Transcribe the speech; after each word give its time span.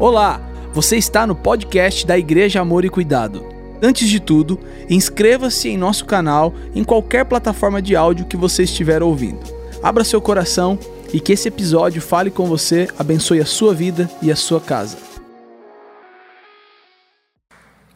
Olá, 0.00 0.40
você 0.72 0.96
está 0.96 1.26
no 1.26 1.34
podcast 1.34 2.06
da 2.06 2.16
Igreja 2.16 2.60
Amor 2.60 2.84
e 2.84 2.88
Cuidado. 2.88 3.44
Antes 3.82 4.08
de 4.08 4.20
tudo, 4.20 4.56
inscreva-se 4.88 5.70
em 5.70 5.76
nosso 5.76 6.04
canal 6.04 6.54
em 6.72 6.84
qualquer 6.84 7.24
plataforma 7.24 7.82
de 7.82 7.96
áudio 7.96 8.26
que 8.26 8.36
você 8.36 8.62
estiver 8.62 9.02
ouvindo. 9.02 9.40
Abra 9.82 10.04
seu 10.04 10.20
coração 10.20 10.78
e 11.12 11.18
que 11.18 11.32
esse 11.32 11.48
episódio 11.48 12.00
fale 12.00 12.30
com 12.30 12.46
você, 12.46 12.86
abençoe 12.96 13.40
a 13.40 13.44
sua 13.44 13.74
vida 13.74 14.08
e 14.22 14.30
a 14.30 14.36
sua 14.36 14.60
casa. 14.60 14.96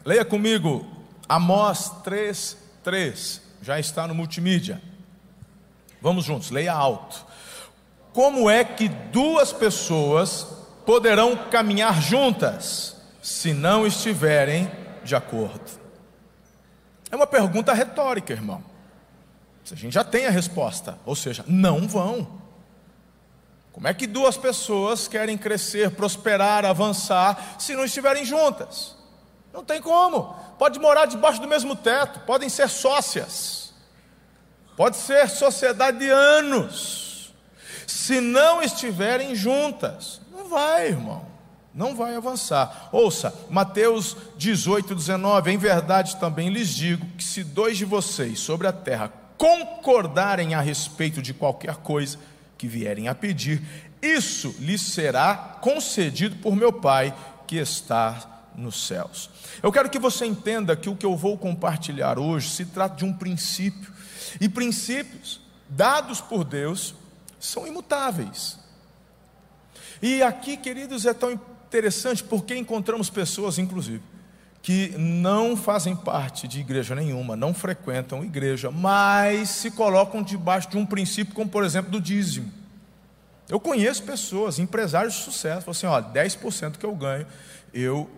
Leia 0.03 0.25
comigo 0.25 0.85
Amós 1.29 1.89
3:3. 2.03 3.39
Já 3.61 3.79
está 3.79 4.05
no 4.09 4.13
multimídia. 4.13 4.81
Vamos 6.01 6.25
juntos, 6.25 6.51
leia 6.51 6.73
alto. 6.73 7.25
Como 8.11 8.49
é 8.49 8.61
que 8.65 8.89
duas 8.89 9.53
pessoas 9.53 10.62
poderão 10.85 11.35
caminhar 11.49 12.01
juntas 12.01 12.95
se 13.21 13.53
não 13.53 13.85
estiverem 13.85 14.71
de 15.03 15.15
acordo? 15.15 15.83
É 17.11 17.15
uma 17.15 17.27
pergunta 17.27 17.73
retórica, 17.73 18.33
irmão. 18.33 18.63
A 19.71 19.75
gente 19.75 19.93
já 19.93 20.03
tem 20.03 20.25
a 20.25 20.29
resposta, 20.29 20.97
ou 21.05 21.15
seja, 21.15 21.43
não 21.47 21.87
vão. 21.87 22.41
Como 23.71 23.87
é 23.87 23.93
que 23.93 24.05
duas 24.05 24.37
pessoas 24.37 25.07
querem 25.07 25.37
crescer, 25.37 25.91
prosperar, 25.91 26.65
avançar 26.65 27.55
se 27.57 27.75
não 27.75 27.85
estiverem 27.85 28.25
juntas? 28.25 28.95
Não 29.53 29.63
tem 29.63 29.81
como. 29.81 30.35
Pode 30.59 30.79
morar 30.79 31.05
debaixo 31.05 31.41
do 31.41 31.47
mesmo 31.47 31.75
teto, 31.75 32.19
podem 32.21 32.49
ser 32.49 32.69
sócias, 32.69 33.73
pode 34.75 34.97
ser 34.97 35.29
sociedade 35.29 35.99
de 35.99 36.09
anos. 36.09 37.33
Se 37.87 38.19
não 38.19 38.61
estiverem 38.61 39.35
juntas, 39.35 40.21
vai, 40.53 40.87
irmão, 40.87 41.25
não 41.73 41.95
vai 41.95 42.15
avançar. 42.15 42.89
Ouça, 42.91 43.33
Mateus 43.49 44.15
18, 44.37 44.95
19: 44.95 45.51
Em 45.51 45.57
verdade 45.57 46.15
também 46.17 46.49
lhes 46.49 46.69
digo 46.69 47.05
que 47.17 47.23
se 47.23 47.43
dois 47.43 47.77
de 47.77 47.85
vocês 47.85 48.39
sobre 48.39 48.67
a 48.67 48.71
terra 48.71 49.11
concordarem 49.37 50.53
a 50.53 50.61
respeito 50.61 51.21
de 51.21 51.33
qualquer 51.33 51.77
coisa 51.77 52.17
que 52.57 52.67
vierem 52.67 53.07
a 53.07 53.15
pedir, 53.15 53.61
isso 54.01 54.55
lhes 54.59 54.81
será 54.81 55.35
concedido 55.59 56.35
por 56.37 56.55
meu 56.55 56.71
Pai 56.71 57.13
que 57.47 57.57
está 57.57 58.51
nos 58.55 58.87
céus. 58.87 59.29
Eu 59.61 59.71
quero 59.71 59.89
que 59.89 59.99
você 59.99 60.25
entenda 60.25 60.75
que 60.75 60.89
o 60.89 60.95
que 60.95 61.05
eu 61.05 61.17
vou 61.17 61.37
compartilhar 61.37 62.19
hoje 62.19 62.49
se 62.49 62.65
trata 62.65 62.95
de 62.95 63.05
um 63.05 63.11
princípio, 63.11 63.91
e 64.39 64.47
princípios 64.47 65.41
dados 65.67 66.21
por 66.21 66.43
Deus 66.43 66.93
são 67.39 67.65
imutáveis. 67.65 68.62
E 70.03 70.21
aqui, 70.21 70.57
queridos, 70.57 71.05
é 71.05 71.13
tão 71.13 71.31
interessante 71.31 72.21
porque 72.25 72.53
encontramos 72.53 73.09
pessoas, 73.09 73.57
inclusive, 73.57 74.03
que 74.61 74.89
não 74.97 75.55
fazem 75.55 75.95
parte 75.95 76.45
de 76.45 76.59
igreja 76.59 76.93
nenhuma, 76.93 77.37
não 77.37 77.53
frequentam 77.53 78.21
igreja, 78.21 78.69
mas 78.69 79.47
se 79.47 79.71
colocam 79.71 80.21
debaixo 80.21 80.69
de 80.69 80.77
um 80.77 80.85
princípio, 80.85 81.33
como 81.33 81.49
por 81.49 81.63
exemplo 81.63 81.89
do 81.89 82.01
dízimo. 82.01 82.51
Eu 83.47 83.61
conheço 83.61 84.03
pessoas, 84.03 84.59
empresários 84.59 85.13
de 85.13 85.21
sucesso, 85.21 85.71
assim: 85.71 85.87
ó, 85.87 86.01
10% 86.01 86.77
que 86.77 86.85
eu 86.85 86.93
ganho, 86.93 87.25
eu 87.73 88.09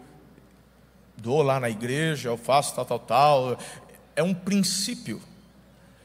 dou 1.15 1.43
lá 1.43 1.59
na 1.59 1.69
igreja, 1.69 2.29
eu 2.29 2.37
faço 2.37 2.73
tal, 2.73 2.85
tal, 2.85 2.99
tal. 2.99 3.59
É 4.15 4.23
um 4.23 4.33
princípio. 4.33 5.21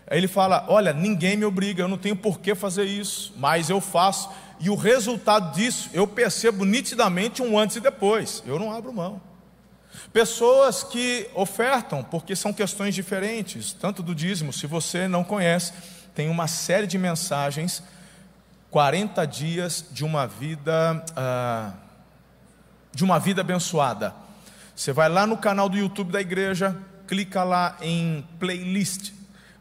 Aí 0.06 0.19
ele 0.19 0.28
fala: 0.28 0.67
Olha, 0.69 0.92
ninguém 0.92 1.39
me 1.39 1.47
obriga, 1.47 1.83
eu 1.83 1.89
não 1.89 1.97
tenho 1.97 2.17
por 2.17 2.39
que 2.39 2.55
fazer 2.55 2.84
isso, 2.84 3.33
mas 3.39 3.70
eu 3.70 3.81
faço. 3.81 4.28
E 4.61 4.69
o 4.69 4.75
resultado 4.75 5.55
disso 5.55 5.89
eu 5.94 6.06
percebo 6.06 6.66
nitidamente 6.66 7.41
um 7.41 7.58
antes 7.58 7.77
e 7.77 7.80
depois. 7.80 8.42
Eu 8.47 8.58
não 8.58 8.70
abro 8.70 8.92
mão. 8.92 9.20
Pessoas 10.12 10.84
que 10.84 11.28
ofertam, 11.34 12.05
porque 12.05 12.36
são 12.36 12.52
questões 12.52 12.94
diferentes, 12.94 13.72
tanto 13.72 14.02
do 14.02 14.14
dízimo, 14.14 14.52
se 14.52 14.67
você 14.67 15.08
não 15.08 15.24
conhece, 15.24 15.73
tem 16.14 16.29
uma 16.29 16.46
série 16.46 16.86
de 16.86 16.98
mensagens, 16.98 17.83
40 18.70 19.24
dias 19.27 19.85
de 19.90 20.05
uma 20.05 20.27
vida, 20.27 21.05
ah, 21.17 21.73
de 22.92 23.02
uma 23.02 23.18
vida 23.18 23.40
abençoada. 23.40 24.14
Você 24.77 24.92
vai 24.92 25.08
lá 25.08 25.27
no 25.27 25.36
canal 25.36 25.68
do 25.68 25.77
YouTube 25.77 26.12
da 26.12 26.20
igreja, 26.20 26.77
clica 27.06 27.42
lá 27.42 27.77
em 27.80 28.24
playlist. 28.39 29.12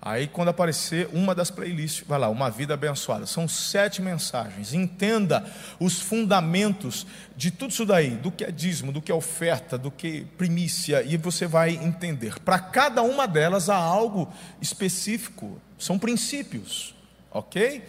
Aí, 0.02 0.28
quando 0.28 0.48
aparecer 0.48 1.10
uma 1.12 1.36
das 1.36 1.52
playlists, 1.52 2.06
vai 2.08 2.18
lá, 2.18 2.30
Uma 2.30 2.50
Vida 2.50 2.74
Abençoada. 2.74 3.26
São 3.26 3.50
sete 3.50 4.02
mensagens. 4.02 4.74
Entenda 4.74 5.46
os 5.78 6.00
fundamentos 6.00 7.06
de 7.36 7.52
tudo 7.52 7.72
isso 7.72 7.86
daí, 7.86 8.12
do 8.12 8.32
que 8.32 8.46
é 8.46 8.52
dízimo, 8.52 8.94
do 8.94 9.02
que 9.02 9.12
é 9.12 9.16
oferta, 9.16 9.78
do 9.78 9.92
que 9.92 10.22
é 10.22 10.38
primícia, 10.38 11.04
e 11.04 11.18
você 11.18 11.46
vai 11.46 11.72
entender. 11.72 12.40
Para 12.40 12.60
cada 12.60 13.02
uma 13.02 13.28
delas 13.28 13.70
há 13.70 13.76
algo 13.76 14.32
específico, 14.62 15.60
são 15.78 16.00
princípios, 16.00 16.96
ok? 17.30 17.84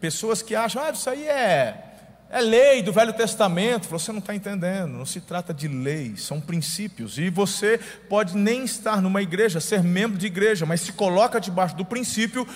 Pessoas 0.00 0.42
que 0.42 0.54
acham, 0.54 0.82
ah, 0.82 0.90
isso 0.90 1.10
aí 1.10 1.26
é 1.26 1.95
é 2.30 2.40
lei 2.40 2.82
do 2.82 2.92
Velho 2.92 3.12
Testamento. 3.12 3.88
Você 3.88 4.10
não 4.12 4.18
está 4.18 4.34
entendendo. 4.34 4.92
Não 4.92 5.06
se 5.06 5.20
trata 5.20 5.54
de 5.54 5.68
lei, 5.68 6.16
são 6.16 6.40
princípios. 6.40 7.18
E 7.18 7.30
você 7.30 7.78
pode 8.08 8.36
nem 8.36 8.64
estar 8.64 9.00
numa 9.00 9.22
igreja, 9.22 9.60
ser 9.60 9.82
membro 9.82 10.18
de 10.18 10.26
igreja, 10.26 10.66
mas 10.66 10.80
se 10.80 10.92
coloca 10.92 11.40
debaixo 11.40 11.76
do 11.76 11.84
princípio, 11.84 12.46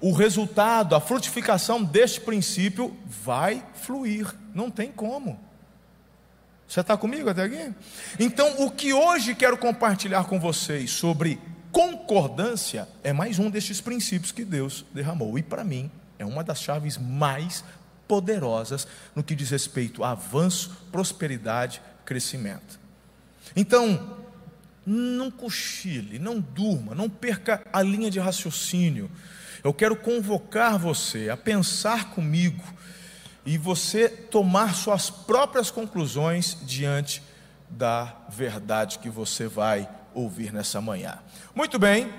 o 0.00 0.12
resultado, 0.12 0.94
a 0.94 1.00
frutificação 1.00 1.82
deste 1.82 2.20
princípio 2.20 2.96
vai 3.06 3.62
fluir. 3.74 4.26
Não 4.54 4.70
tem 4.70 4.90
como. 4.90 5.38
Você 6.66 6.80
está 6.80 6.96
comigo 6.96 7.30
até 7.30 7.44
aqui? 7.44 7.74
Então, 8.20 8.62
o 8.62 8.70
que 8.70 8.92
hoje 8.92 9.34
quero 9.34 9.56
compartilhar 9.56 10.24
com 10.24 10.38
vocês 10.38 10.90
sobre 10.90 11.40
concordância 11.72 12.86
é 13.02 13.12
mais 13.12 13.38
um 13.38 13.48
destes 13.48 13.80
princípios 13.80 14.32
que 14.32 14.44
Deus 14.44 14.84
derramou. 14.92 15.38
E 15.38 15.42
para 15.42 15.64
mim, 15.64 15.90
é 16.18 16.26
uma 16.26 16.44
das 16.44 16.60
chaves 16.60 16.98
mais 16.98 17.64
poderosas 18.08 18.88
no 19.14 19.22
que 19.22 19.34
diz 19.34 19.50
respeito 19.50 20.02
a 20.02 20.12
avanço, 20.12 20.76
prosperidade, 20.90 21.82
crescimento. 22.04 22.80
Então, 23.54 24.16
não 24.84 25.30
cochile, 25.30 26.18
não 26.18 26.40
durma, 26.40 26.94
não 26.94 27.10
perca 27.10 27.62
a 27.72 27.82
linha 27.82 28.10
de 28.10 28.18
raciocínio. 28.18 29.10
Eu 29.62 29.74
quero 29.74 29.94
convocar 29.94 30.78
você 30.78 31.28
a 31.28 31.36
pensar 31.36 32.10
comigo 32.10 32.64
e 33.44 33.58
você 33.58 34.08
tomar 34.08 34.74
suas 34.74 35.10
próprias 35.10 35.70
conclusões 35.70 36.56
diante 36.62 37.22
da 37.68 38.16
verdade 38.30 38.98
que 38.98 39.10
você 39.10 39.46
vai 39.46 39.88
ouvir 40.14 40.52
nessa 40.52 40.80
manhã. 40.80 41.18
Muito 41.54 41.78
bem, 41.78 42.12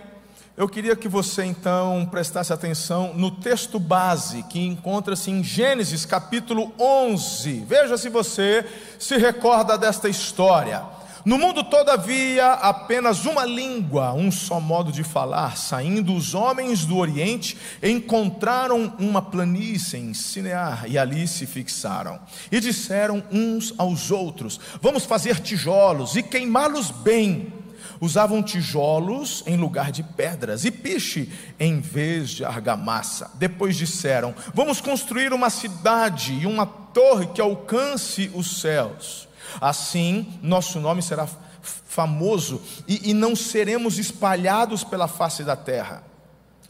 eu 0.60 0.68
queria 0.68 0.94
que 0.94 1.08
você 1.08 1.46
então 1.46 2.06
prestasse 2.12 2.52
atenção 2.52 3.14
no 3.14 3.32
texto 3.32 3.80
base 3.80 4.44
que 4.44 4.60
encontra-se 4.60 5.32
em 5.32 5.42
Gênesis 5.42 6.04
capítulo 6.04 6.74
11. 6.78 7.64
Veja 7.66 7.98
se 7.98 8.10
você 8.10 8.66
se 9.00 9.16
recorda 9.16 9.78
desta 9.78 10.10
história. 10.10 10.84
No 11.24 11.38
mundo 11.38 11.64
todo 11.64 11.88
havia 11.88 12.52
apenas 12.56 13.24
uma 13.24 13.46
língua, 13.46 14.12
um 14.12 14.30
só 14.30 14.60
modo 14.60 14.92
de 14.92 15.02
falar. 15.02 15.56
Saindo 15.56 16.14
os 16.14 16.34
homens 16.34 16.84
do 16.84 16.98
Oriente, 16.98 17.58
encontraram 17.82 18.94
uma 19.00 19.22
planície 19.22 19.98
em 19.98 20.14
Sinear 20.14 20.84
e 20.90 20.98
ali 20.98 21.26
se 21.26 21.46
fixaram. 21.46 22.20
E 22.52 22.60
disseram 22.60 23.24
uns 23.32 23.74
aos 23.78 24.12
outros: 24.12 24.60
Vamos 24.82 25.06
fazer 25.06 25.40
tijolos 25.40 26.18
e 26.18 26.24
queimá-los 26.24 26.92
bem 26.92 27.59
usavam 28.00 28.44
tijolos 28.44 29.44
em 29.46 29.56
lugar 29.56 29.92
de 29.92 30.04
pedras 30.04 30.66
e 30.66 30.72
piche 30.72 31.32
em 31.60 31.80
vez 31.80 32.30
de 32.30 32.46
argamassa. 32.46 33.32
Depois 33.36 33.76
disseram: 33.76 34.34
Vamos 34.54 34.82
construir 34.82 35.34
uma 35.34 35.50
cidade 35.50 36.34
e 36.34 36.46
uma 36.46 36.66
torre 36.66 37.28
que 37.28 37.42
alcance 37.42 38.32
os 38.34 38.60
céus. 38.60 39.28
Assim, 39.60 40.40
nosso 40.42 40.80
nome 40.80 41.02
será 41.02 41.28
famoso 41.62 42.62
e, 42.88 43.10
e 43.10 43.14
não 43.14 43.36
seremos 43.36 43.98
espalhados 43.98 44.84
pela 44.84 45.08
face 45.08 45.44
da 45.44 45.56
terra. 45.56 46.04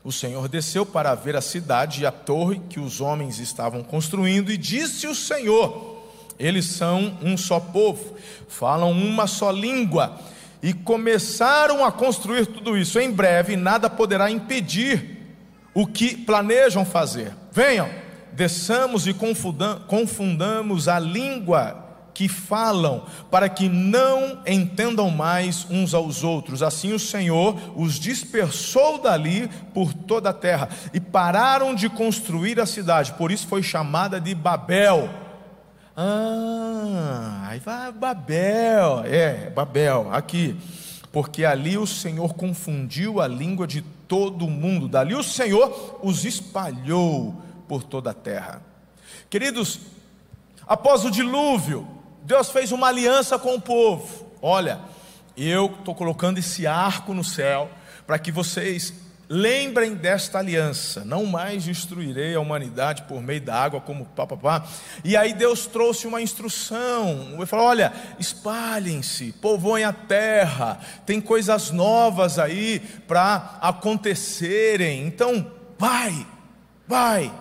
O 0.04 0.12
Senhor 0.12 0.48
desceu 0.48 0.86
para 0.86 1.14
ver 1.14 1.36
a 1.36 1.42
cidade 1.42 2.02
e 2.02 2.06
a 2.06 2.12
torre 2.12 2.62
que 2.70 2.80
os 2.80 3.02
homens 3.02 3.38
estavam 3.38 3.84
construindo, 3.84 4.52
e 4.52 4.58
disse 4.58 5.08
o 5.08 5.14
Senhor: 5.14 6.04
Eles 6.40 6.66
são 6.66 7.18
um 7.22 7.36
só 7.36 7.60
povo, 7.60 8.16
falam 8.48 8.92
uma 8.92 9.28
só 9.28 9.52
língua 9.52 10.18
e 10.62 10.74
começaram 10.74 11.86
a 11.86 11.92
construir 11.92 12.46
tudo 12.46 12.78
isso. 12.78 13.00
Em 13.00 13.12
breve, 13.12 13.56
nada 13.56 13.90
poderá 13.90 14.30
impedir 14.30 15.18
o 15.74 15.88
que 15.88 16.18
planejam 16.18 16.86
fazer. 16.86 17.34
Venham, 17.52 17.90
desçamos 18.34 19.08
e 19.08 19.16
confundamos 19.88 20.88
a 20.88 21.00
língua 21.00 21.86
que 22.14 22.28
falam, 22.28 23.06
para 23.32 23.48
que 23.48 23.70
não 23.70 24.40
entendam 24.46 25.10
mais 25.10 25.66
uns 25.70 25.94
aos 25.94 26.22
outros. 26.22 26.62
Assim 26.62 26.92
o 26.92 27.00
Senhor 27.00 27.56
os 27.78 27.98
dispersou 27.98 29.02
dali 29.02 29.50
por 29.74 29.94
toda 29.94 30.32
a 30.32 30.34
terra 30.34 30.68
e 30.94 31.00
pararam 31.00 31.74
de 31.74 31.88
construir 31.88 32.60
a 32.60 32.66
cidade, 32.66 33.14
por 33.14 33.32
isso 33.32 33.48
foi 33.48 33.64
chamada 33.64 34.20
de 34.20 34.36
Babel. 34.36 35.10
Ah, 36.02 37.48
Aí 37.50 37.60
vai 37.60 37.92
Babel, 37.92 39.04
é, 39.04 39.50
Babel, 39.50 40.08
aqui. 40.14 40.56
Porque 41.12 41.44
ali 41.44 41.78
o 41.78 41.86
Senhor 41.86 42.36
confundiu 42.36 43.20
a 43.20 43.28
língua 43.28 43.68
de 43.68 43.82
todo 44.08 44.48
mundo, 44.48 44.88
dali 44.88 45.14
o 45.14 45.22
Senhor 45.22 46.00
os 46.02 46.24
espalhou 46.24 47.36
por 47.68 47.84
toda 47.84 48.12
a 48.12 48.14
terra. 48.14 48.62
Queridos, 49.30 49.82
após 50.66 51.04
o 51.04 51.12
dilúvio, 51.12 51.86
Deus 52.24 52.50
fez 52.50 52.72
uma 52.72 52.88
aliança 52.88 53.38
com 53.38 53.56
o 53.56 53.62
povo. 53.62 54.26
Olha, 54.42 54.80
eu 55.36 55.66
estou 55.80 55.94
colocando 55.94 56.38
esse 56.38 56.66
arco 56.66 57.14
no 57.14 57.26
céu 57.26 57.70
para 58.08 58.18
que 58.18 58.32
vocês 58.32 58.94
Lembrem 59.32 59.94
desta 59.94 60.40
aliança, 60.40 61.06
não 61.06 61.24
mais 61.24 61.64
destruirei 61.64 62.34
a 62.34 62.40
humanidade 62.40 63.04
por 63.04 63.22
meio 63.22 63.40
da 63.40 63.56
água, 63.56 63.80
como 63.80 64.08
papapá. 64.08 64.68
E 65.04 65.16
aí 65.16 65.34
Deus 65.34 65.68
trouxe 65.68 66.08
uma 66.08 66.20
instrução. 66.20 67.36
Ele 67.36 67.46
falou: 67.46 67.68
olha, 67.68 67.94
espalhem-se, 68.18 69.34
povoem 69.34 69.84
a 69.84 69.94
terra, 69.94 70.80
tem 71.06 71.22
coisas 71.22 71.70
novas 71.70 72.40
aí 72.40 72.80
para 73.08 73.60
acontecerem. 73.62 75.06
Então, 75.06 75.52
vai, 75.78 76.26
vai. 76.88 77.32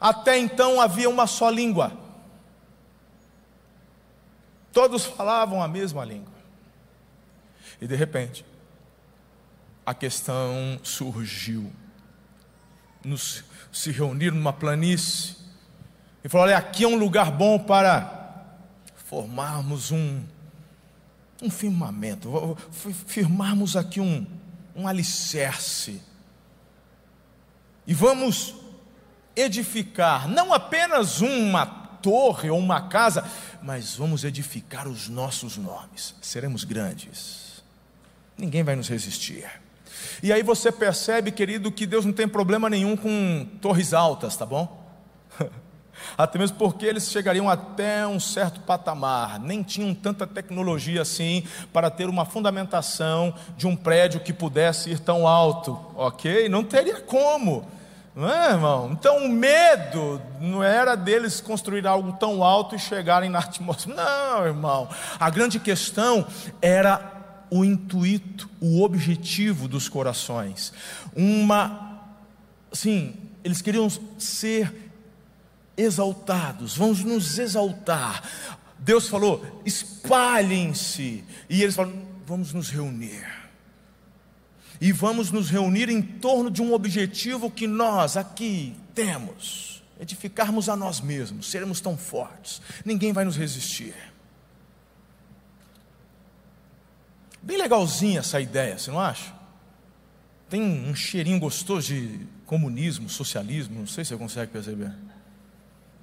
Até 0.00 0.38
então 0.38 0.80
havia 0.80 1.10
uma 1.10 1.26
só 1.26 1.50
língua, 1.50 1.92
todos 4.72 5.04
falavam 5.04 5.62
a 5.62 5.68
mesma 5.68 6.02
língua, 6.02 6.32
e 7.80 7.86
de 7.86 7.94
repente, 7.94 8.44
a 9.86 9.94
questão 9.94 10.80
surgiu. 10.82 11.72
Nos, 13.04 13.44
se 13.72 13.92
reuniram 13.92 14.36
numa 14.36 14.52
planície 14.52 15.36
e 16.24 16.28
falaram: 16.28 16.52
olha, 16.52 16.58
aqui 16.58 16.82
é 16.82 16.88
um 16.88 16.96
lugar 16.96 17.30
bom 17.30 17.56
para 17.56 18.44
formarmos 18.96 19.92
um, 19.92 20.24
um 21.40 21.48
firmamento, 21.48 22.58
firmarmos 23.06 23.76
aqui 23.76 24.00
um, 24.00 24.26
um 24.74 24.88
alicerce. 24.88 26.02
E 27.86 27.94
vamos 27.94 28.56
edificar 29.36 30.26
não 30.26 30.52
apenas 30.52 31.20
uma 31.20 31.64
torre 31.64 32.50
ou 32.50 32.58
uma 32.58 32.88
casa, 32.88 33.24
mas 33.62 33.94
vamos 33.94 34.24
edificar 34.24 34.88
os 34.88 35.08
nossos 35.08 35.56
nomes. 35.56 36.16
Seremos 36.20 36.64
grandes. 36.64 37.62
Ninguém 38.36 38.64
vai 38.64 38.74
nos 38.74 38.88
resistir. 38.88 39.48
E 40.22 40.32
aí 40.32 40.42
você 40.42 40.72
percebe, 40.72 41.30
querido, 41.30 41.70
que 41.70 41.86
Deus 41.86 42.04
não 42.04 42.12
tem 42.12 42.28
problema 42.28 42.70
nenhum 42.70 42.96
com 42.96 43.46
torres 43.60 43.92
altas, 43.92 44.36
tá 44.36 44.46
bom? 44.46 44.84
Até 46.16 46.38
mesmo 46.38 46.56
porque 46.56 46.86
eles 46.86 47.10
chegariam 47.10 47.48
até 47.48 48.06
um 48.06 48.20
certo 48.20 48.60
patamar, 48.60 49.40
nem 49.40 49.62
tinham 49.62 49.94
tanta 49.94 50.26
tecnologia 50.26 51.02
assim 51.02 51.44
para 51.72 51.90
ter 51.90 52.08
uma 52.08 52.24
fundamentação 52.24 53.34
de 53.56 53.66
um 53.66 53.74
prédio 53.74 54.20
que 54.20 54.32
pudesse 54.32 54.90
ir 54.90 54.98
tão 54.98 55.26
alto, 55.26 55.78
ok? 55.94 56.48
Não 56.48 56.62
teria 56.62 57.00
como, 57.00 57.66
não 58.14 58.30
é, 58.30 58.50
irmão? 58.50 58.90
Então 58.92 59.24
o 59.24 59.28
medo 59.28 60.20
não 60.40 60.62
era 60.62 60.94
deles 60.94 61.40
construir 61.40 61.86
algo 61.86 62.12
tão 62.14 62.42
alto 62.42 62.74
e 62.74 62.78
chegarem 62.78 63.28
na 63.28 63.40
atmosfera, 63.40 63.96
não, 63.96 64.46
irmão. 64.46 64.88
A 65.18 65.28
grande 65.28 65.58
questão 65.58 66.26
era 66.60 67.15
o 67.50 67.64
intuito, 67.64 68.48
o 68.60 68.82
objetivo 68.82 69.68
dos 69.68 69.88
corações. 69.88 70.72
Uma, 71.14 72.02
sim, 72.72 73.14
eles 73.44 73.62
queriam 73.62 73.88
ser 74.18 74.92
exaltados, 75.76 76.76
vamos 76.76 77.04
nos 77.04 77.38
exaltar. 77.38 78.22
Deus 78.78 79.08
falou: 79.08 79.62
espalhem-se, 79.64 81.24
e 81.48 81.62
eles 81.62 81.74
falaram: 81.74 82.02
vamos 82.26 82.52
nos 82.52 82.68
reunir. 82.70 83.26
E 84.80 84.92
vamos 84.92 85.30
nos 85.30 85.48
reunir 85.48 85.88
em 85.88 86.02
torno 86.02 86.50
de 86.50 86.60
um 86.60 86.72
objetivo 86.74 87.50
que 87.50 87.66
nós 87.66 88.16
aqui 88.16 88.74
temos: 88.94 89.82
edificarmos 90.00 90.68
a 90.68 90.76
nós 90.76 91.00
mesmos, 91.00 91.50
seremos 91.50 91.80
tão 91.80 91.96
fortes, 91.96 92.60
ninguém 92.84 93.12
vai 93.12 93.24
nos 93.24 93.36
resistir. 93.36 93.94
Bem 97.46 97.58
legalzinha 97.58 98.18
essa 98.18 98.40
ideia, 98.40 98.76
você 98.76 98.90
não 98.90 98.98
acha? 98.98 99.32
Tem 100.50 100.60
um 100.60 100.92
cheirinho 100.96 101.38
gostoso 101.38 101.86
de 101.86 102.26
comunismo, 102.44 103.08
socialismo, 103.08 103.78
não 103.78 103.86
sei 103.86 104.04
se 104.04 104.08
você 104.08 104.16
consegue 104.16 104.50
perceber. 104.50 104.92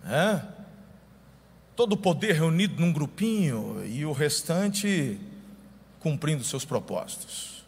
É? 0.06 0.42
Todo 1.76 1.94
o 1.94 1.98
poder 1.98 2.32
reunido 2.36 2.80
num 2.80 2.94
grupinho 2.94 3.86
e 3.86 4.06
o 4.06 4.14
restante 4.14 5.20
cumprindo 6.00 6.46
seus 6.46 6.64
propósitos. 6.64 7.66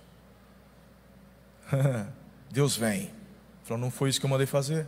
Deus 2.50 2.78
vem. 2.78 3.12
Falou, 3.66 3.82
não 3.82 3.92
foi 3.92 4.10
isso 4.10 4.22
que 4.22 4.26
eu 4.26 4.30
mandei 4.30 4.48
fazer. 4.48 4.88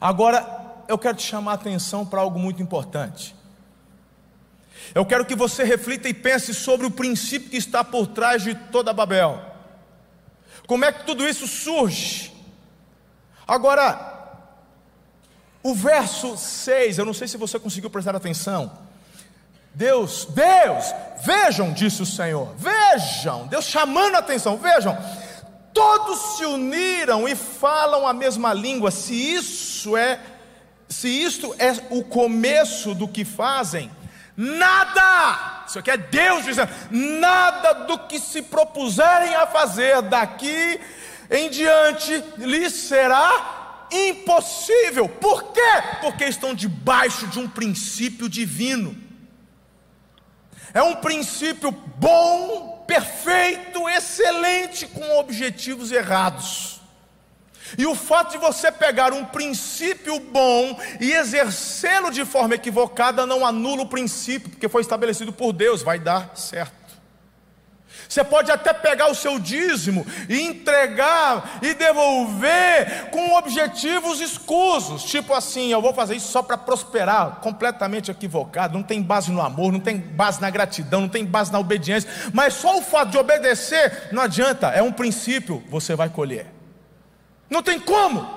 Agora, 0.00 0.74
eu 0.88 0.98
quero 0.98 1.16
te 1.16 1.22
chamar 1.22 1.52
a 1.52 1.54
atenção 1.54 2.04
para 2.04 2.20
algo 2.20 2.36
muito 2.36 2.60
importante. 2.60 3.35
Eu 4.94 5.04
quero 5.04 5.24
que 5.24 5.34
você 5.34 5.64
reflita 5.64 6.08
e 6.08 6.14
pense 6.14 6.54
sobre 6.54 6.86
o 6.86 6.90
princípio 6.90 7.50
que 7.50 7.56
está 7.56 7.84
por 7.84 8.06
trás 8.06 8.42
de 8.42 8.54
toda 8.54 8.92
Babel. 8.92 9.40
Como 10.66 10.84
é 10.84 10.92
que 10.92 11.04
tudo 11.04 11.26
isso 11.26 11.46
surge? 11.46 12.32
Agora, 13.46 14.14
o 15.62 15.74
verso 15.74 16.36
6, 16.36 16.98
eu 16.98 17.04
não 17.04 17.14
sei 17.14 17.28
se 17.28 17.36
você 17.36 17.58
conseguiu 17.58 17.90
prestar 17.90 18.16
atenção. 18.16 18.70
Deus, 19.74 20.26
Deus, 20.30 20.94
vejam, 21.22 21.72
disse 21.72 22.02
o 22.02 22.06
Senhor, 22.06 22.54
vejam, 22.56 23.46
Deus 23.46 23.66
chamando 23.66 24.14
a 24.14 24.20
atenção, 24.20 24.56
vejam, 24.56 24.96
todos 25.74 26.38
se 26.38 26.46
uniram 26.46 27.28
e 27.28 27.36
falam 27.36 28.06
a 28.06 28.14
mesma 28.14 28.54
língua. 28.54 28.90
Se 28.90 29.12
isso 29.12 29.94
é, 29.94 30.18
se 30.88 31.08
isto 31.08 31.54
é 31.58 31.72
o 31.90 32.02
começo 32.02 32.94
do 32.94 33.06
que 33.06 33.24
fazem, 33.24 33.90
Nada, 34.36 35.64
isso 35.66 35.78
aqui 35.78 35.90
é 35.90 35.96
Deus 35.96 36.44
dizendo, 36.44 36.70
nada 36.90 37.72
do 37.86 37.98
que 38.00 38.18
se 38.18 38.42
propuserem 38.42 39.34
a 39.34 39.46
fazer 39.46 40.02
daqui 40.02 40.78
em 41.30 41.48
diante 41.48 42.22
lhes 42.36 42.72
será 42.74 43.86
impossível. 43.90 45.08
Por 45.08 45.52
quê? 45.52 45.60
Porque 46.00 46.24
estão 46.24 46.54
debaixo 46.54 47.26
de 47.28 47.38
um 47.38 47.48
princípio 47.48 48.28
divino. 48.28 48.96
É 50.74 50.82
um 50.82 50.96
princípio 50.96 51.70
bom, 51.70 52.84
perfeito, 52.86 53.88
excelente, 53.88 54.86
com 54.86 55.18
objetivos 55.18 55.90
errados. 55.90 56.75
E 57.76 57.86
o 57.86 57.94
fato 57.94 58.32
de 58.32 58.38
você 58.38 58.70
pegar 58.70 59.12
um 59.12 59.24
princípio 59.24 60.18
bom 60.20 60.78
e 61.00 61.12
exercê-lo 61.12 62.10
de 62.10 62.24
forma 62.24 62.54
equivocada 62.54 63.26
não 63.26 63.44
anula 63.44 63.82
o 63.82 63.88
princípio, 63.88 64.50
porque 64.50 64.68
foi 64.68 64.82
estabelecido 64.82 65.32
por 65.32 65.52
Deus, 65.52 65.82
vai 65.82 65.98
dar 65.98 66.32
certo. 66.36 66.86
Você 68.08 68.22
pode 68.22 68.50
até 68.50 68.72
pegar 68.72 69.10
o 69.10 69.14
seu 69.14 69.38
dízimo 69.38 70.06
e 70.28 70.40
entregar 70.40 71.58
e 71.60 71.74
devolver 71.74 73.10
com 73.10 73.34
objetivos 73.34 74.20
escusos, 74.20 75.04
tipo 75.04 75.34
assim, 75.34 75.72
eu 75.72 75.82
vou 75.82 75.92
fazer 75.92 76.14
isso 76.14 76.30
só 76.30 76.42
para 76.42 76.56
prosperar, 76.56 77.40
completamente 77.40 78.10
equivocado, 78.10 78.74
não 78.74 78.82
tem 78.82 79.02
base 79.02 79.30
no 79.30 79.42
amor, 79.42 79.72
não 79.72 79.80
tem 79.80 79.98
base 79.98 80.40
na 80.40 80.50
gratidão, 80.50 81.02
não 81.02 81.08
tem 81.08 81.24
base 81.24 81.52
na 81.52 81.58
obediência, 81.58 82.08
mas 82.32 82.54
só 82.54 82.78
o 82.78 82.82
fato 82.82 83.10
de 83.10 83.18
obedecer 83.18 84.08
não 84.12 84.22
adianta, 84.22 84.68
é 84.68 84.82
um 84.82 84.92
princípio, 84.92 85.62
você 85.68 85.94
vai 85.94 86.08
colher. 86.08 86.55
Não 87.48 87.62
tem 87.62 87.78
como. 87.78 88.36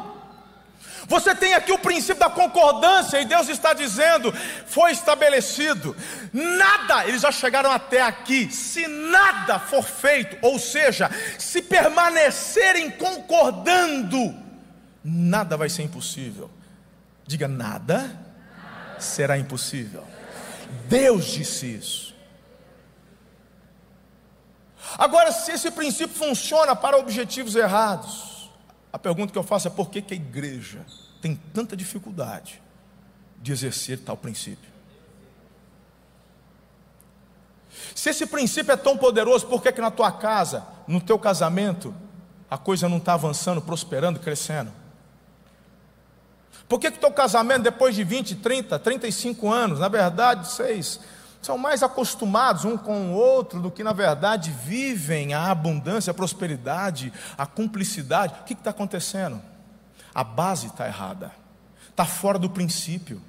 Você 1.07 1.33
tem 1.33 1.55
aqui 1.55 1.71
o 1.71 1.79
princípio 1.79 2.19
da 2.19 2.29
concordância, 2.29 3.19
e 3.19 3.25
Deus 3.25 3.49
está 3.49 3.73
dizendo: 3.73 4.31
foi 4.67 4.91
estabelecido, 4.91 5.95
nada, 6.31 7.07
eles 7.07 7.21
já 7.21 7.31
chegaram 7.31 7.71
até 7.71 8.01
aqui, 8.01 8.51
se 8.51 8.87
nada 8.87 9.59
for 9.59 9.83
feito, 9.83 10.37
ou 10.41 10.59
seja, 10.59 11.09
se 11.39 11.63
permanecerem 11.63 12.91
concordando, 12.91 14.35
nada 15.03 15.57
vai 15.57 15.69
ser 15.69 15.83
impossível. 15.83 16.51
Diga 17.25 17.47
nada 17.47 18.29
será 18.99 19.37
impossível. 19.37 20.03
Deus 20.87 21.25
disse 21.25 21.65
isso. 21.75 22.15
Agora, 24.97 25.31
se 25.31 25.51
esse 25.51 25.71
princípio 25.71 26.15
funciona 26.15 26.75
para 26.75 26.97
objetivos 26.97 27.55
errados, 27.55 28.38
a 28.91 28.98
pergunta 28.98 29.31
que 29.31 29.38
eu 29.38 29.43
faço 29.43 29.67
é 29.67 29.72
por 29.72 29.89
que, 29.89 30.01
que 30.01 30.13
a 30.13 30.17
igreja 30.17 30.86
tem 31.22 31.36
tanta 31.53 31.75
dificuldade 31.75 32.62
de 33.41 33.51
exercer 33.51 34.00
tal 34.00 34.17
princípio? 34.17 34.69
Se 37.93 38.10
esse 38.10 38.25
princípio 38.25 38.72
é 38.72 38.77
tão 38.77 38.98
poderoso, 38.98 39.46
por 39.48 39.62
que, 39.62 39.72
que 39.72 39.81
na 39.81 39.91
tua 39.91 40.12
casa, 40.12 40.65
no 40.88 41.00
teu 41.00 41.19
casamento, 41.19 41.93
a 42.50 42.58
coisa 42.58 42.89
não 42.89 42.98
está 42.98 43.13
avançando, 43.13 43.62
prosperando, 43.62 44.19
crescendo? 44.19 44.72
Por 46.67 46.79
que, 46.79 46.91
que 46.91 47.00
teu 47.00 47.12
casamento, 47.12 47.63
depois 47.63 47.96
de 47.96 48.03
20, 48.03 48.36
30, 48.36 48.77
35 48.79 49.51
anos, 49.51 49.79
na 49.79 49.88
verdade, 49.88 50.48
vocês 50.48 51.00
são 51.41 51.58
mais 51.58 51.81
acostumados 51.81 52.65
um 52.65 52.77
com 52.77 53.12
o 53.12 53.13
outro 53.13 53.62
do 53.62 53.72
que, 53.72 53.84
na 53.84 53.93
verdade, 53.93 54.51
vivem 54.51 55.34
a 55.34 55.50
abundância, 55.50 56.12
a 56.12 56.13
prosperidade, 56.13 57.13
a 57.38 57.46
cumplicidade? 57.46 58.36
O 58.41 58.43
que 58.43 58.53
está 58.53 58.72
acontecendo? 58.72 59.41
A 60.13 60.24
base 60.24 60.67
está 60.67 60.86
errada, 60.86 61.31
está 61.89 62.05
fora 62.05 62.38
do 62.38 62.50
princípio. 62.50 63.22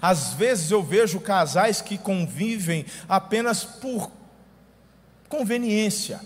Às 0.00 0.32
vezes 0.32 0.70
eu 0.70 0.82
vejo 0.82 1.20
casais 1.20 1.82
que 1.82 1.98
convivem 1.98 2.86
apenas 3.06 3.64
por 3.64 4.10
conveniência. 5.28 6.20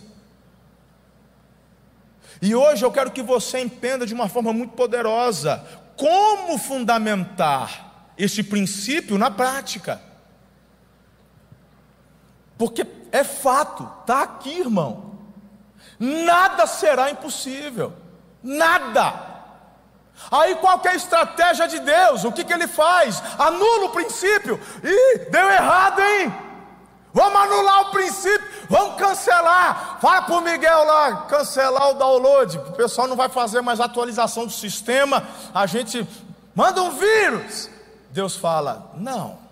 E 2.41 2.55
hoje 2.55 2.85
eu 2.85 2.93
quero 2.93 3.11
que 3.11 3.23
você 3.23 3.59
entenda 3.59 4.07
de 4.07 4.15
uma 4.15 4.29
forma 4.29 4.53
muito 4.53 4.75
poderosa 4.75 5.65
como 5.97 6.57
fundamentar 6.57 8.13
este 8.17 8.45
princípio 8.45 9.19
na 9.19 9.31
prática. 9.31 10.01
Porque 12.59 12.85
é 13.13 13.23
fato, 13.23 13.89
está 14.01 14.23
aqui, 14.23 14.61
irmão. 14.61 15.19
Nada 15.99 16.67
será 16.67 17.11
impossível. 17.11 17.93
Nada. 18.43 19.29
Aí 20.31 20.57
qual 20.57 20.81
é 20.85 20.89
a 20.89 20.95
estratégia 20.95 21.69
de 21.69 21.79
Deus? 21.79 22.25
O 22.25 22.33
que, 22.33 22.45
que 22.45 22.53
ele 22.53 22.67
faz? 22.67 23.23
Anula 23.39 23.87
o 23.87 23.91
princípio. 23.91 24.61
Ih, 24.83 25.31
deu 25.31 25.49
errado, 25.49 26.01
hein? 26.01 26.35
Vamos 27.13 27.41
anular 27.41 27.83
o 27.83 27.91
princípio, 27.91 28.47
vamos 28.69 28.97
cancelar. 28.97 29.99
Fala 30.01 30.23
para 30.23 30.35
o 30.37 30.41
Miguel 30.41 30.85
lá, 30.85 31.23
cancelar 31.23 31.91
o 31.91 31.95
download. 31.95 32.59
O 32.59 32.73
pessoal 32.73 33.09
não 33.09 33.17
vai 33.17 33.29
fazer 33.29 33.61
mais 33.61 33.81
atualização 33.81 34.45
do 34.45 34.53
sistema. 34.53 35.27
A 35.55 35.67
gente 35.67 36.07
manda 36.55 36.83
um 36.83 36.91
vírus. 36.91 37.71
Deus 38.11 38.37
fala: 38.37 38.93
não. 38.95 39.48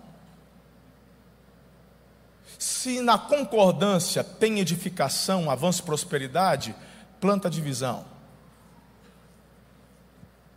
Se 2.58 3.00
na 3.00 3.18
concordância 3.18 4.24
tem 4.24 4.60
edificação, 4.60 5.50
avanço 5.50 5.82
e 5.82 5.84
prosperidade, 5.84 6.74
planta 7.20 7.50
divisão. 7.50 8.04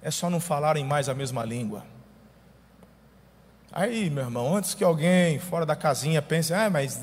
É 0.01 0.09
só 0.09 0.29
não 0.29 0.39
falarem 0.39 0.85
mais 0.85 1.09
a 1.09 1.13
mesma 1.13 1.43
língua. 1.43 1.85
Aí, 3.71 4.09
meu 4.09 4.23
irmão, 4.23 4.55
antes 4.55 4.73
que 4.73 4.83
alguém 4.83 5.37
fora 5.37 5.65
da 5.65 5.75
casinha 5.75 6.21
pense, 6.21 6.53
ah, 6.53 6.69
mas 6.69 7.01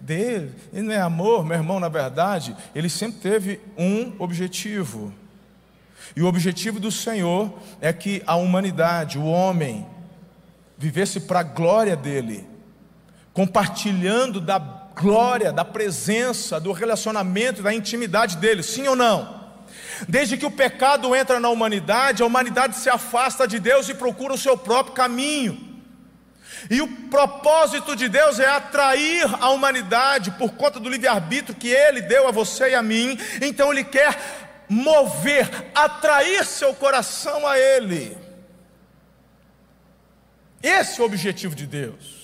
dele, 0.00 0.52
ele 0.72 0.82
não 0.82 0.92
é 0.92 1.00
amor, 1.00 1.44
meu 1.44 1.56
irmão, 1.56 1.78
na 1.78 1.88
verdade, 1.88 2.56
ele 2.74 2.88
sempre 2.88 3.20
teve 3.20 3.60
um 3.76 4.14
objetivo. 4.18 5.14
E 6.16 6.22
o 6.22 6.26
objetivo 6.26 6.80
do 6.80 6.90
Senhor 6.90 7.52
é 7.80 7.92
que 7.92 8.22
a 8.26 8.34
humanidade, 8.34 9.16
o 9.16 9.26
homem, 9.26 9.86
vivesse 10.76 11.20
para 11.20 11.40
a 11.40 11.44
glória 11.44 11.94
dele, 11.94 12.48
compartilhando 13.38 14.40
da 14.40 14.58
glória, 14.58 15.52
da 15.52 15.64
presença, 15.64 16.58
do 16.58 16.72
relacionamento, 16.72 17.62
da 17.62 17.72
intimidade 17.72 18.36
dele, 18.36 18.64
sim 18.64 18.88
ou 18.88 18.96
não? 18.96 19.52
Desde 20.08 20.36
que 20.36 20.44
o 20.44 20.50
pecado 20.50 21.14
entra 21.14 21.38
na 21.38 21.48
humanidade, 21.48 22.20
a 22.20 22.26
humanidade 22.26 22.76
se 22.76 22.90
afasta 22.90 23.46
de 23.46 23.60
Deus 23.60 23.88
e 23.88 23.94
procura 23.94 24.34
o 24.34 24.38
seu 24.38 24.58
próprio 24.58 24.92
caminho. 24.92 25.56
E 26.68 26.80
o 26.80 26.88
propósito 27.08 27.94
de 27.94 28.08
Deus 28.08 28.40
é 28.40 28.48
atrair 28.48 29.32
a 29.40 29.50
humanidade 29.50 30.32
por 30.32 30.54
conta 30.54 30.80
do 30.80 30.88
livre-arbítrio 30.88 31.54
que 31.54 31.68
Ele 31.68 32.00
deu 32.00 32.26
a 32.26 32.32
você 32.32 32.70
e 32.70 32.74
a 32.74 32.82
mim. 32.82 33.16
Então 33.40 33.70
Ele 33.70 33.84
quer 33.84 34.18
mover, 34.68 35.48
atrair 35.76 36.44
seu 36.44 36.74
coração 36.74 37.46
a 37.46 37.56
Ele. 37.56 38.18
Esse 40.60 40.98
é 40.98 41.04
o 41.04 41.06
objetivo 41.06 41.54
de 41.54 41.68
Deus. 41.68 42.17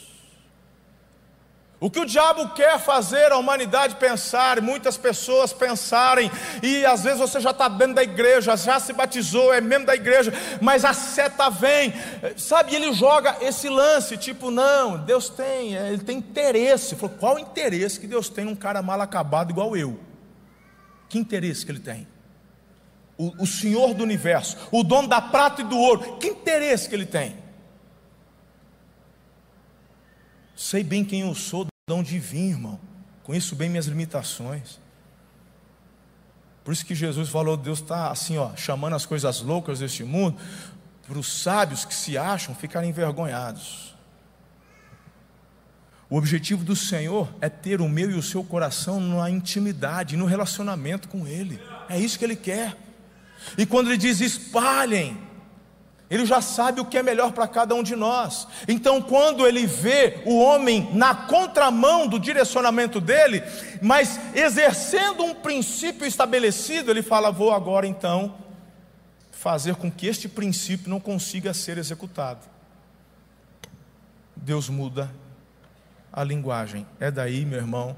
O 1.81 1.91
que 1.91 1.99
o 1.99 2.07
diabo 2.07 2.49
quer 2.51 2.79
fazer 2.79 3.33
a 3.33 3.37
humanidade 3.37 3.97
pensar, 3.97 4.61
muitas 4.63 4.97
pessoas 4.97 5.53
pensarem, 5.53 6.31
e 6.63 6.85
às 6.87 7.03
vezes 7.03 7.19
você 7.19 7.41
já 7.41 7.51
está 7.51 7.69
dentro 7.69 7.97
da 7.97 8.03
igreja, 8.03 8.57
já 8.57 8.79
se 8.79 8.93
batizou, 8.93 9.53
é 9.53 9.61
membro 9.61 9.89
da 9.89 9.95
igreja, 9.95 10.33
mas 10.63 10.85
a 10.85 10.93
seta 10.95 11.51
vem, 11.51 11.93
sabe? 12.37 12.75
Ele 12.75 12.93
joga 12.93 13.37
esse 13.41 13.69
lance, 13.69 14.17
tipo, 14.17 14.51
não, 14.51 14.99
Deus 14.99 15.29
tem, 15.29 15.77
é, 15.77 15.89
ele 15.89 16.03
tem 16.03 16.19
interesse. 16.19 16.95
Falou, 16.95 17.17
qual 17.19 17.39
interesse 17.39 18.01
que 18.01 18.07
Deus 18.07 18.29
tem 18.29 18.45
num 18.45 18.57
cara 18.57 18.81
mal 18.81 19.01
acabado 19.01 19.51
igual 19.51 19.77
eu? 19.77 19.99
Que 21.09 21.19
interesse 21.19 21.67
que 21.67 21.73
ele 21.73 21.81
tem? 21.81 22.07
O, 23.19 23.43
o 23.43 23.47
Senhor 23.47 23.95
do 23.95 24.03
universo, 24.03 24.57
o 24.71 24.83
dono 24.83 25.09
da 25.09 25.21
prata 25.21 25.61
e 25.61 25.65
do 25.65 25.77
ouro, 25.77 26.17
que 26.19 26.29
interesse 26.29 26.89
que 26.89 26.95
ele 26.95 27.07
tem? 27.07 27.44
Sei 30.65 30.83
bem 30.83 31.05
quem 31.05 31.21
eu 31.21 31.35
sou 31.35 31.67
de 31.67 31.93
onde 31.93 32.19
vim, 32.19 32.49
irmão. 32.49 32.81
Conheço 33.23 33.55
bem 33.55 33.69
minhas 33.69 33.85
limitações. 33.85 34.81
Por 36.65 36.73
isso 36.73 36.87
que 36.87 36.95
Jesus 36.95 37.29
falou: 37.29 37.55
Deus 37.55 37.81
está 37.81 38.11
assim, 38.11 38.39
ó, 38.39 38.57
chamando 38.57 38.97
as 38.97 39.05
coisas 39.05 39.43
loucas 39.43 39.81
deste 39.81 40.03
mundo, 40.05 40.41
para 41.07 41.19
os 41.19 41.43
sábios 41.43 41.85
que 41.85 41.93
se 41.93 42.17
acham 42.17 42.55
ficarem 42.55 42.89
envergonhados. 42.89 43.95
O 46.09 46.17
objetivo 46.17 46.65
do 46.65 46.75
Senhor 46.75 47.29
é 47.43 47.51
ter 47.51 47.83
o 47.83 47.89
meu 47.89 48.11
e 48.11 48.15
o 48.15 48.23
seu 48.23 48.43
coração 48.43 48.99
na 49.01 49.29
intimidade, 49.29 50.17
no 50.17 50.25
relacionamento 50.25 51.11
com 51.11 51.27
Ele. 51.27 51.61
É 51.91 52.01
isso 52.01 52.19
que 52.19 52.25
Ele 52.25 52.37
quer. 52.37 52.75
E 53.59 53.67
quando 53.67 53.89
Ele 53.89 53.99
diz 53.99 54.19
espalhem, 54.23 55.24
ele 56.15 56.25
já 56.25 56.41
sabe 56.41 56.81
o 56.81 56.85
que 56.85 56.97
é 56.97 57.03
melhor 57.03 57.33
para 57.33 57.49
cada 57.49 57.75
um 57.75 57.83
de 57.83 57.97
nós. 57.97 58.47
Então, 58.69 59.03
quando 59.03 59.45
ele 59.49 59.67
vê 59.67 60.23
o 60.25 60.39
homem 60.39 60.89
na 60.95 61.13
contramão 61.13 62.07
do 62.07 62.21
direcionamento 62.21 63.01
dele, 63.01 63.43
mas 63.83 64.21
exercendo 64.33 65.25
um 65.25 65.35
princípio 65.35 66.07
estabelecido, 66.07 66.93
ele 66.93 67.03
fala: 67.03 67.33
Vou 67.33 67.53
agora 67.53 67.85
então 67.85 68.33
fazer 69.33 69.75
com 69.75 69.91
que 69.91 70.07
este 70.07 70.29
princípio 70.29 70.89
não 70.89 71.01
consiga 71.01 71.53
ser 71.53 71.79
executado. 71.79 72.47
Deus 74.37 74.69
muda 74.69 75.11
a 76.13 76.23
linguagem. 76.23 76.87
É 77.01 77.11
daí, 77.11 77.45
meu 77.45 77.59
irmão, 77.59 77.97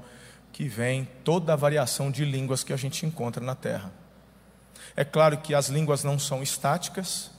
que 0.51 0.67
vem 0.67 1.07
toda 1.23 1.53
a 1.53 1.55
variação 1.55 2.09
de 2.09 2.25
línguas 2.25 2.63
que 2.63 2.73
a 2.73 2.77
gente 2.77 3.05
encontra 3.05 3.45
na 3.45 3.53
terra. 3.53 3.91
É 4.95 5.05
claro 5.05 5.37
que 5.37 5.53
as 5.53 5.67
línguas 5.67 6.03
não 6.03 6.17
são 6.17 6.41
estáticas 6.41 7.36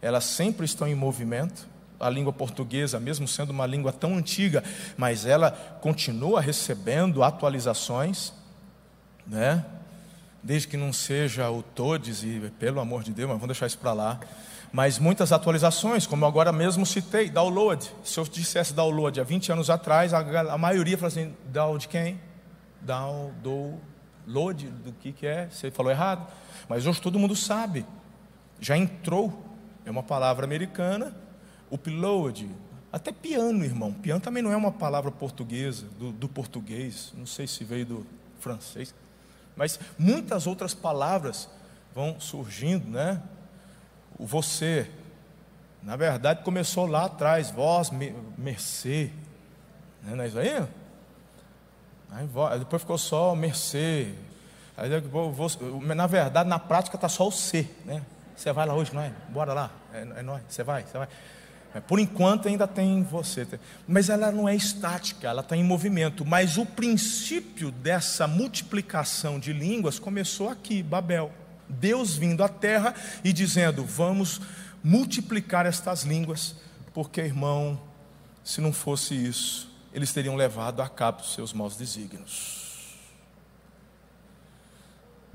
elas 0.00 0.24
sempre 0.24 0.64
estão 0.64 0.86
em 0.86 0.94
movimento. 0.94 1.66
A 2.00 2.08
língua 2.08 2.32
portuguesa, 2.32 3.00
mesmo 3.00 3.26
sendo 3.26 3.50
uma 3.50 3.66
língua 3.66 3.92
tão 3.92 4.16
antiga, 4.16 4.62
mas 4.96 5.26
ela 5.26 5.50
continua 5.80 6.40
recebendo 6.40 7.24
atualizações, 7.24 8.32
né? 9.26 9.64
Desde 10.40 10.68
que 10.68 10.76
não 10.76 10.92
seja 10.92 11.50
o 11.50 11.60
todes 11.60 12.22
e 12.22 12.52
pelo 12.58 12.78
amor 12.78 13.02
de 13.02 13.12
Deus, 13.12 13.28
mas 13.28 13.38
vamos 13.38 13.48
deixar 13.48 13.66
isso 13.66 13.78
para 13.78 13.92
lá. 13.92 14.20
Mas 14.72 14.98
muitas 14.98 15.32
atualizações, 15.32 16.06
como 16.06 16.24
agora 16.24 16.52
mesmo 16.52 16.86
citei, 16.86 17.28
download. 17.28 17.90
Se 18.04 18.20
eu 18.20 18.24
dissesse 18.24 18.72
download 18.72 19.20
há 19.20 19.24
20 19.24 19.50
anos 19.50 19.68
atrás, 19.68 20.14
a, 20.14 20.20
a 20.20 20.58
maioria 20.58 20.96
fala 20.96 21.08
assim, 21.08 21.34
down 21.46 21.78
de 21.78 21.88
quem? 21.88 22.20
Down, 22.80 23.32
do, 23.42 23.74
load, 24.28 24.66
do 24.68 24.92
que 24.92 25.12
que 25.12 25.26
é? 25.26 25.48
Você 25.50 25.70
falou 25.70 25.90
errado. 25.90 26.26
Mas 26.68 26.86
hoje 26.86 27.00
todo 27.00 27.18
mundo 27.18 27.34
sabe. 27.34 27.84
Já 28.60 28.76
entrou 28.76 29.47
é 29.88 29.90
uma 29.90 30.02
palavra 30.02 30.44
americana. 30.44 31.16
Upload, 31.70 32.48
até 32.92 33.10
piano, 33.10 33.64
irmão. 33.64 33.92
Piano 33.92 34.20
também 34.20 34.42
não 34.42 34.52
é 34.52 34.56
uma 34.56 34.70
palavra 34.70 35.10
portuguesa, 35.10 35.86
do, 35.98 36.12
do 36.12 36.28
português. 36.28 37.12
Não 37.16 37.24
sei 37.24 37.46
se 37.46 37.64
veio 37.64 37.86
do 37.86 38.06
francês. 38.38 38.94
Mas 39.56 39.80
muitas 39.98 40.46
outras 40.46 40.74
palavras 40.74 41.48
vão 41.94 42.20
surgindo, 42.20 42.86
né? 42.90 43.22
O 44.18 44.26
você, 44.26 44.90
na 45.82 45.96
verdade, 45.96 46.42
começou 46.42 46.86
lá 46.86 47.06
atrás, 47.06 47.50
vós, 47.50 47.90
mercê. 48.36 49.10
Né? 50.02 50.14
Não 50.14 50.22
é 50.22 50.28
isso 50.28 50.38
aí? 50.38 50.68
aí 52.10 52.58
depois 52.58 52.82
ficou 52.82 52.98
só 52.98 53.34
mercê. 53.34 54.14
Aí, 54.76 54.90
na 55.94 56.06
verdade, 56.06 56.46
na 56.46 56.58
prática 56.58 56.96
está 56.96 57.08
só 57.08 57.26
o 57.26 57.32
C, 57.32 57.66
né? 57.86 58.02
Você 58.38 58.52
vai 58.52 58.64
lá 58.64 58.74
hoje, 58.74 58.94
não 58.94 59.02
é? 59.02 59.12
Bora 59.30 59.52
lá, 59.52 59.68
é, 59.92 60.20
é 60.20 60.22
nós. 60.22 60.40
Você 60.48 60.62
vai, 60.62 60.84
você 60.84 60.96
vai. 60.96 61.08
É, 61.74 61.80
por 61.80 61.98
enquanto 61.98 62.46
ainda 62.46 62.68
tem 62.68 63.02
você. 63.02 63.44
Mas 63.86 64.08
ela 64.08 64.30
não 64.30 64.48
é 64.48 64.54
estática, 64.54 65.26
ela 65.26 65.40
está 65.40 65.56
em 65.56 65.64
movimento. 65.64 66.24
Mas 66.24 66.56
o 66.56 66.64
princípio 66.64 67.72
dessa 67.72 68.28
multiplicação 68.28 69.40
de 69.40 69.52
línguas 69.52 69.98
começou 69.98 70.48
aqui, 70.48 70.84
Babel. 70.84 71.32
Deus 71.68 72.14
vindo 72.14 72.44
à 72.44 72.48
terra 72.48 72.94
e 73.24 73.32
dizendo: 73.32 73.84
vamos 73.84 74.40
multiplicar 74.84 75.66
estas 75.66 76.04
línguas, 76.04 76.54
porque, 76.94 77.20
irmão, 77.20 77.80
se 78.44 78.60
não 78.60 78.72
fosse 78.72 79.16
isso, 79.16 79.68
eles 79.92 80.12
teriam 80.12 80.36
levado 80.36 80.80
a 80.80 80.88
cabo 80.88 81.24
seus 81.24 81.52
maus 81.52 81.76
desígnios. 81.76 82.96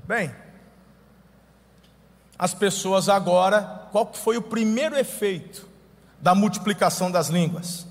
Bem, 0.08 0.34
as 2.38 2.54
pessoas 2.54 3.08
agora, 3.08 3.88
qual 3.92 4.12
foi 4.12 4.36
o 4.36 4.42
primeiro 4.42 4.96
efeito 4.96 5.68
da 6.20 6.34
multiplicação 6.34 7.10
das 7.10 7.28
línguas? 7.28 7.86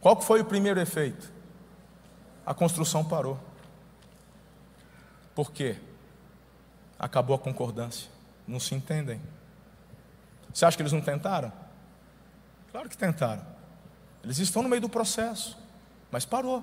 Qual 0.00 0.20
foi 0.20 0.40
o 0.40 0.44
primeiro 0.44 0.80
efeito? 0.80 1.32
A 2.44 2.52
construção 2.52 3.04
parou. 3.04 3.38
Por 5.34 5.52
quê? 5.52 5.78
Acabou 6.98 7.36
a 7.36 7.38
concordância. 7.38 8.10
Não 8.46 8.60
se 8.60 8.74
entendem. 8.74 9.20
Você 10.52 10.64
acha 10.64 10.76
que 10.76 10.82
eles 10.82 10.92
não 10.92 11.00
tentaram? 11.00 11.52
Claro 12.70 12.88
que 12.88 12.96
tentaram. 12.96 13.46
Eles 14.24 14.38
estão 14.38 14.62
no 14.62 14.68
meio 14.68 14.82
do 14.82 14.88
processo, 14.88 15.56
mas 16.10 16.24
parou. 16.24 16.62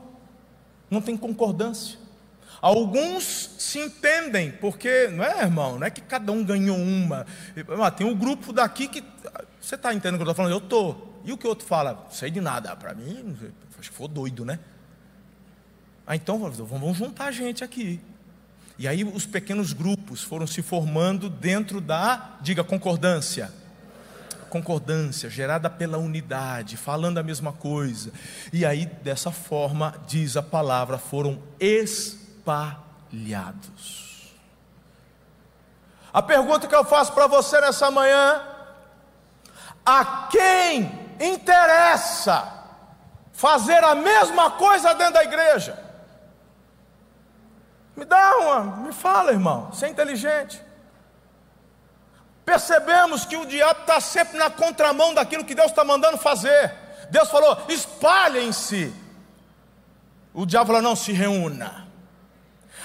Não 0.89 1.01
tem 1.01 1.17
concordância. 1.17 1.97
Alguns 2.61 3.51
se 3.57 3.79
entendem, 3.79 4.51
porque, 4.51 5.07
não 5.07 5.23
é, 5.23 5.43
irmão? 5.43 5.79
Não 5.79 5.87
é 5.87 5.89
que 5.89 6.01
cada 6.01 6.31
um 6.31 6.43
ganhou 6.43 6.77
uma. 6.77 7.25
Tem 7.95 8.05
um 8.05 8.15
grupo 8.15 8.51
daqui 8.51 8.87
que. 8.87 9.03
Você 9.61 9.75
está 9.75 9.93
entendendo 9.93 10.15
o 10.15 10.17
que 10.17 10.23
eu 10.23 10.31
estou 10.31 10.35
falando? 10.35 10.53
Eu 10.53 10.57
estou. 10.57 11.21
E 11.23 11.31
o 11.31 11.37
que 11.37 11.45
o 11.45 11.49
outro 11.49 11.65
fala? 11.65 12.07
Sei 12.09 12.29
de 12.29 12.41
nada. 12.41 12.75
Para 12.75 12.93
mim, 12.93 13.37
acho 13.79 13.89
que 13.89 13.95
foi 13.95 14.07
doido, 14.07 14.43
né? 14.43 14.59
Ah, 16.05 16.15
então 16.15 16.39
vamos 16.39 16.97
juntar 16.97 17.25
a 17.25 17.31
gente 17.31 17.63
aqui. 17.63 18.01
E 18.77 18.87
aí 18.87 19.03
os 19.03 19.25
pequenos 19.25 19.73
grupos 19.73 20.23
foram 20.23 20.47
se 20.47 20.61
formando 20.61 21.29
dentro 21.29 21.79
da, 21.79 22.37
diga, 22.41 22.63
concordância. 22.63 23.51
Concordância 24.49 25.29
gerada 25.29 25.69
pela 25.69 25.97
unidade, 25.97 26.77
falando 26.77 27.19
a 27.19 27.23
mesma 27.23 27.53
coisa. 27.53 28.11
E 28.51 28.65
aí, 28.65 28.85
dessa 29.03 29.31
forma, 29.31 29.93
diz 30.07 30.35
a 30.35 30.41
palavra, 30.41 30.97
foram 30.97 31.39
espalhados. 32.49 34.33
A 36.11 36.21
pergunta 36.21 36.67
que 36.67 36.75
eu 36.75 36.83
faço 36.83 37.13
para 37.13 37.27
você 37.27 37.61
nessa 37.61 37.91
manhã: 37.91 38.41
a 39.85 40.27
quem 40.31 41.15
interessa 41.19 42.51
fazer 43.31 43.83
a 43.83 43.95
mesma 43.95 44.51
coisa 44.51 44.93
dentro 44.95 45.13
da 45.13 45.23
igreja? 45.23 45.87
Me 47.95 48.05
dá 48.05 48.37
uma, 48.37 48.61
me 48.77 48.93
fala, 48.93 49.31
irmão, 49.31 49.67
você 49.71 49.85
é 49.85 49.89
inteligente. 49.89 50.63
Percebemos 52.45 53.25
que 53.25 53.35
o 53.37 53.45
diabo 53.45 53.81
está 53.81 53.99
sempre 53.99 54.37
na 54.37 54.49
contramão 54.49 55.13
daquilo 55.13 55.45
que 55.45 55.53
Deus 55.53 55.69
está 55.69 55.83
mandando 55.83 56.17
fazer. 56.17 56.73
Deus 57.11 57.29
falou: 57.29 57.65
espalhem-se. 57.67 58.91
O 60.33 60.45
diabo 60.45 60.67
falou: 60.67 60.81
não 60.81 60.95
se 60.95 61.11
reúna. 61.11 61.88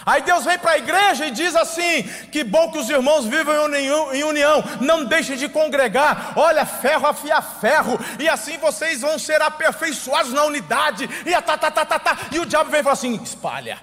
Aí 0.06 0.22
Deus 0.22 0.44
vem 0.44 0.58
para 0.58 0.72
a 0.72 0.78
igreja 0.78 1.26
e 1.26 1.30
diz 1.30 1.56
assim: 1.56 2.02
que 2.30 2.44
bom 2.44 2.70
que 2.70 2.78
os 2.78 2.90
irmãos 2.90 3.24
vivam 3.24 3.54
em 4.12 4.22
união, 4.22 4.62
não 4.80 5.04
deixem 5.04 5.36
de 5.36 5.48
congregar. 5.48 6.34
Olha, 6.36 6.66
ferro 6.66 7.06
afia 7.06 7.40
ferro, 7.40 7.98
e 8.18 8.28
assim 8.28 8.58
vocês 8.58 9.00
vão 9.00 9.18
ser 9.18 9.40
aperfeiçoados 9.40 10.32
na 10.32 10.44
unidade. 10.44 11.08
E, 11.24 11.34
a 11.34 11.40
tá, 11.40 11.56
tá, 11.56 11.70
tá, 11.70 11.84
tá, 11.84 11.98
tá. 11.98 12.18
e 12.32 12.38
o 12.38 12.46
diabo 12.46 12.70
vem 12.70 12.80
e 12.80 12.82
fala 12.82 12.92
assim: 12.92 13.14
espalha. 13.22 13.78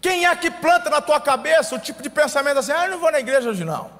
Quem 0.00 0.26
é 0.26 0.36
que 0.36 0.50
planta 0.50 0.90
na 0.90 1.00
tua 1.00 1.20
cabeça 1.20 1.74
o 1.74 1.78
tipo 1.78 2.02
de 2.02 2.10
pensamento 2.10 2.58
assim, 2.58 2.72
ah, 2.72 2.84
eu 2.84 2.92
não 2.92 2.98
vou 2.98 3.10
na 3.10 3.20
igreja 3.20 3.48
hoje 3.48 3.64
não. 3.64 3.90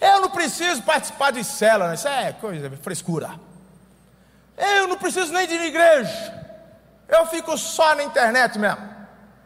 Eu 0.00 0.20
não 0.22 0.30
preciso 0.30 0.82
participar 0.82 1.30
de 1.30 1.44
célula, 1.44 1.88
né? 1.88 1.94
isso 1.94 2.08
é 2.08 2.32
coisa, 2.32 2.70
frescura. 2.82 3.38
Eu 4.56 4.88
não 4.88 4.96
preciso 4.96 5.32
nem 5.32 5.46
de 5.46 5.54
igreja. 5.54 6.43
Eu 7.08 7.26
fico 7.26 7.56
só 7.56 7.94
na 7.94 8.04
internet 8.04 8.58
mesmo. 8.58 8.94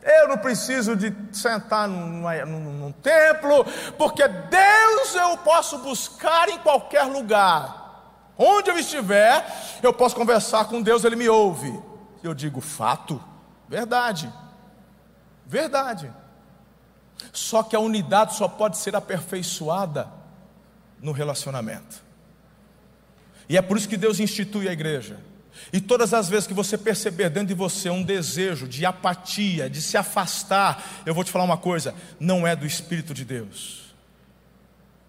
Eu 0.03 0.29
não 0.29 0.39
preciso 0.39 0.97
de 0.97 1.15
sentar 1.33 1.89
num, 1.89 2.47
num, 2.47 2.93
templo, 2.93 3.65
porque 3.97 4.27
Deus 4.27 5.15
eu 5.15 5.37
posso 5.39 5.79
buscar 5.79 6.49
em 6.49 6.59
qualquer 6.59 7.03
lugar. 7.03 8.33
Onde 8.37 8.71
eu 8.71 8.79
estiver, 8.79 9.45
eu 9.83 9.93
posso 9.93 10.15
conversar 10.15 10.67
com 10.67 10.81
Deus, 10.81 11.05
Ele 11.05 11.17
me 11.17 11.29
ouve. 11.29 11.83
Eu 12.23 12.33
digo, 12.33 12.61
fato, 12.61 13.23
verdade. 13.69 14.33
Verdade. 15.45 16.13
Só 17.33 17.63
que 17.63 17.75
a 17.75 17.81
unidade 17.81 18.35
só 18.37 18.47
pode 18.47 18.79
ser 18.79 18.95
aperfeiçoada 18.95 20.09
no 21.01 21.13
relacionamento. 21.13 22.03
E 23.49 23.57
é 23.57 23.63
por 23.63 23.77
isso 23.77 23.89
que 23.89 23.97
Deus 23.97 24.21
institui 24.21 24.69
a 24.69 24.73
igreja. 24.73 25.19
E 25.73 25.81
todas 25.81 26.15
as 26.15 26.29
vezes 26.29 26.47
que 26.47 26.55
você 26.55 26.79
perceber 26.79 27.29
dentro 27.29 27.49
de 27.49 27.55
você 27.55 27.91
um 27.91 28.03
desejo 28.03 28.67
de 28.67 28.87
apatia, 28.87 29.69
de 29.69 29.83
se 29.83 29.97
afastar, 29.97 31.03
eu 31.05 31.15
vou 31.15 31.25
te 31.25 31.31
falar 31.31 31.45
uma 31.45 31.59
coisa: 31.59 31.95
não 32.19 32.47
é 32.47 32.57
do 32.57 32.67
Espírito 32.67 33.13
de 33.13 33.25
Deus, 33.25 33.95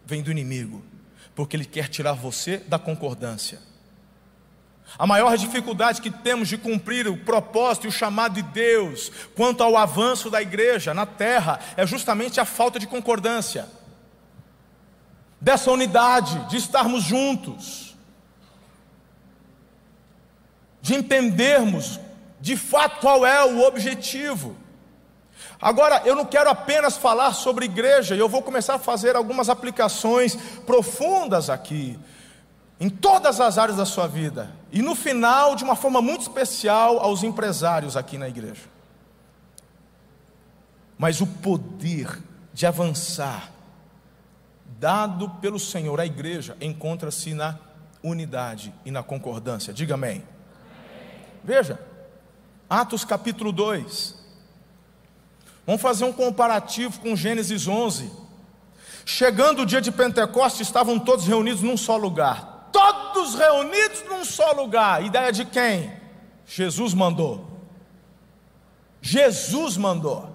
vem 0.05 0.21
do 0.21 0.31
inimigo, 0.31 0.83
porque 1.33 1.55
ele 1.55 1.65
quer 1.65 1.87
tirar 1.87 2.13
você 2.13 2.57
da 2.57 2.77
concordância. 2.77 3.59
A 4.97 5.05
maior 5.05 5.37
dificuldade 5.37 6.01
que 6.01 6.09
temos 6.09 6.47
de 6.47 6.57
cumprir 6.57 7.07
o 7.07 7.17
propósito 7.17 7.85
e 7.85 7.89
o 7.89 7.91
chamado 7.91 8.33
de 8.33 8.41
Deus 8.41 9.11
quanto 9.35 9.61
ao 9.61 9.77
avanço 9.77 10.29
da 10.29 10.41
igreja 10.41 10.93
na 10.93 11.05
terra 11.05 11.59
é 11.77 11.85
justamente 11.85 12.39
a 12.39 12.45
falta 12.45 12.79
de 12.79 12.87
concordância, 12.87 13.69
dessa 15.39 15.71
unidade, 15.71 16.49
de 16.49 16.57
estarmos 16.57 17.03
juntos, 17.03 17.88
de 20.81 20.95
entendermos 20.95 21.99
de 22.39 22.55
fato 22.55 22.99
qual 22.99 23.25
é 23.25 23.43
o 23.43 23.65
objetivo. 23.65 24.55
Agora, 25.61 26.01
eu 26.05 26.15
não 26.15 26.25
quero 26.25 26.49
apenas 26.49 26.97
falar 26.97 27.33
sobre 27.33 27.65
igreja, 27.65 28.15
eu 28.15 28.29
vou 28.29 28.41
começar 28.41 28.75
a 28.75 28.79
fazer 28.79 29.15
algumas 29.15 29.49
aplicações 29.49 30.35
profundas 30.65 31.49
aqui 31.49 31.99
em 32.79 32.89
todas 32.89 33.41
as 33.41 33.57
áreas 33.57 33.77
da 33.77 33.85
sua 33.85 34.07
vida. 34.07 34.51
E 34.71 34.81
no 34.81 34.95
final, 34.95 35.55
de 35.55 35.63
uma 35.65 35.75
forma 35.75 36.01
muito 36.01 36.21
especial, 36.21 36.99
aos 36.99 37.23
empresários 37.23 37.97
aqui 37.97 38.17
na 38.17 38.29
igreja. 38.29 38.63
Mas 40.97 41.19
o 41.19 41.27
poder 41.27 42.21
de 42.53 42.65
avançar, 42.65 43.51
dado 44.79 45.29
pelo 45.41 45.59
Senhor 45.59 45.99
à 45.99 46.05
igreja, 46.05 46.55
encontra-se 46.61 47.33
na 47.33 47.57
unidade 48.01 48.73
e 48.85 48.91
na 48.91 49.03
concordância. 49.03 49.73
Diga 49.73 49.95
amém. 49.95 50.23
Veja, 51.43 51.80
Atos 52.69 53.04
capítulo 53.06 53.52
2. 53.52 54.15
Vamos 55.65 55.82
fazer 55.82 56.06
um 56.06 56.13
comparativo 56.13 56.99
com 56.99 57.15
Gênesis 57.15 57.67
11. 57.67 58.12
Chegando 59.06 59.63
o 59.63 59.65
dia 59.65 59.82
de 59.82 59.91
Pentecostes, 59.91 60.67
estavam 60.67 60.99
todos 60.99 61.25
reunidos 61.25 61.62
num 61.62 61.78
só 61.78 61.97
lugar 61.97 62.60
todos 62.71 63.36
reunidos 63.36 64.04
num 64.08 64.23
só 64.23 64.52
lugar. 64.52 65.04
Ideia 65.04 65.32
de 65.32 65.45
quem? 65.45 65.91
Jesus 66.45 66.93
mandou. 66.93 67.47
Jesus 69.02 69.78
mandou. 69.78 70.30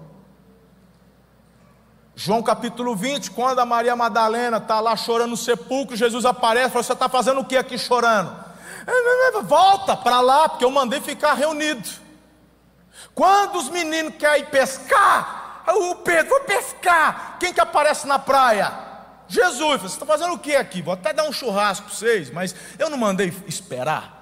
João 2.15 2.41
capítulo 2.41 2.95
20, 2.95 3.31
quando 3.31 3.59
a 3.59 3.65
Maria 3.65 3.95
Madalena 3.95 4.57
está 4.57 4.79
lá 4.79 4.95
chorando 4.95 5.31
no 5.31 5.37
sepulcro, 5.37 5.97
Jesus 5.97 6.23
aparece 6.25 6.67
e 6.67 6.71
fala: 6.71 6.83
Você 6.83 6.93
está 6.93 7.09
fazendo 7.09 7.41
o 7.41 7.45
que 7.45 7.57
aqui 7.57 7.77
chorando? 7.77 8.44
Volta 9.43 9.95
para 9.95 10.21
lá, 10.21 10.49
porque 10.49 10.65
eu 10.65 10.71
mandei 10.71 11.01
ficar 11.01 11.33
reunido. 11.33 11.87
Quando 13.13 13.57
os 13.57 13.69
meninos 13.69 14.15
querem 14.17 14.45
pescar, 14.45 15.63
o 15.67 15.95
Pedro, 15.95 16.29
vou 16.29 16.41
pescar. 16.41 17.37
Quem 17.39 17.53
que 17.53 17.59
aparece 17.59 18.07
na 18.07 18.19
praia? 18.19 18.71
Jesus, 19.27 19.81
você 19.81 19.95
está 19.95 20.05
fazendo 20.05 20.33
o 20.33 20.39
que 20.39 20.55
aqui? 20.55 20.81
Vou 20.81 20.93
até 20.93 21.11
dar 21.11 21.23
um 21.23 21.33
churrasco 21.33 21.87
para 21.87 21.95
vocês, 21.95 22.29
mas 22.29 22.55
eu 22.77 22.89
não 22.89 22.97
mandei 22.97 23.33
esperar. 23.47 24.13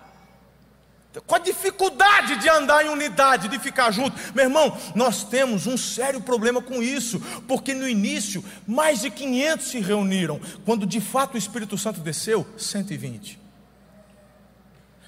Com 1.28 1.36
a 1.36 1.40
dificuldade 1.40 2.38
de 2.38 2.50
andar 2.50 2.84
em 2.84 2.90
unidade, 2.90 3.48
de 3.48 3.60
ficar 3.60 3.92
junto, 3.92 4.18
meu 4.34 4.46
irmão, 4.46 4.76
nós 4.96 5.24
temos 5.24 5.68
um 5.68 5.78
sério 5.78 6.20
problema 6.22 6.60
com 6.60 6.82
isso, 6.82 7.20
porque 7.48 7.74
no 7.74 7.88
início 7.88 8.44
mais 8.66 9.02
de 9.02 9.12
500 9.12 9.68
se 9.68 9.80
reuniram, 9.80 10.42
quando 10.66 10.88
de 10.88 11.00
fato 11.00 11.36
o 11.36 11.38
Espírito 11.38 11.78
Santo 11.78 12.00
desceu, 12.00 12.48
120. 12.58 13.43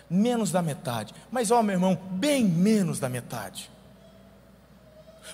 Menos 0.10 0.52
da 0.52 0.62
metade, 0.62 1.14
mas 1.32 1.50
ó, 1.50 1.64
meu 1.64 1.74
irmão, 1.74 1.96
bem 2.12 2.44
menos 2.44 3.00
da 3.00 3.10
metade. 3.10 3.72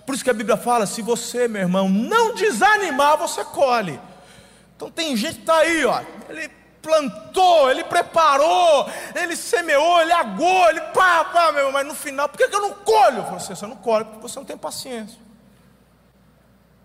Por 0.06 0.16
isso 0.16 0.24
que 0.24 0.30
a 0.30 0.34
Bíblia 0.34 0.56
fala: 0.56 0.86
se 0.86 1.02
você, 1.02 1.48
meu 1.48 1.62
irmão, 1.62 1.90
não 1.90 2.34
desanimar, 2.34 3.18
você 3.18 3.44
colhe. 3.44 4.00
Então 4.76 4.90
tem 4.90 5.16
gente 5.16 5.36
que 5.36 5.42
está 5.42 5.58
aí, 5.58 5.86
ó, 5.86 6.02
ele 6.30 6.50
plantou, 6.82 7.70
ele 7.70 7.84
preparou, 7.84 8.90
ele 9.14 9.36
semeou, 9.36 10.02
ele 10.02 10.12
agou, 10.12 10.70
ele 10.70 10.82
pá, 10.94 11.24
pá, 11.26 11.52
meu, 11.52 11.72
mas 11.72 11.86
no 11.86 11.94
final, 11.94 12.28
por 12.28 12.38
que, 12.38 12.48
que 12.48 12.56
eu 12.56 12.62
não 12.62 12.74
colho? 12.74 13.24
Você, 13.24 13.56
você 13.56 13.68
não 13.68 13.76
colhe 13.76 14.06
porque 14.06 14.22
você 14.22 14.40
não 14.40 14.46
tem 14.46 14.58
paciência. 14.58 15.20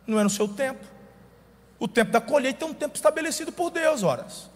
Não 0.07 0.21
é 0.21 0.23
no 0.23 0.31
seu 0.31 0.47
tempo. 0.47 0.85
O 1.79 1.89
tempo 1.89 2.11
da 2.11 2.21
colheita 2.21 2.65
é 2.65 2.69
um 2.69 2.75
tempo 2.75 2.97
estabelecido 2.97 3.51
por 3.51 3.71
Deus, 3.71 4.03
horas. 4.03 4.51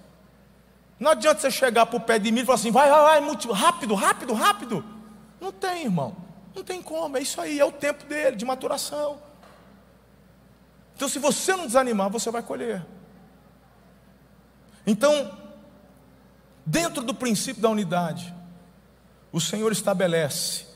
Não 1.00 1.12
adianta 1.12 1.40
você 1.40 1.50
chegar 1.50 1.86
para 1.86 1.96
o 1.96 2.00
pé 2.00 2.18
de 2.18 2.30
milho 2.30 2.44
e 2.44 2.46
falar 2.46 2.58
assim, 2.58 2.70
vai, 2.70 2.90
vai, 2.90 3.20
vai, 3.22 3.34
rápido, 3.54 3.94
rápido, 3.94 4.34
rápido. 4.34 4.84
Não 5.40 5.50
tem, 5.50 5.84
irmão. 5.84 6.14
Não 6.54 6.62
tem 6.62 6.82
como, 6.82 7.16
é 7.16 7.22
isso 7.22 7.40
aí, 7.40 7.58
é 7.58 7.64
o 7.64 7.72
tempo 7.72 8.04
dele, 8.04 8.36
de 8.36 8.44
maturação. 8.44 9.18
Então, 10.94 11.08
se 11.08 11.18
você 11.18 11.56
não 11.56 11.66
desanimar, 11.66 12.10
você 12.10 12.30
vai 12.30 12.42
colher. 12.42 12.84
Então, 14.86 15.38
dentro 16.66 17.02
do 17.02 17.14
princípio 17.14 17.62
da 17.62 17.70
unidade, 17.70 18.34
o 19.32 19.40
Senhor 19.40 19.72
estabelece, 19.72 20.66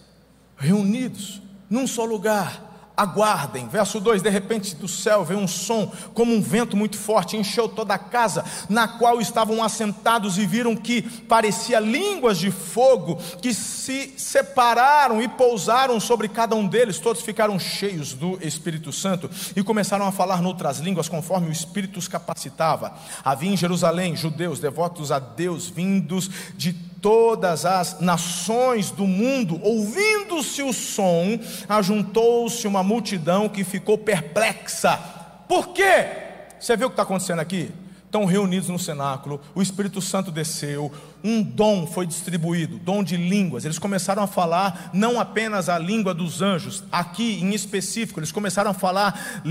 reunidos 0.57 1.43
num 1.69 1.87
só 1.87 2.05
lugar, 2.05 2.63
aguardem. 2.97 3.69
Verso 3.69 4.01
2: 4.01 4.23
De 4.23 4.31
repente 4.31 4.75
do 4.75 4.89
céu 4.89 5.25
veio 5.25 5.41
um 5.41 5.49
som, 5.49 5.93
como 6.13 6.35
um 6.35 6.41
vento 6.41 6.77
muito 6.77 6.97
forte, 6.97 7.37
encheu 7.37 7.69
toda 7.69 7.95
a 7.95 7.99
casa, 7.99 8.45
na 8.69 8.87
qual 8.87 9.21
estavam 9.21 9.63
assentados, 9.63 10.39
e 10.39 10.47
viram 10.47 10.77
que 10.77 11.03
parecia 11.03 11.81
línguas 11.81 12.39
de 12.39 12.51
fogo, 12.51 13.17
que 13.41 13.53
se 13.53 14.15
separaram 14.17 15.21
e 15.21 15.29
pousaram 15.29 15.99
sobre 15.99 16.29
cada 16.29 16.55
um 16.55 16.67
deles. 16.67 16.99
Todos 16.99 17.23
ficaram 17.23 17.59
cheios 17.59 18.13
do 18.13 18.39
Espírito 18.41 18.93
Santo 18.93 19.31
e 19.55 19.63
começaram 19.63 20.07
a 20.07 20.13
falar 20.13 20.41
noutras 20.41 20.79
línguas, 20.79 21.09
conforme 21.09 21.49
o 21.49 21.53
Espírito 21.53 21.99
os 21.99 22.09
capacitava. 22.09 22.95
Havia 23.25 23.51
em 23.51 23.57
Jerusalém 23.57 24.17
judeus 24.17 24.61
devotos 24.61 25.11
a 25.11 25.19
Deus, 25.19 25.69
vindos 25.69 26.31
de 26.57 26.94
todas 27.05 27.67
as 27.67 28.01
nações 28.01 28.91
do 28.91 29.07
mundo, 29.07 29.61
ouvindo-se 29.63 30.63
o 30.63 30.73
som, 30.73 31.39
ajuntou-se 31.69 32.67
uma 32.67 32.83
multidão 32.83 33.47
que 33.47 33.63
ficou 33.63 33.99
perplexa. 33.99 34.99
Por 35.47 35.69
quê? 35.75 36.07
Você 36.59 36.75
vê 36.79 36.87
o 36.87 36.89
que 36.89 36.95
está 36.95 37.03
acontecendo 37.03 37.41
aqui? 37.41 37.71
Estão 38.15 38.25
reunidos 38.25 38.69
no 38.69 38.79
cenáculo, 38.79 39.41
o 39.57 39.61
Espírito 39.61 40.01
Santo 40.01 40.31
desceu, 40.31 40.93
um 41.23 41.43
dom 41.43 41.85
foi 41.85 42.07
distribuído, 42.07 42.79
dom 42.79 43.03
de 43.03 43.17
línguas. 43.17 43.65
Eles 43.65 43.77
começaram 43.77 44.23
a 44.23 44.29
falar 44.29 44.91
não 44.93 45.19
apenas 45.19 45.69
a 45.69 45.77
língua 45.81 46.15
dos 46.15 46.41
anjos, 46.41 46.85
aqui 46.93 47.41
em 47.43 47.53
específico, 47.53 48.21
eles 48.21 48.31
começaram 48.31 48.71
a 48.71 48.75
falar 48.75 49.43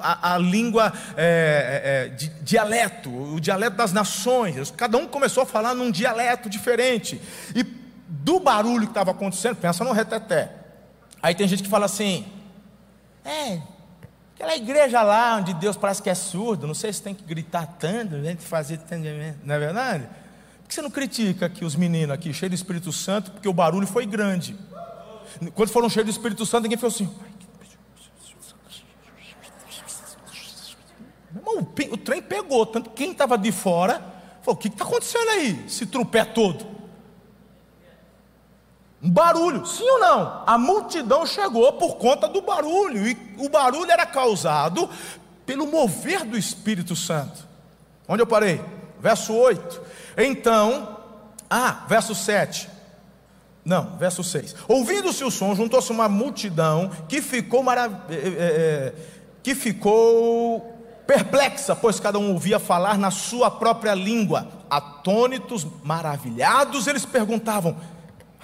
a, 0.00 0.34
a 0.34 0.38
língua 0.38 0.92
é, 1.16 2.08
é, 2.08 2.08
de, 2.08 2.28
dialeto, 2.42 3.08
o 3.08 3.40
dialeto 3.40 3.76
das 3.76 3.92
nações. 3.92 4.72
Cada 4.72 4.98
um 4.98 5.06
começou 5.06 5.44
a 5.44 5.46
falar 5.46 5.72
num 5.72 5.88
dialeto 5.88 6.50
diferente. 6.50 7.20
E 7.54 7.62
do 8.08 8.40
barulho 8.40 8.86
que 8.86 8.90
estava 8.90 9.12
acontecendo, 9.12 9.56
pensa 9.56 9.84
no 9.84 9.92
reteté. 9.92 10.50
Aí 11.22 11.36
tem 11.36 11.46
gente 11.46 11.62
que 11.62 11.68
fala 11.68 11.86
assim: 11.86 12.26
é, 13.24 13.60
Aquela 14.38 14.54
igreja 14.54 15.02
lá 15.02 15.34
onde 15.34 15.52
Deus 15.52 15.76
parece 15.76 16.00
que 16.00 16.08
é 16.08 16.14
surdo, 16.14 16.64
não 16.64 16.72
sei 16.72 16.92
se 16.92 17.02
tem 17.02 17.12
que 17.12 17.24
gritar 17.24 17.66
tanto, 17.76 18.14
né, 18.14 18.36
fazer 18.38 18.74
entendimento, 18.74 19.40
não 19.42 19.52
é 19.52 19.58
verdade? 19.58 20.04
Por 20.62 20.68
que 20.68 20.74
você 20.76 20.80
não 20.80 20.90
critica 20.92 21.46
aqui 21.46 21.64
os 21.64 21.74
meninos 21.74 22.14
aqui, 22.14 22.32
cheios 22.32 22.52
do 22.52 22.54
Espírito 22.54 22.92
Santo, 22.92 23.32
porque 23.32 23.48
o 23.48 23.52
barulho 23.52 23.84
foi 23.84 24.06
grande? 24.06 24.56
Quando 25.56 25.70
foram 25.70 25.90
cheios 25.90 26.06
do 26.06 26.12
Espírito 26.12 26.46
Santo, 26.46 26.62
ninguém 26.62 26.78
falou 26.78 26.94
assim. 26.94 27.10
o, 31.90 31.96
trem 31.96 32.22
pegou, 32.22 32.64
tanto 32.64 32.90
quem 32.90 33.10
estava 33.10 33.36
de 33.36 33.50
fora 33.50 34.00
falou: 34.42 34.54
o 34.54 34.56
que 34.56 34.68
está 34.68 34.84
acontecendo 34.84 35.30
aí? 35.30 35.64
Esse 35.66 35.84
trupé 35.84 36.24
todo. 36.24 36.77
Um 39.02 39.10
barulho, 39.10 39.64
sim 39.64 39.88
ou 39.88 40.00
não? 40.00 40.42
A 40.46 40.58
multidão 40.58 41.24
chegou 41.24 41.72
por 41.74 41.96
conta 41.96 42.26
do 42.28 42.42
barulho, 42.42 43.06
e 43.06 43.16
o 43.38 43.48
barulho 43.48 43.90
era 43.90 44.04
causado 44.04 44.90
pelo 45.46 45.66
mover 45.66 46.24
do 46.24 46.36
Espírito 46.36 46.96
Santo. 46.96 47.46
Onde 48.08 48.22
eu 48.22 48.26
parei? 48.26 48.60
Verso 49.00 49.32
8. 49.32 49.80
Então, 50.16 50.96
ah, 51.48 51.84
verso 51.88 52.14
7. 52.14 52.68
Não, 53.64 53.96
verso 53.98 54.24
6. 54.24 54.56
Ouvindo-se 54.66 55.22
o 55.22 55.30
som, 55.30 55.54
juntou-se 55.54 55.92
uma 55.92 56.08
multidão 56.08 56.90
que 57.08 57.20
ficou 57.20 57.62
marav 57.62 57.94
é, 58.08 58.14
é, 58.14 58.94
que 59.42 59.54
ficou 59.54 60.74
perplexa, 61.06 61.76
pois 61.76 62.00
cada 62.00 62.18
um 62.18 62.32
ouvia 62.32 62.58
falar 62.58 62.98
na 62.98 63.10
sua 63.10 63.50
própria 63.50 63.94
língua. 63.94 64.48
Atônitos, 64.68 65.66
maravilhados, 65.84 66.86
eles 66.86 67.04
perguntavam: 67.04 67.76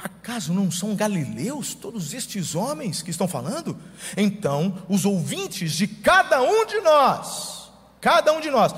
Acaso 0.04 0.52
não 0.52 0.70
são 0.70 0.94
galileus 0.94 1.74
todos 1.74 2.12
estes 2.12 2.54
homens 2.54 3.00
que 3.00 3.10
estão 3.10 3.26
falando? 3.26 3.74
Então, 4.14 4.82
os 4.86 5.06
ouvintes 5.06 5.72
de 5.72 5.86
cada 5.86 6.42
um 6.42 6.66
de 6.66 6.78
nós, 6.82 7.72
cada 8.02 8.30
um 8.34 8.40
de 8.42 8.50
nós, 8.50 8.74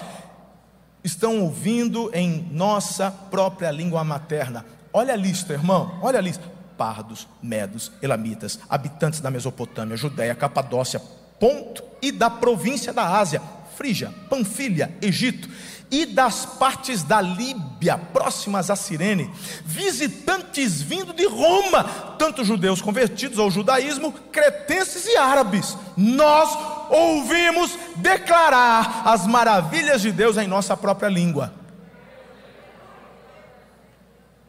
estão 1.02 1.40
ouvindo 1.40 2.12
em 2.14 2.48
nossa 2.52 3.10
própria 3.10 3.72
língua 3.72 4.04
materna. 4.04 4.64
Olha 4.92 5.14
a 5.14 5.16
lista, 5.16 5.52
irmão, 5.52 5.98
olha 6.00 6.20
a 6.20 6.22
lista: 6.22 6.44
pardos, 6.78 7.26
medos, 7.42 7.90
elamitas, 8.00 8.60
habitantes 8.70 9.18
da 9.18 9.28
Mesopotâmia, 9.28 9.96
Judéia, 9.96 10.32
Capadócia, 10.32 11.02
Ponto 11.40 11.82
e 12.00 12.12
da 12.12 12.30
província 12.30 12.92
da 12.92 13.18
Ásia, 13.18 13.42
Frígia, 13.76 14.14
Panfilha, 14.30 14.96
Egito 15.02 15.48
e 15.90 16.04
das 16.04 16.44
partes 16.44 17.02
da 17.02 17.20
Líbia, 17.20 17.96
próximas 17.96 18.70
a 18.70 18.76
Cirene, 18.76 19.30
visitantes 19.64 20.82
vindo 20.82 21.12
de 21.12 21.26
Roma, 21.26 21.84
tanto 22.18 22.44
judeus 22.44 22.82
convertidos 22.82 23.38
ao 23.38 23.50
judaísmo, 23.50 24.12
cretenses 24.32 25.06
e 25.06 25.16
árabes. 25.16 25.76
Nós 25.96 26.50
ouvimos 26.90 27.76
declarar 27.96 29.02
as 29.06 29.26
maravilhas 29.26 30.02
de 30.02 30.10
Deus 30.10 30.36
em 30.36 30.46
nossa 30.46 30.76
própria 30.76 31.08
língua. 31.08 31.52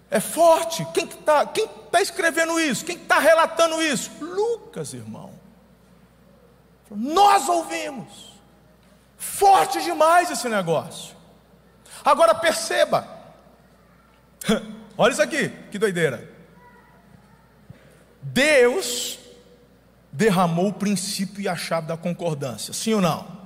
É 0.09 0.19
forte. 0.19 0.87
Quem 0.93 1.05
está 1.05 1.45
tá 1.91 2.01
escrevendo 2.01 2.59
isso? 2.59 2.85
Quem 2.85 2.95
está 2.95 3.19
relatando 3.19 3.81
isso? 3.81 4.09
Lucas, 4.21 4.93
irmão. 4.93 5.31
Nós 6.89 7.49
ouvimos. 7.49 8.37
Forte 9.17 9.81
demais 9.83 10.31
esse 10.31 10.47
negócio. 10.47 11.16
Agora 12.03 12.33
perceba, 12.35 13.07
olha 14.97 15.11
isso 15.11 15.21
aqui, 15.21 15.49
que 15.71 15.77
doideira. 15.77 16.29
Deus 18.21 19.19
derramou 20.11 20.69
o 20.69 20.73
princípio 20.73 21.41
e 21.41 21.47
a 21.47 21.55
chave 21.55 21.87
da 21.87 21.97
concordância, 21.97 22.73
sim 22.73 22.93
ou 22.93 23.01
não? 23.01 23.37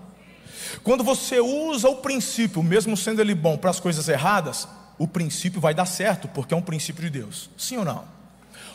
Quando 0.83 1.03
você 1.03 1.39
usa 1.39 1.89
o 1.89 1.97
princípio, 1.97 2.63
mesmo 2.63 2.95
sendo 2.95 3.21
ele 3.21 3.35
bom, 3.35 3.57
para 3.57 3.69
as 3.69 3.79
coisas 3.79 4.07
erradas, 4.07 4.67
o 4.97 5.07
princípio 5.07 5.59
vai 5.59 5.73
dar 5.73 5.85
certo, 5.85 6.27
porque 6.27 6.53
é 6.53 6.57
um 6.57 6.61
princípio 6.61 7.03
de 7.03 7.09
Deus, 7.09 7.49
sim 7.57 7.77
ou 7.77 7.85
não? 7.85 8.05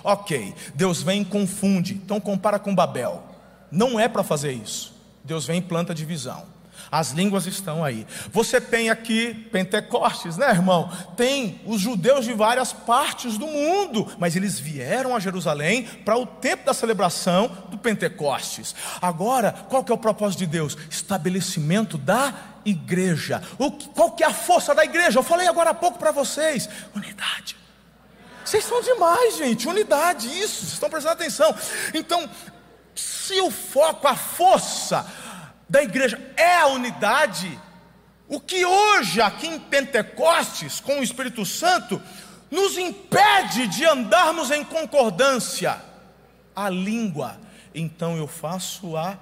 Ok, 0.02 0.54
Deus 0.74 1.02
vem 1.02 1.22
e 1.22 1.24
confunde, 1.24 1.94
então 1.94 2.20
compara 2.20 2.58
com 2.58 2.74
Babel, 2.74 3.24
não 3.70 3.98
é 3.98 4.08
para 4.08 4.22
fazer 4.22 4.52
isso, 4.52 4.94
Deus 5.24 5.46
vem 5.46 5.58
e 5.58 5.62
planta 5.62 5.94
divisão. 5.94 6.55
As 6.96 7.10
línguas 7.10 7.46
estão 7.46 7.84
aí. 7.84 8.06
Você 8.32 8.58
tem 8.58 8.88
aqui 8.88 9.34
Pentecostes, 9.52 10.38
né, 10.38 10.48
irmão? 10.48 10.90
Tem 11.14 11.60
os 11.66 11.78
judeus 11.78 12.24
de 12.24 12.32
várias 12.32 12.72
partes 12.72 13.36
do 13.36 13.46
mundo, 13.46 14.10
mas 14.18 14.34
eles 14.34 14.58
vieram 14.58 15.14
a 15.14 15.20
Jerusalém 15.20 15.82
para 16.06 16.16
o 16.16 16.24
tempo 16.24 16.64
da 16.64 16.72
celebração 16.72 17.48
do 17.68 17.76
Pentecostes. 17.76 18.74
Agora, 19.02 19.52
qual 19.68 19.84
que 19.84 19.92
é 19.92 19.94
o 19.94 19.98
propósito 19.98 20.38
de 20.38 20.46
Deus? 20.46 20.74
Estabelecimento 20.88 21.98
da 21.98 22.32
igreja. 22.64 23.42
O, 23.58 23.70
qual 23.70 24.12
que 24.12 24.24
é 24.24 24.26
a 24.26 24.32
força 24.32 24.74
da 24.74 24.82
igreja? 24.82 25.18
Eu 25.18 25.22
falei 25.22 25.46
agora 25.46 25.72
há 25.72 25.74
pouco 25.74 25.98
para 25.98 26.12
vocês. 26.12 26.66
Unidade. 26.94 27.58
Vocês 28.42 28.64
são 28.64 28.80
demais, 28.80 29.36
gente. 29.36 29.68
Unidade, 29.68 30.28
isso. 30.28 30.60
Vocês 30.60 30.72
estão 30.72 30.88
prestando 30.88 31.12
atenção. 31.12 31.54
Então, 31.92 32.26
se 32.94 33.38
o 33.42 33.50
foco, 33.50 34.08
a 34.08 34.16
força 34.16 35.06
da 35.68 35.82
igreja 35.82 36.18
é 36.36 36.58
a 36.58 36.68
unidade, 36.68 37.58
o 38.28 38.40
que 38.40 38.64
hoje, 38.64 39.20
aqui 39.20 39.46
em 39.46 39.58
Pentecostes, 39.58 40.80
com 40.80 41.00
o 41.00 41.02
Espírito 41.02 41.44
Santo, 41.44 42.00
nos 42.50 42.76
impede 42.78 43.66
de 43.68 43.84
andarmos 43.84 44.50
em 44.50 44.64
concordância. 44.64 45.80
A 46.54 46.70
língua, 46.70 47.38
então 47.74 48.16
eu 48.16 48.26
faço 48.26 48.96
a 48.96 49.18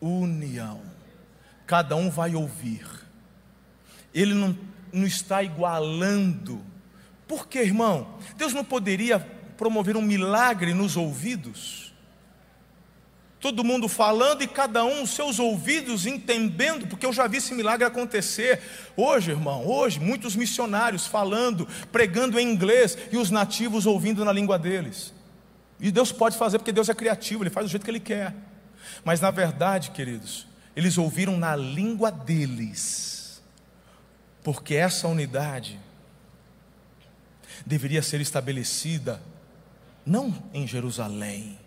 união. 0.00 0.80
Cada 1.66 1.96
um 1.96 2.10
vai 2.10 2.34
ouvir. 2.34 2.86
Ele 4.14 4.34
não, 4.34 4.56
não 4.92 5.06
está 5.06 5.42
igualando. 5.42 6.64
Por 7.26 7.46
quê, 7.48 7.60
irmão? 7.60 8.18
Deus 8.36 8.52
não 8.52 8.64
poderia 8.64 9.18
promover 9.56 9.96
um 9.96 10.02
milagre 10.02 10.72
nos 10.72 10.96
ouvidos? 10.96 11.89
Todo 13.40 13.64
mundo 13.64 13.88
falando 13.88 14.42
e 14.42 14.46
cada 14.46 14.84
um 14.84 15.02
os 15.02 15.10
seus 15.10 15.38
ouvidos 15.38 16.04
entendendo, 16.04 16.86
porque 16.86 17.06
eu 17.06 17.12
já 17.12 17.26
vi 17.26 17.38
esse 17.38 17.54
milagre 17.54 17.86
acontecer. 17.86 18.60
Hoje, 18.94 19.30
irmão, 19.30 19.66
hoje, 19.66 19.98
muitos 19.98 20.36
missionários 20.36 21.06
falando, 21.06 21.66
pregando 21.90 22.38
em 22.38 22.46
inglês 22.46 22.98
e 23.10 23.16
os 23.16 23.30
nativos 23.30 23.86
ouvindo 23.86 24.24
na 24.24 24.32
língua 24.32 24.58
deles. 24.58 25.14
E 25.80 25.90
Deus 25.90 26.12
pode 26.12 26.36
fazer 26.36 26.58
porque 26.58 26.72
Deus 26.72 26.90
é 26.90 26.94
criativo, 26.94 27.42
Ele 27.42 27.50
faz 27.50 27.66
do 27.66 27.70
jeito 27.70 27.82
que 27.82 27.90
Ele 27.90 27.98
quer. 27.98 28.34
Mas 29.02 29.20
na 29.20 29.30
verdade, 29.30 29.90
queridos, 29.92 30.46
eles 30.76 30.98
ouviram 30.98 31.38
na 31.38 31.56
língua 31.56 32.10
deles, 32.12 33.42
porque 34.44 34.74
essa 34.74 35.08
unidade 35.08 35.80
deveria 37.64 38.02
ser 38.02 38.20
estabelecida 38.20 39.20
não 40.04 40.34
em 40.52 40.66
Jerusalém, 40.66 41.58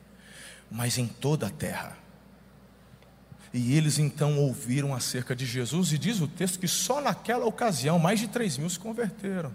mas 0.74 0.98
em 0.98 1.06
toda 1.06 1.46
a 1.46 1.50
terra. 1.52 1.96
E 3.54 3.78
eles 3.78 4.00
então 4.00 4.40
ouviram 4.40 4.96
acerca 4.96 5.36
de 5.36 5.46
Jesus, 5.46 5.94
e 5.94 6.00
diz 6.00 6.20
o 6.20 6.28
texto 6.28 6.60
que 6.60 6.68
só 6.68 7.00
naquela 7.00 7.46
ocasião 7.46 8.00
mais 8.00 8.20
de 8.20 8.28
3 8.28 8.58
mil 8.58 8.70
se 8.72 8.80
converteram. 8.80 9.54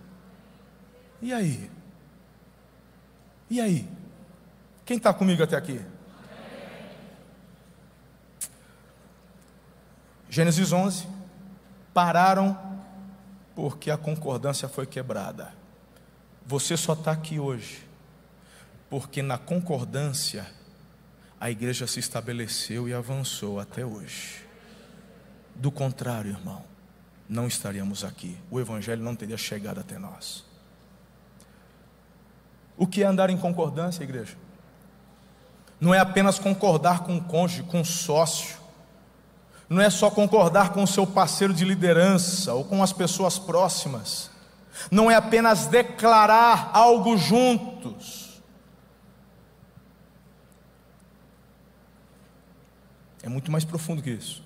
E 1.21 1.33
aí? 1.33 1.69
E 3.51 3.61
aí? 3.61 3.89
Quem 4.87 4.97
está 4.97 5.13
comigo 5.13 5.43
até 5.43 5.57
aqui? 5.57 5.81
Gênesis 10.31 10.71
11. 10.71 11.09
Pararam 11.93 12.57
porque 13.57 13.91
a 13.91 13.97
concordância 13.97 14.69
foi 14.69 14.87
quebrada. 14.87 15.53
Você 16.47 16.77
só 16.77 16.93
está 16.93 17.11
aqui 17.11 17.41
hoje 17.41 17.83
porque 18.89 19.21
na 19.21 19.37
concordância 19.37 20.47
a 21.41 21.51
igreja 21.51 21.87
se 21.87 22.01
estabeleceu 22.01 22.89
e 22.89 22.95
avançou 22.95 23.61
até 23.61 23.85
hoje. 23.85 24.45
Do 25.55 25.71
contrário, 25.71 26.31
irmão, 26.31 26.65
não 27.29 27.47
estaríamos 27.47 28.05
aqui. 28.05 28.37
O 28.51 28.59
evangelho 28.59 29.03
não 29.03 29.15
teria 29.15 29.37
chegado 29.37 29.79
até 29.79 29.99
nós. 29.99 30.45
O 32.77 32.87
que 32.87 33.03
é 33.03 33.07
andar 33.07 33.31
em 33.31 33.37
concordância, 33.37 34.03
igreja? 34.03 34.37
Não 35.81 35.95
é 35.95 35.99
apenas 35.99 36.39
concordar 36.39 37.01
com 37.01 37.17
o 37.17 37.25
cônjuge, 37.25 37.63
com 37.65 37.81
o 37.81 37.85
sócio. 37.85 38.57
Não 39.69 39.81
é 39.81 39.91
só 39.91 40.11
concordar 40.11 40.71
com 40.73 40.83
o 40.83 40.87
seu 40.87 41.07
parceiro 41.07 41.53
de 41.53 41.65
liderança 41.65 42.55
ou 42.55 42.65
com 42.65 42.83
as 42.83 42.93
pessoas 42.93 43.39
próximas. 43.39 44.31
Não 44.91 45.11
é 45.11 45.15
apenas 45.15 45.67
declarar 45.67 46.71
algo 46.73 47.17
juntos. 47.17 48.28
É 53.23 53.29
muito 53.29 53.51
mais 53.51 53.65
profundo 53.65 54.03
que 54.03 54.11
isso. 54.11 54.43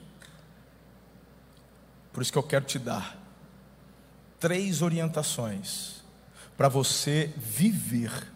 Por 2.12 2.22
isso 2.22 2.32
que 2.32 2.38
eu 2.38 2.42
quero 2.42 2.64
te 2.64 2.78
dar 2.78 3.18
três 4.38 4.82
orientações 4.82 6.02
para 6.56 6.68
você 6.68 7.32
viver 7.36 8.30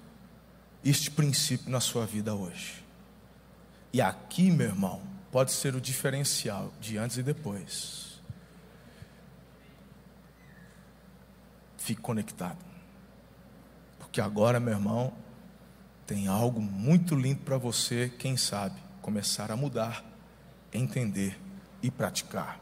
este 0.84 1.10
princípio 1.10 1.70
na 1.70 1.80
sua 1.80 2.06
vida 2.06 2.34
hoje. 2.34 2.84
E 3.92 4.00
aqui, 4.00 4.50
meu 4.50 4.68
irmão, 4.68 5.02
pode 5.32 5.52
ser 5.52 5.74
o 5.74 5.80
diferencial 5.80 6.72
de 6.80 6.96
antes 6.96 7.18
e 7.18 7.22
depois. 7.22 8.20
Fique 11.76 12.00
conectado. 12.00 12.64
Porque 13.98 14.20
agora, 14.20 14.58
meu 14.58 14.74
irmão, 14.74 15.12
tem 16.06 16.28
algo 16.28 16.60
muito 16.60 17.14
lindo 17.14 17.40
para 17.40 17.58
você, 17.58 18.12
quem 18.18 18.36
sabe, 18.36 18.80
começar 19.02 19.50
a 19.50 19.56
mudar, 19.56 20.04
entender 20.72 21.38
e 21.82 21.90
praticar. 21.90 22.60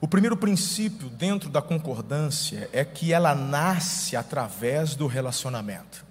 O 0.00 0.08
primeiro 0.08 0.36
princípio 0.36 1.08
dentro 1.08 1.48
da 1.48 1.62
concordância 1.62 2.68
é 2.72 2.84
que 2.84 3.12
ela 3.12 3.34
nasce 3.34 4.16
através 4.16 4.94
do 4.94 5.06
relacionamento. 5.06 6.04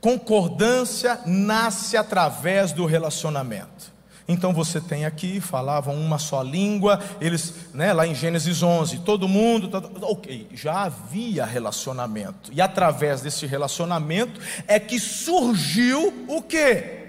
Concordância 0.00 1.20
nasce 1.26 1.96
através 1.96 2.72
do 2.72 2.86
relacionamento. 2.86 3.92
Então 4.26 4.54
você 4.54 4.80
tem 4.80 5.04
aqui, 5.04 5.40
falavam 5.40 5.94
uma 5.96 6.16
só 6.16 6.40
língua, 6.40 6.98
eles, 7.20 7.52
né, 7.74 7.92
lá 7.92 8.06
em 8.06 8.14
Gênesis 8.14 8.62
11, 8.62 9.00
todo 9.00 9.28
mundo, 9.28 9.68
tá, 9.68 9.80
tá, 9.80 10.06
ok, 10.06 10.48
já 10.54 10.84
havia 10.84 11.44
relacionamento, 11.44 12.50
e 12.52 12.60
através 12.60 13.20
desse 13.20 13.44
relacionamento 13.44 14.40
é 14.68 14.78
que 14.78 15.00
surgiu 15.00 16.24
o 16.28 16.40
que? 16.40 16.99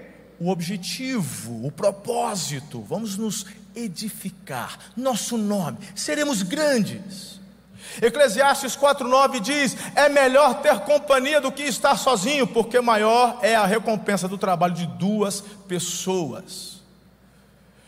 O 0.42 0.50
objetivo, 0.50 1.64
o 1.64 1.70
propósito, 1.70 2.80
vamos 2.82 3.16
nos 3.16 3.46
edificar 3.76 4.76
nosso 4.96 5.38
nome, 5.38 5.78
seremos 5.94 6.42
grandes. 6.42 7.40
Eclesiastes 8.00 8.76
4,9 8.76 9.38
diz: 9.38 9.76
É 9.94 10.08
melhor 10.08 10.60
ter 10.60 10.80
companhia 10.80 11.40
do 11.40 11.52
que 11.52 11.62
estar 11.62 11.96
sozinho, 11.96 12.44
porque 12.44 12.80
maior 12.80 13.38
é 13.40 13.54
a 13.54 13.64
recompensa 13.64 14.26
do 14.26 14.36
trabalho 14.36 14.74
de 14.74 14.84
duas 14.84 15.40
pessoas. 15.68 16.82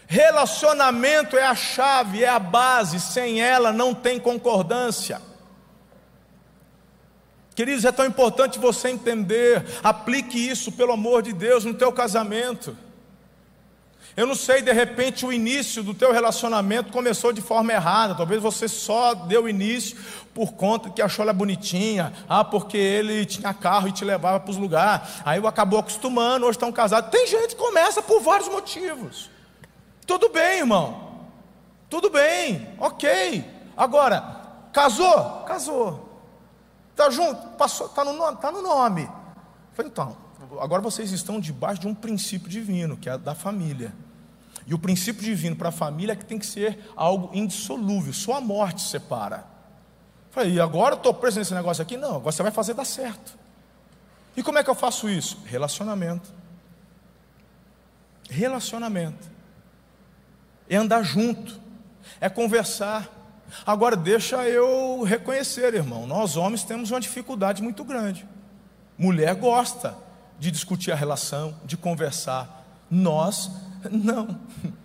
Relacionamento 0.06 1.36
é 1.36 1.44
a 1.44 1.56
chave, 1.56 2.22
é 2.22 2.28
a 2.28 2.38
base, 2.38 3.00
sem 3.00 3.42
ela 3.42 3.72
não 3.72 3.92
tem 3.92 4.20
concordância. 4.20 5.20
Queridos, 7.54 7.84
é 7.84 7.92
tão 7.92 8.04
importante 8.04 8.58
você 8.58 8.88
entender, 8.88 9.64
aplique 9.82 10.36
isso, 10.36 10.72
pelo 10.72 10.92
amor 10.92 11.22
de 11.22 11.32
Deus, 11.32 11.64
no 11.64 11.74
teu 11.74 11.92
casamento. 11.92 12.76
Eu 14.16 14.28
não 14.28 14.34
sei, 14.36 14.62
de 14.62 14.72
repente 14.72 15.26
o 15.26 15.32
início 15.32 15.82
do 15.82 15.92
teu 15.92 16.12
relacionamento 16.12 16.92
começou 16.92 17.32
de 17.32 17.40
forma 17.40 17.72
errada. 17.72 18.14
Talvez 18.14 18.40
você 18.40 18.68
só 18.68 19.12
deu 19.12 19.48
início 19.48 19.96
por 20.32 20.52
conta 20.52 20.88
que 20.88 21.02
achou 21.02 21.24
ela 21.24 21.32
bonitinha, 21.32 22.12
ah, 22.28 22.44
porque 22.44 22.76
ele 22.76 23.24
tinha 23.24 23.52
carro 23.52 23.88
e 23.88 23.92
te 23.92 24.04
levava 24.04 24.38
para 24.38 24.50
os 24.50 24.56
lugares. 24.56 25.08
Aí 25.24 25.44
acabou 25.44 25.80
acostumando, 25.80 26.46
hoje 26.46 26.56
estão 26.56 26.70
casados. 26.70 27.10
Tem 27.10 27.26
gente 27.26 27.56
que 27.56 27.62
começa 27.62 28.00
por 28.02 28.20
vários 28.20 28.48
motivos. 28.48 29.30
Tudo 30.06 30.28
bem, 30.28 30.58
irmão. 30.58 31.26
Tudo 31.90 32.08
bem, 32.08 32.68
ok. 32.78 33.44
Agora, 33.76 34.42
casou? 34.72 35.44
Casou. 35.44 36.03
Está 36.94 37.10
junto? 37.10 37.48
Passou, 37.56 37.88
está 37.88 38.04
no? 38.04 38.30
Está 38.30 38.52
no 38.52 38.62
nome. 38.62 39.10
Falei, 39.72 39.90
então, 39.90 40.16
agora 40.60 40.80
vocês 40.80 41.10
estão 41.10 41.40
debaixo 41.40 41.80
de 41.80 41.88
um 41.88 41.94
princípio 41.94 42.48
divino, 42.48 42.96
que 42.96 43.10
é 43.10 43.18
da 43.18 43.34
família. 43.34 43.92
E 44.64 44.72
o 44.72 44.78
princípio 44.78 45.20
divino 45.20 45.56
para 45.56 45.70
a 45.70 45.72
família 45.72 46.12
é 46.12 46.16
que 46.16 46.24
tem 46.24 46.38
que 46.38 46.46
ser 46.46 46.88
algo 46.94 47.30
indissolúvel, 47.36 48.12
só 48.12 48.36
a 48.36 48.40
morte 48.40 48.80
separa. 48.80 49.44
Falei, 50.30 50.52
e 50.52 50.60
agora 50.60 50.94
eu 50.94 50.98
estou 50.98 51.12
preso 51.12 51.40
nesse 51.40 51.52
negócio 51.52 51.82
aqui? 51.82 51.96
Não, 51.96 52.16
agora 52.16 52.30
você 52.30 52.42
vai 52.44 52.52
fazer 52.52 52.74
dar 52.74 52.84
certo. 52.84 53.36
E 54.36 54.42
como 54.42 54.58
é 54.58 54.64
que 54.64 54.70
eu 54.70 54.74
faço 54.74 55.08
isso? 55.08 55.42
Relacionamento. 55.44 56.32
Relacionamento. 58.30 59.28
É 60.68 60.76
andar 60.76 61.02
junto, 61.02 61.60
é 62.20 62.28
conversar. 62.28 63.10
Agora 63.66 63.96
deixa 63.96 64.48
eu 64.48 65.02
reconhecer, 65.02 65.74
irmão, 65.74 66.06
nós 66.06 66.36
homens 66.36 66.64
temos 66.64 66.90
uma 66.90 67.00
dificuldade 67.00 67.62
muito 67.62 67.84
grande. 67.84 68.26
Mulher 68.98 69.34
gosta 69.34 69.96
de 70.38 70.50
discutir 70.50 70.92
a 70.92 70.96
relação, 70.96 71.54
de 71.64 71.76
conversar. 71.76 72.64
Nós 72.90 73.50
não. 73.90 74.40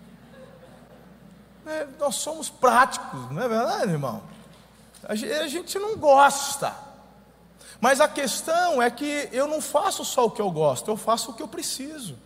É, 1.66 1.86
nós 2.00 2.16
somos 2.16 2.50
práticos, 2.50 3.30
não 3.30 3.44
é 3.44 3.48
verdade, 3.48 3.92
irmão? 3.92 4.24
A 5.04 5.14
gente 5.14 5.78
não 5.78 5.96
gosta. 5.98 6.74
Mas 7.80 8.02
a 8.02 8.08
questão 8.08 8.82
é 8.82 8.90
que 8.90 9.30
eu 9.32 9.48
não 9.48 9.62
faço 9.62 10.04
só 10.04 10.26
o 10.26 10.32
que 10.32 10.42
eu 10.42 10.50
gosto, 10.50 10.90
eu 10.90 10.98
faço 10.98 11.30
o 11.30 11.34
que 11.36 11.44
eu 11.44 11.48
preciso. 11.48 12.18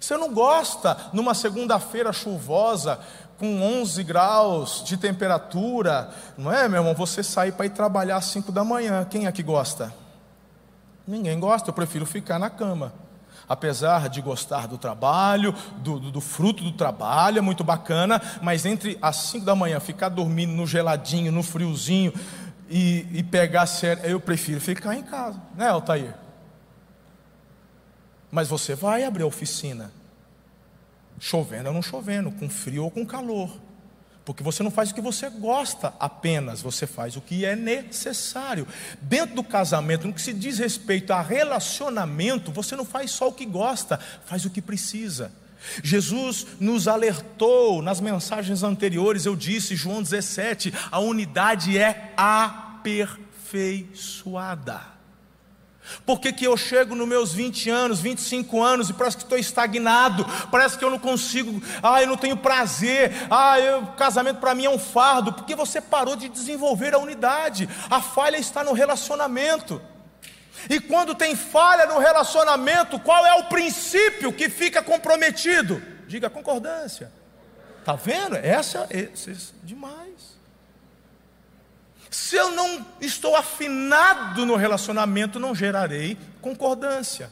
Você 0.00 0.16
não 0.16 0.32
gosta 0.32 0.96
numa 1.12 1.34
segunda-feira 1.34 2.12
chuvosa, 2.12 2.98
com 3.38 3.62
11 3.62 4.02
graus 4.02 4.82
de 4.84 4.96
temperatura, 4.96 6.10
não 6.36 6.52
é, 6.52 6.68
meu 6.68 6.80
irmão? 6.80 6.94
Você 6.94 7.22
sair 7.22 7.52
para 7.52 7.66
ir 7.66 7.70
trabalhar 7.70 8.16
às 8.16 8.24
5 8.26 8.50
da 8.50 8.64
manhã. 8.64 9.06
Quem 9.08 9.26
é 9.26 9.32
que 9.32 9.42
gosta? 9.42 9.94
Ninguém 11.06 11.38
gosta, 11.38 11.70
eu 11.70 11.74
prefiro 11.74 12.04
ficar 12.04 12.38
na 12.38 12.50
cama 12.50 12.92
apesar 13.48 14.08
de 14.10 14.20
gostar 14.20 14.68
do 14.68 14.76
trabalho, 14.76 15.54
do, 15.78 15.98
do, 15.98 16.10
do, 16.10 16.20
fruto 16.20 16.62
do 16.62 16.72
trabalho, 16.72 17.38
é 17.38 17.40
muito 17.40 17.64
bacana, 17.64 18.20
mas 18.42 18.66
entre 18.66 18.98
as 19.00 19.16
5 19.16 19.44
da 19.44 19.54
manhã 19.54 19.80
ficar 19.80 20.10
dormindo 20.10 20.52
no 20.52 20.66
geladinho, 20.66 21.32
no 21.32 21.42
friozinho 21.42 22.12
e, 22.68 23.06
e 23.10 23.22
pegar 23.22 23.66
sério, 23.66 24.04
eu 24.04 24.20
prefiro 24.20 24.60
ficar 24.60 24.94
em 24.94 25.02
casa, 25.02 25.40
né, 25.56 25.68
Altair? 25.68 26.14
Mas 28.30 28.48
você 28.48 28.74
vai 28.74 29.04
abrir 29.04 29.22
a 29.22 29.26
oficina, 29.26 29.90
chovendo 31.18 31.68
ou 31.68 31.74
não 31.74 31.82
chovendo, 31.82 32.30
com 32.30 32.48
frio 32.48 32.84
ou 32.84 32.90
com 32.90 33.06
calor. 33.06 33.50
Porque 34.28 34.42
você 34.42 34.62
não 34.62 34.70
faz 34.70 34.90
o 34.90 34.94
que 34.94 35.00
você 35.00 35.30
gosta 35.30 35.94
apenas, 35.98 36.60
você 36.60 36.86
faz 36.86 37.16
o 37.16 37.20
que 37.22 37.46
é 37.46 37.56
necessário. 37.56 38.68
Dentro 39.00 39.36
do 39.36 39.42
casamento, 39.42 40.06
no 40.06 40.12
que 40.12 40.20
se 40.20 40.34
diz 40.34 40.58
respeito 40.58 41.14
a 41.14 41.22
relacionamento, 41.22 42.52
você 42.52 42.76
não 42.76 42.84
faz 42.84 43.10
só 43.10 43.28
o 43.28 43.32
que 43.32 43.46
gosta, 43.46 43.98
faz 44.26 44.44
o 44.44 44.50
que 44.50 44.60
precisa. 44.60 45.32
Jesus 45.82 46.46
nos 46.60 46.86
alertou 46.86 47.80
nas 47.80 48.02
mensagens 48.02 48.62
anteriores, 48.62 49.24
eu 49.24 49.34
disse, 49.34 49.74
João 49.74 50.02
17, 50.02 50.74
a 50.90 50.98
unidade 50.98 51.78
é 51.78 52.12
aperfeiçoada. 52.14 54.97
Por 56.04 56.20
que, 56.20 56.32
que 56.32 56.44
eu 56.44 56.56
chego 56.56 56.94
nos 56.94 57.08
meus 57.08 57.32
20 57.32 57.70
anos, 57.70 58.00
25 58.00 58.62
anos 58.62 58.90
e 58.90 58.92
parece 58.92 59.16
que 59.16 59.22
estou 59.22 59.38
estagnado, 59.38 60.24
parece 60.50 60.78
que 60.78 60.84
eu 60.84 60.90
não 60.90 60.98
consigo, 60.98 61.62
ah, 61.82 62.02
eu 62.02 62.06
não 62.06 62.16
tenho 62.16 62.36
prazer, 62.36 63.12
ah, 63.30 63.56
o 63.82 63.86
casamento 63.96 64.40
para 64.40 64.54
mim 64.54 64.64
é 64.64 64.70
um 64.70 64.78
fardo, 64.78 65.32
porque 65.32 65.54
você 65.54 65.80
parou 65.80 66.16
de 66.16 66.28
desenvolver 66.28 66.94
a 66.94 66.98
unidade, 66.98 67.68
a 67.90 68.00
falha 68.00 68.36
está 68.36 68.62
no 68.64 68.72
relacionamento. 68.72 69.80
E 70.68 70.80
quando 70.80 71.14
tem 71.14 71.36
falha 71.36 71.86
no 71.86 71.98
relacionamento, 71.98 72.98
qual 72.98 73.24
é 73.24 73.34
o 73.34 73.44
princípio 73.44 74.32
que 74.32 74.48
fica 74.48 74.82
comprometido? 74.82 75.80
Diga 76.06 76.28
concordância. 76.28 77.12
Tá 77.84 77.94
vendo? 77.94 78.36
Essa 78.36 78.86
é 78.90 79.08
demais. 79.62 80.27
Se 82.18 82.36
eu 82.36 82.50
não 82.50 82.84
estou 83.00 83.36
afinado 83.36 84.44
no 84.44 84.56
relacionamento, 84.56 85.38
não 85.38 85.54
gerarei 85.54 86.18
concordância. 86.42 87.30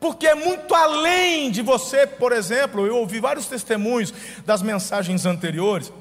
Porque 0.00 0.26
é 0.26 0.34
muito 0.34 0.74
além 0.74 1.50
de 1.50 1.62
você, 1.62 2.06
por 2.06 2.32
exemplo, 2.32 2.86
eu 2.86 2.96
ouvi 2.96 3.20
vários 3.20 3.46
testemunhos 3.46 4.12
das 4.44 4.62
mensagens 4.62 5.24
anteriores 5.24 5.92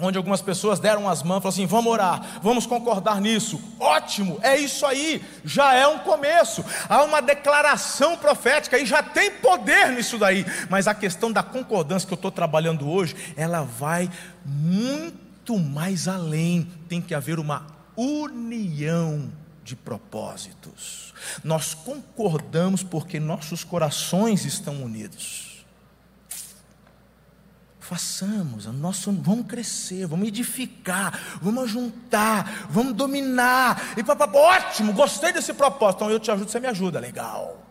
onde 0.00 0.18
algumas 0.18 0.42
pessoas 0.42 0.80
deram 0.80 1.08
as 1.08 1.22
mãos 1.22 1.38
e 1.38 1.42
falaram 1.42 1.48
assim: 1.48 1.66
vamos 1.66 1.92
orar, 1.92 2.40
vamos 2.42 2.66
concordar 2.66 3.20
nisso. 3.20 3.60
Ótimo, 3.78 4.40
é 4.42 4.56
isso 4.56 4.84
aí, 4.84 5.22
já 5.44 5.74
é 5.74 5.86
um 5.86 6.00
começo. 6.00 6.64
Há 6.88 7.04
uma 7.04 7.22
declaração 7.22 8.16
profética 8.16 8.78
e 8.78 8.86
já 8.86 9.02
tem 9.02 9.30
poder 9.30 9.90
nisso 9.90 10.18
daí. 10.18 10.44
Mas 10.68 10.88
a 10.88 10.94
questão 10.94 11.30
da 11.30 11.42
concordância 11.42 12.08
que 12.08 12.14
eu 12.14 12.16
estou 12.16 12.32
trabalhando 12.32 12.90
hoje, 12.90 13.14
ela 13.36 13.62
vai 13.62 14.10
muito 14.44 15.21
mais 15.58 16.08
além. 16.08 16.68
Tem 16.88 17.00
que 17.00 17.14
haver 17.14 17.38
uma 17.38 17.66
união 17.96 19.32
de 19.64 19.76
propósitos. 19.76 21.14
Nós 21.44 21.74
concordamos 21.74 22.82
porque 22.82 23.20
nossos 23.20 23.64
corações 23.64 24.44
estão 24.44 24.82
unidos 24.82 25.52
façamos, 27.92 28.64
nosso, 28.66 29.12
vamos 29.12 29.46
crescer, 29.46 30.06
vamos 30.06 30.28
edificar, 30.28 31.38
vamos 31.42 31.70
juntar, 31.70 32.66
vamos 32.70 32.94
dominar. 32.94 33.92
E 33.98 34.02
papai, 34.02 34.30
ótimo, 34.32 34.94
gostei 34.94 35.30
desse 35.30 35.52
propósito. 35.52 35.96
Então 35.96 36.10
eu 36.10 36.18
te 36.18 36.30
ajudo, 36.30 36.50
você 36.50 36.58
me 36.58 36.68
ajuda, 36.68 36.98
legal. 36.98 37.62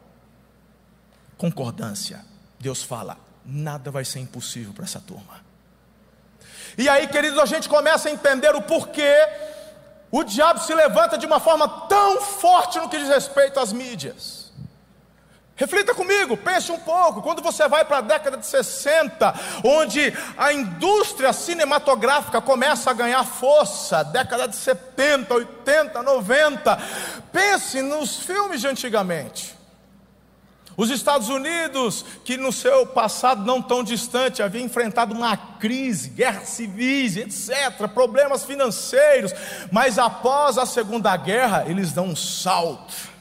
Concordância. 1.37 2.23
Deus 2.59 2.83
fala: 2.83 3.17
nada 3.43 3.89
vai 3.89 4.05
ser 4.05 4.19
impossível 4.19 4.73
para 4.73 4.83
essa 4.83 4.99
turma. 4.99 5.50
E 6.77 6.87
aí, 6.87 7.07
queridos, 7.07 7.39
a 7.39 7.45
gente 7.45 7.67
começa 7.67 8.09
a 8.09 8.11
entender 8.11 8.55
o 8.55 8.61
porquê 8.61 9.27
o 10.11 10.23
diabo 10.23 10.59
se 10.59 10.73
levanta 10.73 11.17
de 11.17 11.25
uma 11.25 11.39
forma 11.39 11.67
tão 11.87 12.21
forte 12.21 12.79
no 12.79 12.89
que 12.89 12.97
diz 12.97 13.07
respeito 13.07 13.59
às 13.59 13.71
mídias. 13.71 14.41
Reflita 15.55 15.93
comigo, 15.93 16.35
pense 16.35 16.71
um 16.71 16.79
pouco. 16.79 17.21
Quando 17.21 17.41
você 17.41 17.67
vai 17.67 17.85
para 17.85 17.99
a 17.99 18.01
década 18.01 18.35
de 18.35 18.45
60, 18.45 19.33
onde 19.63 20.11
a 20.35 20.51
indústria 20.51 21.31
cinematográfica 21.31 22.41
começa 22.41 22.89
a 22.89 22.93
ganhar 22.93 23.23
força, 23.23 24.03
década 24.03 24.47
de 24.47 24.55
70, 24.55 25.33
80, 25.33 26.01
90, 26.01 26.79
pense 27.31 27.81
nos 27.81 28.17
filmes 28.21 28.59
de 28.59 28.67
antigamente. 28.67 29.60
Os 30.77 30.89
Estados 30.89 31.29
Unidos, 31.29 32.05
que 32.23 32.37
no 32.37 32.51
seu 32.51 32.85
passado 32.87 33.45
não 33.45 33.61
tão 33.61 33.83
distante 33.83 34.41
havia 34.41 34.61
enfrentado 34.61 35.13
uma 35.13 35.35
crise, 35.35 36.09
guerras 36.09 36.49
civis, 36.49 37.17
etc., 37.17 37.87
problemas 37.93 38.45
financeiros, 38.45 39.33
mas 39.71 39.99
após 39.99 40.57
a 40.57 40.65
Segunda 40.65 41.15
Guerra, 41.17 41.65
eles 41.67 41.91
dão 41.91 42.05
um 42.05 42.15
salto 42.15 43.11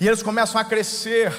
e 0.00 0.06
eles 0.06 0.22
começam 0.22 0.60
a 0.60 0.64
crescer. 0.64 1.32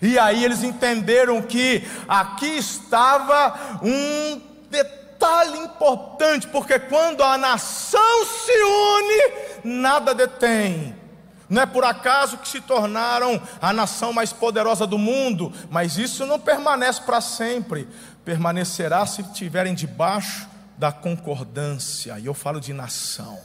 E 0.00 0.18
aí 0.18 0.44
eles 0.44 0.62
entenderam 0.62 1.42
que 1.42 1.86
aqui 2.08 2.56
estava 2.56 3.78
um 3.82 4.40
detalhe 4.70 5.58
importante, 5.58 6.46
porque 6.48 6.78
quando 6.78 7.22
a 7.22 7.36
nação 7.38 8.24
se 8.24 8.52
une, 8.52 9.80
nada 9.80 10.14
detém. 10.14 11.03
Não 11.48 11.62
é 11.62 11.66
por 11.66 11.84
acaso 11.84 12.38
que 12.38 12.48
se 12.48 12.60
tornaram 12.60 13.40
a 13.60 13.72
nação 13.72 14.12
mais 14.12 14.32
poderosa 14.32 14.86
do 14.86 14.98
mundo, 14.98 15.52
mas 15.70 15.98
isso 15.98 16.24
não 16.24 16.38
permanece 16.40 17.02
para 17.02 17.20
sempre, 17.20 17.88
permanecerá 18.24 19.04
se 19.06 19.22
estiverem 19.22 19.74
debaixo 19.74 20.48
da 20.76 20.90
concordância, 20.90 22.18
e 22.18 22.26
eu 22.26 22.34
falo 22.34 22.60
de 22.60 22.72
nação. 22.72 23.38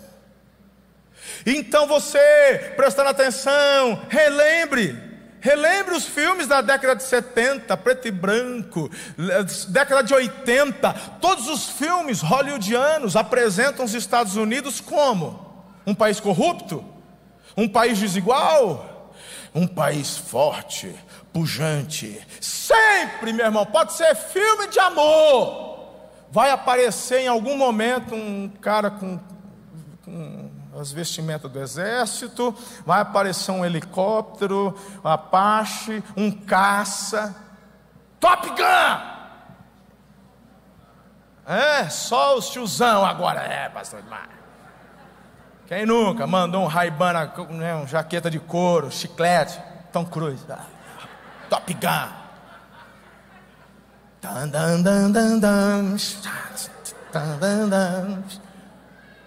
Então 1.46 1.88
você, 1.88 2.74
prestando 2.76 3.10
atenção, 3.10 4.02
relembre. 4.10 5.10
Relembre 5.42 5.96
os 5.96 6.06
filmes 6.06 6.48
da 6.48 6.60
década 6.60 6.98
de 6.98 7.04
70, 7.04 7.78
preto 7.78 8.10
e 8.10 8.12
branco, 8.12 8.92
década 9.70 10.04
de 10.04 10.14
80. 10.14 10.94
Todos 11.22 11.48
os 11.48 11.70
filmes 11.70 12.20
hollywoodianos 12.20 13.16
apresentam 13.16 13.86
os 13.86 13.94
Estados 13.94 14.36
Unidos 14.36 14.82
como 14.82 15.64
um 15.88 15.96
país 15.96 16.20
corrupto, 16.20 16.84
um 17.60 17.68
país 17.68 18.00
desigual, 18.00 19.12
um 19.54 19.68
país 19.68 20.18
forte, 20.18 20.96
pujante. 21.34 22.26
Sempre, 22.40 23.34
meu 23.34 23.46
irmão, 23.46 23.66
pode 23.66 23.94
ser 23.94 24.16
filme 24.16 24.68
de 24.68 24.80
amor. 24.80 25.68
Vai 26.32 26.52
aparecer 26.52 27.22
em 27.22 27.28
algum 27.28 27.58
momento 27.58 28.16
um 28.16 28.50
cara 28.62 28.90
com, 28.90 29.20
com 30.06 30.50
as 30.80 30.92
vestimentas 30.92 31.52
do 31.52 31.60
exército, 31.60 32.56
vai 32.86 33.02
aparecer 33.02 33.52
um 33.52 33.66
helicóptero, 33.66 34.74
um 35.04 35.08
Apache, 35.08 36.02
um 36.16 36.32
caça. 36.32 37.36
Top 38.22 38.48
Gun! 38.50 39.20
É, 41.46 41.90
só 41.90 42.38
os 42.38 42.50
tiozão 42.50 43.04
agora, 43.04 43.42
é, 43.42 43.68
pastor 43.70 44.04
Mar. 44.04 44.39
Quem 45.70 45.86
nunca 45.86 46.26
mandou 46.26 46.64
um 46.64 46.66
raibana, 46.66 47.32
né, 47.52 47.76
um 47.76 47.86
jaqueta 47.86 48.28
de 48.28 48.40
couro, 48.40 48.92
chiclete, 48.92 49.62
Tom 49.94 50.04
Cruise, 50.04 50.44
ah, 50.50 50.66
Top 51.48 51.72
Gun. 51.72 52.10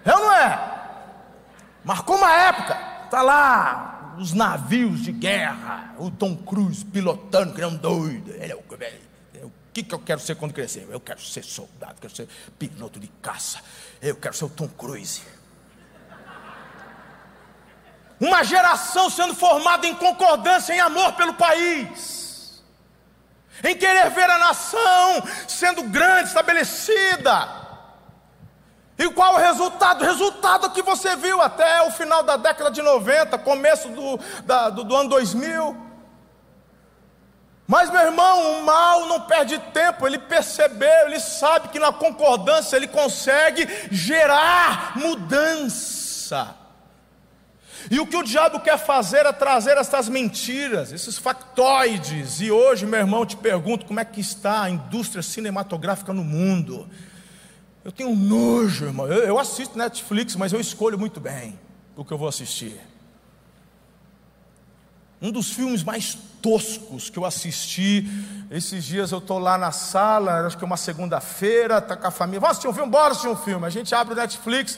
É 0.03 0.13
ou 0.13 0.19
não 0.19 0.33
é? 0.33 0.73
Marcou 1.81 2.17
uma 2.17 2.33
época, 2.33 2.75
tá 3.09 3.21
lá 3.21 4.13
os 4.17 4.33
navios 4.33 5.01
de 5.01 5.13
guerra, 5.13 5.95
o 5.97 6.11
Tom 6.11 6.35
Cruise 6.35 6.83
pilotando, 6.83 7.53
que 7.53 7.61
é 7.61 7.67
um 7.67 7.77
doido. 7.77 8.31
Ele 8.31 8.51
é 8.51 8.55
o, 8.55 8.63
é 8.81 9.45
o 9.45 9.51
que, 9.71 9.81
que 9.81 9.95
eu 9.95 9.99
quero 9.99 10.19
ser 10.19 10.35
quando 10.35 10.51
crescer? 10.51 10.85
Eu 10.91 10.99
quero 10.99 11.21
ser 11.21 11.45
soldado, 11.45 12.01
quero 12.01 12.13
ser 12.13 12.27
piloto 12.59 12.99
de 12.99 13.07
caça. 13.21 13.61
Eu 14.01 14.17
quero 14.17 14.35
ser 14.35 14.43
o 14.43 14.49
Tom 14.49 14.67
Cruise. 14.67 15.21
Uma 18.23 18.41
geração 18.41 19.09
sendo 19.09 19.35
formada 19.35 19.85
em 19.85 19.93
concordância, 19.93 20.73
em 20.73 20.79
amor 20.79 21.11
pelo 21.11 21.33
país, 21.33 22.63
em 23.61 23.75
querer 23.75 24.09
ver 24.11 24.29
a 24.29 24.37
nação 24.37 25.23
sendo 25.45 25.83
grande, 25.83 26.29
estabelecida. 26.29 27.49
E 28.97 29.09
qual 29.09 29.33
o 29.33 29.37
resultado? 29.39 30.03
O 30.03 30.05
resultado 30.05 30.69
que 30.69 30.81
você 30.81 31.17
viu 31.17 31.41
até 31.41 31.81
o 31.81 31.91
final 31.91 32.23
da 32.23 32.37
década 32.37 32.71
de 32.71 32.81
90, 32.81 33.37
começo 33.39 33.89
do, 33.89 34.17
da, 34.45 34.69
do, 34.69 34.85
do 34.85 34.95
ano 34.95 35.09
2000. 35.09 35.75
Mas, 37.67 37.89
meu 37.89 38.03
irmão, 38.03 38.53
o 38.53 38.63
mal 38.63 39.05
não 39.05 39.19
perde 39.19 39.59
tempo, 39.73 40.07
ele 40.07 40.17
percebeu, 40.17 41.07
ele 41.07 41.19
sabe 41.19 41.67
que 41.67 41.79
na 41.79 41.91
concordância 41.91 42.77
ele 42.77 42.87
consegue 42.87 43.67
gerar 43.91 44.97
mudança. 44.97 46.62
E 47.89 47.99
o 47.99 48.07
que 48.07 48.15
o 48.15 48.23
diabo 48.23 48.59
quer 48.59 48.77
fazer 48.77 49.25
é 49.25 49.31
trazer 49.31 49.77
essas 49.77 50.07
mentiras, 50.07 50.91
esses 50.91 51.17
factoides. 51.17 52.41
E 52.41 52.51
hoje, 52.51 52.85
meu 52.85 52.99
irmão, 52.99 53.25
te 53.25 53.35
pergunto 53.35 53.85
como 53.85 53.99
é 53.99 54.05
que 54.05 54.21
está 54.21 54.63
a 54.63 54.69
indústria 54.69 55.21
cinematográfica 55.21 56.13
no 56.13 56.23
mundo. 56.23 56.87
Eu 57.83 57.91
tenho 57.91 58.15
nojo, 58.15 58.85
irmão. 58.85 59.07
Eu, 59.07 59.23
eu 59.23 59.39
assisto 59.39 59.77
Netflix, 59.77 60.35
mas 60.35 60.53
eu 60.53 60.59
escolho 60.59 60.97
muito 60.97 61.19
bem 61.19 61.59
o 61.95 62.05
que 62.05 62.11
eu 62.11 62.17
vou 62.17 62.27
assistir. 62.27 62.79
Um 65.21 65.31
dos 65.31 65.51
filmes 65.51 65.83
mais 65.83 66.17
toscos 66.41 67.09
que 67.09 67.17
eu 67.17 67.23
assisti, 67.23 68.05
esses 68.51 68.83
dias 68.83 69.13
eu 69.13 69.19
estou 69.19 69.39
lá 69.39 69.57
na 69.57 69.71
sala, 69.71 70.45
acho 70.45 70.57
que 70.57 70.63
é 70.63 70.67
uma 70.67 70.75
segunda-feira, 70.75 71.77
está 71.77 71.95
com 71.95 72.05
a 72.05 72.11
família, 72.11 72.41
vamos 72.41 72.57
assistir 72.57 72.67
um 72.67 72.73
filme, 72.73 72.91
bora 72.91 73.11
assistir 73.11 73.29
um 73.29 73.35
filme. 73.35 73.65
A 73.65 73.69
gente 73.69 73.95
abre 73.95 74.13
o 74.13 74.17
Netflix, 74.17 74.77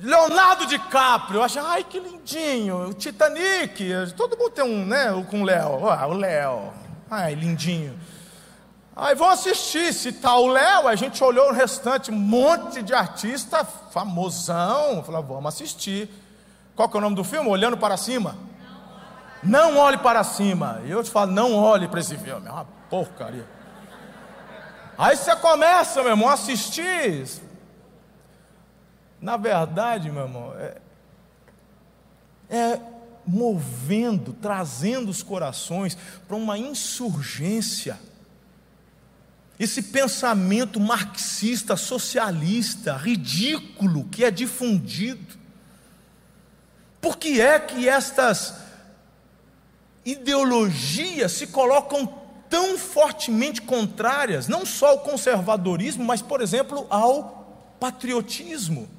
Leonardo 0.00 0.66
DiCaprio, 0.66 1.38
eu 1.38 1.42
acho, 1.42 1.58
ai 1.58 1.82
que 1.82 1.98
lindinho, 1.98 2.88
o 2.88 2.94
Titanic, 2.94 4.12
todo 4.16 4.36
mundo 4.36 4.50
tem 4.50 4.64
um, 4.64 4.84
né, 4.84 5.06
com 5.30 5.40
o 5.40 5.44
Léo, 5.44 5.88
ah, 5.88 6.06
o 6.06 6.12
Léo, 6.12 6.72
ai 7.10 7.34
lindinho. 7.34 7.98
Aí 8.94 9.14
vão 9.14 9.28
assistir, 9.28 9.92
se 9.92 10.10
tá 10.10 10.34
o 10.38 10.46
Léo, 10.46 10.88
a 10.88 10.94
gente 10.94 11.22
olhou 11.22 11.50
o 11.50 11.52
restante, 11.52 12.10
um 12.10 12.14
monte 12.14 12.82
de 12.82 12.94
artista 12.94 13.62
famosão. 13.62 15.02
Falou, 15.04 15.22
vamos 15.22 15.54
assistir. 15.54 16.08
Qual 16.74 16.88
que 16.88 16.96
é 16.96 16.98
o 16.98 17.02
nome 17.02 17.14
do 17.14 17.22
filme? 17.22 17.46
Olhando 17.46 17.76
para 17.76 17.98
cima. 17.98 18.36
Não 19.42 19.76
olhe 19.76 19.98
para 19.98 20.24
cima. 20.24 20.80
E 20.86 20.90
eu 20.90 21.04
te 21.04 21.10
falo, 21.10 21.30
não 21.30 21.54
olhe 21.54 21.88
para 21.88 22.00
esse 22.00 22.16
filme. 22.16 22.48
É 22.48 22.50
uma 22.50 22.64
porcaria. 22.88 23.46
Aí 24.96 25.14
você 25.14 25.36
começa, 25.36 26.00
meu 26.00 26.12
irmão, 26.12 26.30
a 26.30 26.32
assistir. 26.32 27.26
Na 29.20 29.36
verdade, 29.36 30.10
meu 30.10 30.24
irmão, 30.24 30.54
é, 30.56 30.78
é 32.48 32.80
movendo, 33.26 34.32
trazendo 34.32 35.10
os 35.10 35.22
corações 35.22 35.96
para 36.28 36.36
uma 36.36 36.56
insurgência. 36.56 37.98
Esse 39.58 39.82
pensamento 39.82 40.78
marxista, 40.78 41.76
socialista, 41.76 42.96
ridículo 42.96 44.04
que 44.04 44.24
é 44.24 44.30
difundido. 44.30 45.34
Por 47.00 47.16
que 47.16 47.40
é 47.40 47.58
que 47.58 47.88
estas 47.88 48.54
ideologias 50.04 51.32
se 51.32 51.48
colocam 51.48 52.06
tão 52.48 52.78
fortemente 52.78 53.60
contrárias, 53.62 54.46
não 54.46 54.64
só 54.64 54.90
ao 54.90 55.00
conservadorismo, 55.00 56.04
mas, 56.04 56.22
por 56.22 56.40
exemplo, 56.40 56.86
ao 56.90 57.74
patriotismo? 57.80 58.95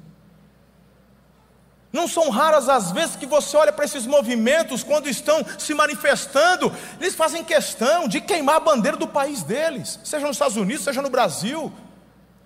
Não 1.98 2.06
são 2.06 2.30
raras 2.30 2.68
as 2.68 2.92
vezes 2.92 3.16
que 3.16 3.26
você 3.26 3.56
olha 3.56 3.72
para 3.72 3.84
esses 3.84 4.06
movimentos, 4.06 4.84
quando 4.84 5.08
estão 5.08 5.44
se 5.58 5.74
manifestando, 5.74 6.72
eles 7.00 7.16
fazem 7.16 7.42
questão 7.42 8.06
de 8.06 8.20
queimar 8.20 8.54
a 8.54 8.60
bandeira 8.60 8.96
do 8.96 9.08
país 9.08 9.42
deles, 9.42 9.98
seja 10.04 10.24
nos 10.24 10.36
Estados 10.36 10.56
Unidos, 10.56 10.84
seja 10.84 11.02
no 11.02 11.10
Brasil. 11.10 11.72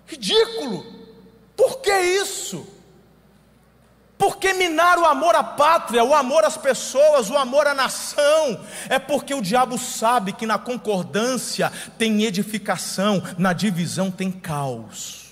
Ridículo! 0.07 0.83
Por 1.55 1.81
que 1.81 1.95
isso? 1.95 2.65
Por 4.17 4.37
que 4.37 4.53
minar 4.53 4.97
o 4.97 5.05
amor 5.05 5.35
à 5.35 5.43
pátria, 5.43 6.03
o 6.03 6.15
amor 6.15 6.43
às 6.43 6.57
pessoas, 6.57 7.29
o 7.29 7.37
amor 7.37 7.67
à 7.67 7.75
nação? 7.75 8.59
É 8.89 8.97
porque 8.97 9.35
o 9.35 9.41
diabo 9.41 9.77
sabe 9.77 10.33
que 10.33 10.47
na 10.47 10.57
concordância 10.57 11.71
tem 11.95 12.23
edificação, 12.23 13.21
na 13.37 13.53
divisão 13.53 14.09
tem 14.09 14.31
caos. 14.31 15.22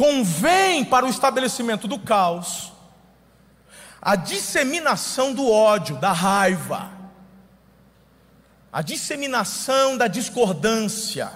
Convém 0.00 0.82
para 0.82 1.04
o 1.04 1.10
estabelecimento 1.10 1.86
do 1.86 1.98
caos 1.98 2.72
a 4.00 4.16
disseminação 4.16 5.34
do 5.34 5.46
ódio, 5.50 5.96
da 5.96 6.10
raiva, 6.10 6.90
a 8.72 8.80
disseminação 8.80 9.98
da 9.98 10.06
discordância, 10.06 11.30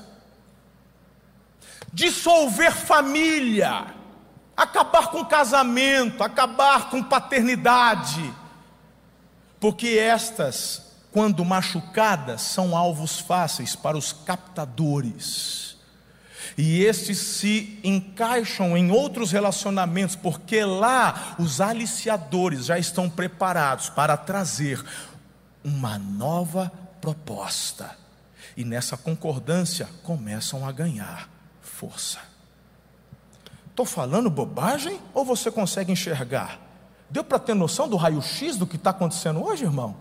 dissolver 1.92 2.72
família, 2.72 3.84
acabar 4.56 5.08
com 5.08 5.22
casamento, 5.26 6.24
acabar 6.24 6.88
com 6.88 7.02
paternidade, 7.02 8.32
porque 9.60 9.88
estas, 9.88 11.02
quando 11.12 11.44
machucadas, 11.44 12.40
são 12.40 12.74
alvos 12.74 13.18
fáceis 13.18 13.76
para 13.76 13.98
os 13.98 14.10
captadores 14.10 15.73
e 16.56 16.84
estes 16.84 17.18
se 17.18 17.78
encaixam 17.82 18.76
em 18.76 18.90
outros 18.90 19.32
relacionamentos, 19.32 20.14
porque 20.14 20.64
lá 20.64 21.34
os 21.38 21.60
aliciadores 21.60 22.66
já 22.66 22.78
estão 22.78 23.10
preparados 23.10 23.90
para 23.90 24.16
trazer 24.16 24.84
uma 25.64 25.98
nova 25.98 26.70
proposta. 27.00 27.96
E 28.56 28.64
nessa 28.64 28.96
concordância 28.96 29.88
começam 30.04 30.66
a 30.66 30.70
ganhar 30.70 31.28
força. 31.60 32.20
Estou 33.68 33.84
falando 33.84 34.30
bobagem 34.30 35.00
ou 35.12 35.24
você 35.24 35.50
consegue 35.50 35.90
enxergar? 35.90 36.60
Deu 37.10 37.24
para 37.24 37.40
ter 37.40 37.54
noção 37.54 37.88
do 37.88 37.96
raio-x 37.96 38.56
do 38.56 38.66
que 38.66 38.76
está 38.76 38.90
acontecendo 38.90 39.44
hoje, 39.44 39.64
irmão? 39.64 39.96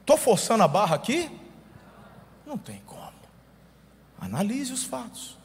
Estou 0.00 0.18
forçando 0.18 0.62
a 0.62 0.68
barra 0.68 0.96
aqui? 0.96 1.30
Não 2.46 2.58
tem 2.58 2.82
como. 2.84 3.12
Analise 4.20 4.72
os 4.72 4.84
fatos. 4.84 5.38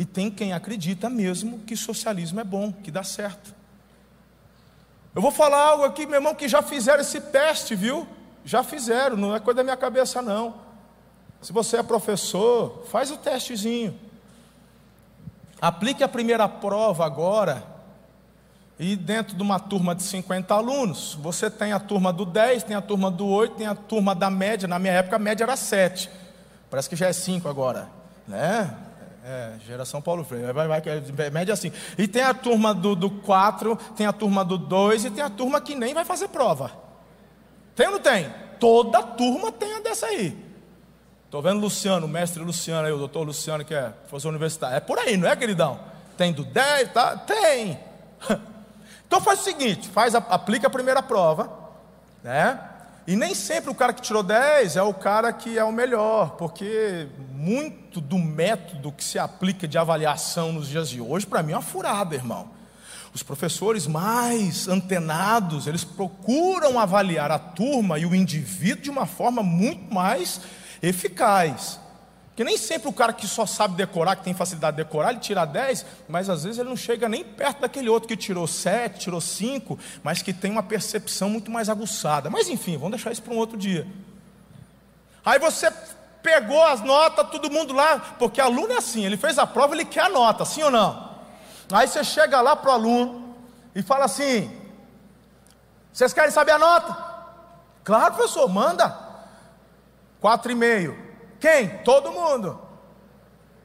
E 0.00 0.04
tem 0.06 0.30
quem 0.30 0.54
acredita 0.54 1.10
mesmo 1.10 1.58
que 1.58 1.76
socialismo 1.76 2.40
é 2.40 2.44
bom, 2.44 2.72
que 2.72 2.90
dá 2.90 3.02
certo. 3.02 3.54
Eu 5.14 5.20
vou 5.20 5.30
falar 5.30 5.62
algo 5.62 5.84
aqui, 5.84 6.06
meu 6.06 6.14
irmão, 6.14 6.34
que 6.34 6.48
já 6.48 6.62
fizeram 6.62 7.02
esse 7.02 7.20
teste, 7.20 7.74
viu? 7.74 8.08
Já 8.42 8.62
fizeram, 8.62 9.14
não 9.14 9.36
é 9.36 9.40
coisa 9.40 9.58
da 9.58 9.62
minha 9.62 9.76
cabeça, 9.76 10.22
não. 10.22 10.54
Se 11.42 11.52
você 11.52 11.76
é 11.76 11.82
professor, 11.82 12.86
faz 12.90 13.10
o 13.10 13.18
testezinho. 13.18 13.94
Aplique 15.60 16.02
a 16.02 16.08
primeira 16.08 16.48
prova 16.48 17.04
agora. 17.04 17.62
E 18.78 18.96
dentro 18.96 19.36
de 19.36 19.42
uma 19.42 19.60
turma 19.60 19.94
de 19.94 20.02
50 20.02 20.54
alunos, 20.54 21.12
você 21.20 21.50
tem 21.50 21.74
a 21.74 21.78
turma 21.78 22.10
do 22.10 22.24
10, 22.24 22.62
tem 22.62 22.74
a 22.74 22.80
turma 22.80 23.10
do 23.10 23.26
8, 23.26 23.54
tem 23.54 23.66
a 23.66 23.74
turma 23.74 24.14
da 24.14 24.30
média. 24.30 24.66
Na 24.66 24.78
minha 24.78 24.94
época 24.94 25.16
a 25.16 25.18
média 25.18 25.44
era 25.44 25.56
7. 25.56 26.10
Parece 26.70 26.88
que 26.88 26.96
já 26.96 27.08
é 27.08 27.12
5 27.12 27.46
agora, 27.46 27.86
né? 28.26 28.74
É, 29.24 29.52
geração 29.66 30.00
Paulo 30.00 30.24
Freire. 30.24 30.52
Vai, 30.52 30.66
vai, 30.66 31.30
média 31.30 31.52
assim. 31.52 31.70
E 31.98 32.08
tem 32.08 32.22
a 32.22 32.32
turma 32.32 32.72
do 32.74 33.10
4, 33.10 33.76
tem 33.96 34.06
a 34.06 34.12
turma 34.12 34.44
do 34.44 34.56
2 34.56 35.04
e 35.04 35.10
tem 35.10 35.22
a 35.22 35.30
turma 35.30 35.60
que 35.60 35.74
nem 35.74 35.92
vai 35.92 36.04
fazer 36.04 36.28
prova. 36.28 36.70
Tem 37.76 37.86
ou 37.86 37.94
não 37.94 38.00
tem? 38.00 38.32
Toda 38.58 39.02
turma 39.02 39.52
tem 39.52 39.74
a 39.74 39.80
dessa 39.80 40.06
aí. 40.06 40.36
Estou 41.26 41.40
vendo 41.42 41.60
Luciano, 41.60 42.06
o 42.06 42.08
mestre 42.08 42.42
Luciano 42.42 42.86
aí, 42.86 42.92
o 42.92 42.98
doutor 42.98 43.22
Luciano, 43.22 43.64
que 43.64 43.74
é 43.74 43.90
professor 44.08 44.30
universitário. 44.30 44.76
É 44.76 44.80
por 44.80 44.98
aí, 44.98 45.16
não 45.16 45.28
é, 45.28 45.36
queridão? 45.36 45.78
Tem 46.16 46.32
do 46.32 46.44
10, 46.44 46.92
tá? 46.92 47.16
Tem. 47.16 47.78
Então 49.06 49.20
faz 49.20 49.40
o 49.40 49.42
seguinte, 49.42 49.88
faz, 49.88 50.14
aplica 50.14 50.68
a 50.68 50.70
primeira 50.70 51.02
prova, 51.02 51.50
né? 52.22 52.60
E 53.08 53.16
nem 53.16 53.34
sempre 53.34 53.68
o 53.68 53.74
cara 53.74 53.92
que 53.92 54.00
tirou 54.00 54.22
10 54.22 54.76
é 54.76 54.82
o 54.84 54.94
cara 54.94 55.32
que 55.32 55.58
é 55.58 55.64
o 55.64 55.72
melhor, 55.72 56.36
porque 56.36 57.08
muito 57.32 57.79
do 57.98 58.18
método 58.18 58.92
que 58.92 59.02
se 59.02 59.18
aplica 59.18 59.66
de 59.66 59.78
avaliação 59.78 60.52
nos 60.52 60.68
dias 60.68 60.90
de 60.90 61.00
hoje, 61.00 61.26
para 61.26 61.42
mim 61.42 61.52
é 61.52 61.56
uma 61.56 61.62
furada, 61.62 62.14
irmão. 62.14 62.50
Os 63.14 63.22
professores 63.22 63.86
mais 63.86 64.68
antenados, 64.68 65.66
eles 65.66 65.82
procuram 65.82 66.78
avaliar 66.78 67.30
a 67.30 67.38
turma 67.38 67.98
e 67.98 68.04
o 68.04 68.14
indivíduo 68.14 68.82
de 68.82 68.90
uma 68.90 69.06
forma 69.06 69.42
muito 69.42 69.92
mais 69.92 70.42
eficaz. 70.82 71.80
Porque 72.28 72.44
nem 72.44 72.56
sempre 72.56 72.88
o 72.88 72.92
cara 72.92 73.12
que 73.12 73.26
só 73.26 73.44
sabe 73.44 73.74
decorar, 73.74 74.16
que 74.16 74.24
tem 74.24 74.32
facilidade 74.32 74.76
de 74.76 74.84
decorar, 74.84 75.10
ele 75.10 75.18
tira 75.18 75.44
10, 75.44 75.84
mas 76.08 76.30
às 76.30 76.44
vezes 76.44 76.58
ele 76.58 76.68
não 76.68 76.76
chega 76.76 77.08
nem 77.08 77.24
perto 77.24 77.62
daquele 77.62 77.88
outro 77.88 78.08
que 78.08 78.16
tirou 78.16 78.46
7, 78.46 79.00
tirou 79.00 79.20
5, 79.20 79.78
mas 80.02 80.22
que 80.22 80.32
tem 80.32 80.50
uma 80.50 80.62
percepção 80.62 81.28
muito 81.28 81.50
mais 81.50 81.68
aguçada. 81.68 82.30
Mas 82.30 82.48
enfim, 82.48 82.76
vamos 82.76 82.92
deixar 82.92 83.10
isso 83.10 83.22
para 83.22 83.34
um 83.34 83.38
outro 83.38 83.58
dia. 83.58 83.86
Aí 85.24 85.38
você 85.38 85.70
pegou 86.22 86.62
as 86.64 86.80
notas, 86.80 87.28
todo 87.30 87.50
mundo 87.50 87.72
lá, 87.72 88.14
porque 88.18 88.40
aluno 88.40 88.72
é 88.72 88.76
assim, 88.76 89.04
ele 89.04 89.16
fez 89.16 89.38
a 89.38 89.46
prova, 89.46 89.74
ele 89.74 89.84
quer 89.84 90.04
a 90.04 90.08
nota, 90.08 90.44
sim 90.44 90.62
ou 90.62 90.70
não? 90.70 91.10
Aí 91.72 91.86
você 91.86 92.02
chega 92.02 92.40
lá 92.40 92.56
para 92.56 92.70
o 92.70 92.74
aluno 92.74 93.36
e 93.74 93.82
fala 93.82 94.04
assim: 94.04 94.60
vocês 95.92 96.12
querem 96.12 96.30
saber 96.30 96.52
a 96.52 96.58
nota? 96.58 96.96
Claro, 97.84 98.14
professor, 98.14 98.48
manda. 98.48 98.96
Quatro 100.20 100.52
e 100.52 100.54
meio. 100.54 100.96
Quem? 101.38 101.78
Todo 101.78 102.12
mundo. 102.12 102.60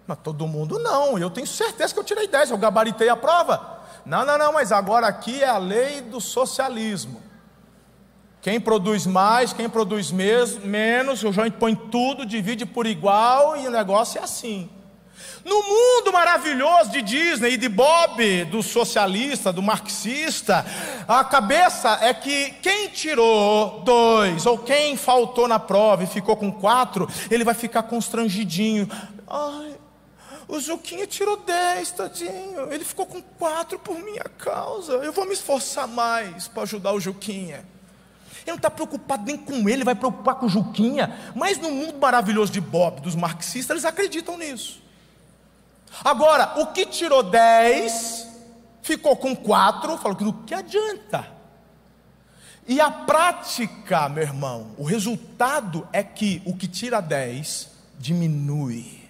Mas 0.07 0.19
todo 0.19 0.47
mundo 0.47 0.79
não, 0.79 1.17
eu 1.17 1.29
tenho 1.29 1.47
certeza 1.47 1.93
que 1.93 1.99
eu 1.99 2.03
tirei 2.03 2.27
10, 2.27 2.51
eu 2.51 2.57
gabaritei 2.57 3.09
a 3.09 3.15
prova. 3.15 3.79
Não, 4.05 4.23
não, 4.23 4.37
não, 4.37 4.53
mas 4.53 4.71
agora 4.71 5.07
aqui 5.07 5.43
é 5.43 5.49
a 5.49 5.57
lei 5.57 6.01
do 6.01 6.21
socialismo. 6.21 7.21
Quem 8.45 8.59
produz 8.59 9.07
mais, 9.07 9.53
quem 9.53 9.67
produz 9.67 10.11
menos, 10.11 11.23
o 11.23 11.33
gente 11.33 11.53
põe 11.53 11.73
tudo, 11.73 12.23
divide 12.23 12.63
por 12.63 12.85
igual 12.85 13.57
e 13.57 13.67
o 13.67 13.71
negócio 13.71 14.19
é 14.19 14.23
assim. 14.23 14.69
No 15.43 15.63
mundo 15.63 16.13
maravilhoso 16.13 16.91
de 16.91 17.01
Disney 17.01 17.53
e 17.53 17.57
de 17.57 17.67
Bob, 17.67 18.45
do 18.45 18.61
socialista, 18.61 19.51
do 19.51 19.63
marxista, 19.63 20.63
a 21.07 21.23
cabeça 21.23 21.97
é 22.03 22.13
que 22.13 22.51
quem 22.61 22.89
tirou 22.89 23.81
dois, 23.83 24.45
ou 24.45 24.59
quem 24.59 24.95
faltou 24.95 25.47
na 25.47 25.57
prova 25.57 26.03
e 26.03 26.07
ficou 26.07 26.35
com 26.37 26.51
quatro, 26.51 27.09
ele 27.31 27.43
vai 27.43 27.55
ficar 27.55 27.81
constrangidinho. 27.81 28.87
Ai, 29.27 29.75
o 30.47 30.59
Juquinha 30.59 31.07
tirou 31.07 31.37
dez, 31.37 31.89
tadinho. 31.89 32.71
Ele 32.71 32.85
ficou 32.85 33.07
com 33.07 33.23
quatro 33.23 33.79
por 33.79 33.97
minha 33.97 34.25
causa. 34.37 34.93
Eu 34.97 35.11
vou 35.11 35.25
me 35.25 35.33
esforçar 35.33 35.87
mais 35.87 36.47
para 36.47 36.61
ajudar 36.61 36.93
o 36.93 36.99
Juquinha. 36.99 37.73
Ele 38.45 38.51
não 38.51 38.55
está 38.57 38.69
preocupado 38.69 39.23
nem 39.25 39.37
com 39.37 39.67
ele, 39.67 39.83
vai 39.83 39.95
preocupar 39.95 40.35
com 40.35 40.45
o 40.45 40.49
Juquinha. 40.49 41.17
Mas 41.33 41.57
no 41.57 41.71
mundo 41.71 41.97
maravilhoso 41.97 42.51
de 42.51 42.61
Bob, 42.61 43.01
dos 43.01 43.15
marxistas, 43.15 43.71
eles 43.71 43.85
acreditam 43.85 44.37
nisso. 44.37 44.81
Agora, 46.03 46.59
o 46.59 46.67
que 46.67 46.85
tirou 46.85 47.23
10, 47.23 48.27
ficou 48.83 49.15
com 49.15 49.35
4, 49.35 49.97
falou 49.97 50.15
que 50.15 50.23
no 50.23 50.33
que 50.43 50.53
adianta? 50.53 51.27
E 52.67 52.79
a 52.79 52.89
prática, 52.91 54.09
meu 54.09 54.23
irmão, 54.23 54.71
o 54.77 54.83
resultado 54.83 55.87
é 55.91 56.03
que 56.03 56.41
o 56.45 56.55
que 56.55 56.67
tira 56.67 57.01
10 57.01 57.69
diminui. 57.99 59.03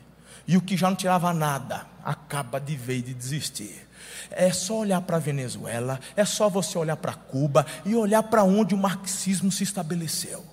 E 0.47 0.55
o 0.55 0.61
que 0.61 0.77
já 0.77 0.89
não 0.89 0.95
tirava 0.95 1.33
nada 1.33 1.87
acaba 2.03 2.59
de 2.59 2.75
vez 2.75 3.03
de 3.03 3.13
desistir. 3.13 3.84
É 4.31 4.51
só 4.51 4.79
olhar 4.79 5.01
para 5.01 5.17
a 5.17 5.19
Venezuela, 5.19 5.99
é 6.15 6.25
só 6.25 6.49
você 6.49 6.77
olhar 6.77 6.97
para 6.97 7.13
Cuba 7.13 7.65
e 7.85 7.95
olhar 7.95 8.23
para 8.23 8.43
onde 8.43 8.73
o 8.75 8.77
marxismo 8.77 9.51
se 9.51 9.63
estabeleceu. 9.63 10.45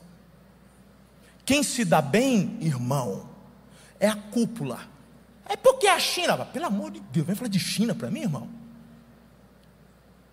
Quem 1.45 1.63
se 1.63 1.85
dá 1.85 2.01
bem, 2.01 2.57
irmão, 2.61 3.29
é 3.99 4.09
a 4.09 4.15
cúpula 4.15 4.93
é 5.53 5.57
porque 5.57 5.87
a 5.87 5.99
China, 5.99 6.47
pelo 6.47 6.65
amor 6.65 6.91
de 6.91 7.01
Deus, 7.01 7.27
vem 7.27 7.37
falar 7.37 7.51
de 7.51 7.59
China 7.59 7.95
para 7.95 8.11
mim, 8.11 8.23
irmão. 8.23 8.49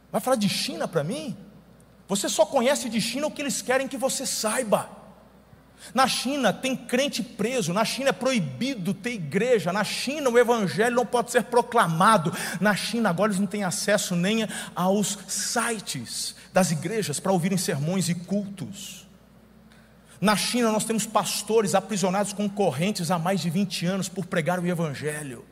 Vai 0.09 0.21
falar 0.21 0.37
de 0.37 0.47
China 0.47 0.87
para 0.87 1.03
mim? 1.03 1.35
Você 2.07 2.29
só 2.29 2.45
conhece 2.45 2.89
de 2.89 3.01
China 3.01 3.27
o 3.27 3.31
que 3.31 3.41
eles 3.41 3.61
querem 3.61 3.85
que 3.85 3.97
você 3.97 4.25
saiba. 4.25 4.89
Na 5.93 6.07
China 6.07 6.53
tem 6.53 6.75
crente 6.75 7.23
preso, 7.23 7.73
na 7.73 7.83
China 7.83 8.09
é 8.09 8.13
proibido 8.13 8.93
ter 8.93 9.13
igreja, 9.13 9.73
na 9.73 9.83
China 9.83 10.29
o 10.29 10.37
evangelho 10.37 10.95
não 10.95 11.05
pode 11.05 11.31
ser 11.31 11.43
proclamado, 11.43 12.33
na 12.59 12.75
China 12.75 13.09
agora 13.09 13.31
eles 13.31 13.39
não 13.39 13.47
têm 13.47 13.63
acesso 13.63 14.15
nem 14.15 14.47
aos 14.75 15.17
sites 15.27 16.35
das 16.53 16.71
igrejas 16.71 17.19
para 17.19 17.31
ouvirem 17.31 17.57
sermões 17.57 18.09
e 18.09 18.15
cultos. 18.15 19.07
Na 20.21 20.35
China 20.35 20.71
nós 20.71 20.83
temos 20.83 21.05
pastores 21.05 21.73
aprisionados 21.73 22.33
com 22.33 22.49
correntes 22.49 23.09
há 23.09 23.17
mais 23.17 23.39
de 23.39 23.49
20 23.49 23.85
anos 23.85 24.09
por 24.09 24.25
pregar 24.25 24.59
o 24.59 24.67
evangelho. 24.67 25.45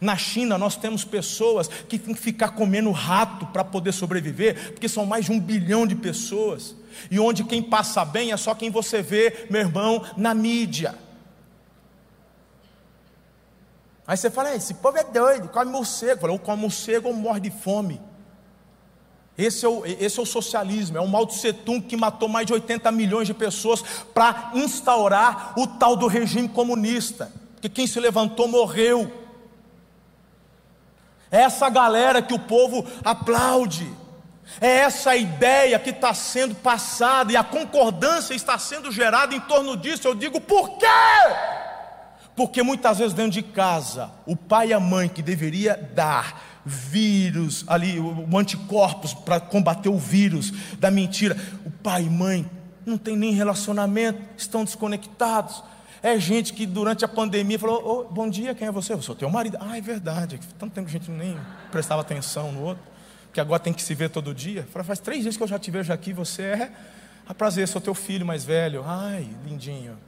Na 0.00 0.16
China, 0.16 0.56
nós 0.56 0.76
temos 0.76 1.04
pessoas 1.04 1.68
que 1.68 1.98
têm 1.98 2.14
que 2.14 2.20
ficar 2.20 2.50
comendo 2.50 2.90
rato 2.90 3.46
para 3.46 3.62
poder 3.62 3.92
sobreviver, 3.92 4.72
porque 4.72 4.88
são 4.88 5.04
mais 5.04 5.26
de 5.26 5.32
um 5.32 5.38
bilhão 5.38 5.86
de 5.86 5.94
pessoas, 5.94 6.74
e 7.10 7.18
onde 7.18 7.44
quem 7.44 7.62
passa 7.62 8.04
bem 8.04 8.32
é 8.32 8.36
só 8.36 8.54
quem 8.54 8.70
você 8.70 9.02
vê, 9.02 9.46
meu 9.50 9.60
irmão, 9.60 10.04
na 10.16 10.34
mídia. 10.34 10.94
Aí 14.06 14.16
você 14.16 14.30
fala, 14.30 14.54
esse 14.54 14.74
povo 14.74 14.98
é 14.98 15.04
doido, 15.04 15.48
come 15.48 15.70
morcego. 15.70 16.20
Fala, 16.20 16.32
ou 16.32 16.38
come 16.38 16.62
morcego 16.62 17.08
ou 17.08 17.14
morre 17.14 17.40
de 17.40 17.50
fome. 17.50 18.00
Esse 19.36 19.64
é, 19.64 19.68
o, 19.68 19.84
esse 19.84 20.18
é 20.18 20.22
o 20.22 20.26
socialismo, 20.26 20.96
é 20.96 21.00
o 21.00 21.08
Mao 21.08 21.26
Tse 21.26 21.52
Tung 21.52 21.80
que 21.80 21.96
matou 21.96 22.28
mais 22.28 22.46
de 22.46 22.52
80 22.52 22.92
milhões 22.92 23.26
de 23.26 23.34
pessoas 23.34 23.82
para 24.12 24.52
instaurar 24.54 25.54
o 25.58 25.66
tal 25.66 25.96
do 25.96 26.06
regime 26.06 26.48
comunista. 26.48 27.32
Porque 27.54 27.68
quem 27.68 27.86
se 27.86 27.98
levantou 27.98 28.46
morreu. 28.46 29.10
É 31.30 31.40
essa 31.40 31.68
galera 31.68 32.22
que 32.22 32.32
o 32.32 32.38
povo 32.38 32.86
aplaude. 33.04 33.90
É 34.60 34.68
essa 34.68 35.16
ideia 35.16 35.78
que 35.78 35.90
está 35.90 36.12
sendo 36.14 36.54
passada 36.54 37.32
e 37.32 37.36
a 37.36 37.44
concordância 37.44 38.34
está 38.34 38.58
sendo 38.58 38.92
gerada 38.92 39.34
em 39.34 39.40
torno 39.40 39.76
disso. 39.76 40.06
Eu 40.06 40.14
digo, 40.14 40.40
por 40.40 40.78
quê? 40.78 40.86
Porque 42.36 42.62
muitas 42.62 42.98
vezes 42.98 43.14
dentro 43.14 43.32
de 43.32 43.42
casa, 43.42 44.10
o 44.26 44.36
pai 44.36 44.68
e 44.68 44.72
a 44.72 44.80
mãe 44.80 45.08
que 45.08 45.22
deveria 45.22 45.76
dar 45.94 46.42
vírus 46.64 47.64
ali, 47.68 47.98
o 48.00 48.36
anticorpos 48.36 49.14
para 49.14 49.38
combater 49.38 49.88
o 49.88 49.98
vírus 49.98 50.52
da 50.78 50.90
mentira, 50.90 51.36
o 51.64 51.70
pai 51.70 52.02
e 52.02 52.10
mãe 52.10 52.48
não 52.84 52.98
tem 52.98 53.16
nem 53.16 53.32
relacionamento, 53.32 54.20
estão 54.36 54.64
desconectados. 54.64 55.62
É 56.02 56.18
gente 56.18 56.52
que 56.52 56.66
durante 56.66 57.04
a 57.04 57.08
pandemia 57.08 57.58
falou: 57.58 58.06
oh, 58.10 58.12
Bom 58.12 58.28
dia, 58.28 58.54
quem 58.54 58.68
é 58.68 58.70
você? 58.70 58.92
Eu 58.92 59.00
sou 59.00 59.14
teu 59.14 59.30
marido. 59.30 59.56
Ah, 59.60 59.78
é 59.78 59.80
verdade. 59.80 60.38
Tanto 60.58 60.72
tempo 60.74 60.90
que 60.90 60.96
a 60.96 61.00
gente 61.00 61.10
nem 61.10 61.38
prestava 61.70 62.02
atenção 62.02 62.52
no 62.52 62.62
outro, 62.62 62.82
que 63.34 63.40
agora 63.40 63.58
tem 63.58 63.72
que 63.72 63.82
se 63.82 63.94
ver 63.96 64.10
todo 64.10 64.32
dia. 64.32 64.66
Falei, 64.72 64.86
faz 64.86 65.00
três 65.00 65.22
dias 65.22 65.36
que 65.36 65.42
eu 65.42 65.48
já 65.48 65.58
te 65.58 65.68
vejo 65.68 65.92
aqui, 65.92 66.12
você 66.12 66.42
é. 66.42 66.72
A 67.26 67.34
prazer, 67.34 67.66
sou 67.66 67.80
teu 67.80 67.92
filho 67.92 68.24
mais 68.24 68.44
velho. 68.44 68.84
Ai, 68.86 69.28
lindinho. 69.44 69.98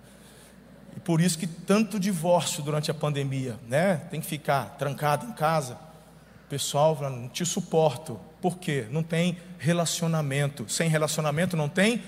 E 0.96 1.00
por 1.00 1.20
isso 1.20 1.36
que 1.36 1.46
tanto 1.46 1.98
divórcio 1.98 2.62
durante 2.62 2.88
a 2.88 2.94
pandemia, 2.94 3.58
né? 3.68 3.96
Tem 4.10 4.20
que 4.20 4.26
ficar 4.28 4.76
trancado 4.78 5.26
em 5.26 5.32
casa. 5.32 5.74
O 5.74 6.48
pessoal 6.48 6.94
fala, 6.94 7.10
não 7.10 7.28
te 7.28 7.44
suporto. 7.44 8.20
Por 8.40 8.58
quê? 8.58 8.86
Não 8.92 9.02
tem 9.02 9.36
relacionamento. 9.58 10.68
Sem 10.68 10.88
relacionamento 10.88 11.56
não 11.56 11.68
tem 11.68 12.04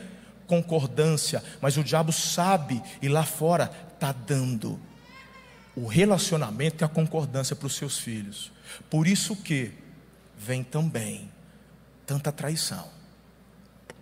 concordância, 0.46 1.42
mas 1.60 1.76
o 1.76 1.82
diabo 1.82 2.12
sabe 2.12 2.80
e 3.02 3.08
lá 3.08 3.24
fora 3.24 3.70
está 3.92 4.12
dando 4.12 4.78
o 5.74 5.86
relacionamento 5.86 6.82
e 6.82 6.84
a 6.84 6.88
concordância 6.88 7.56
para 7.56 7.66
os 7.66 7.74
seus 7.74 7.98
filhos. 7.98 8.52
Por 8.88 9.06
isso 9.06 9.34
que 9.34 9.87
vem 10.38 10.62
também 10.62 11.30
tanta 12.06 12.30
traição. 12.30 12.88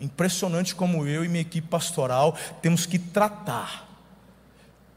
Impressionante 0.00 0.74
como 0.74 1.06
eu 1.06 1.24
e 1.24 1.28
minha 1.28 1.40
equipe 1.40 1.66
pastoral 1.66 2.36
temos 2.60 2.84
que 2.84 2.98
tratar 2.98 3.86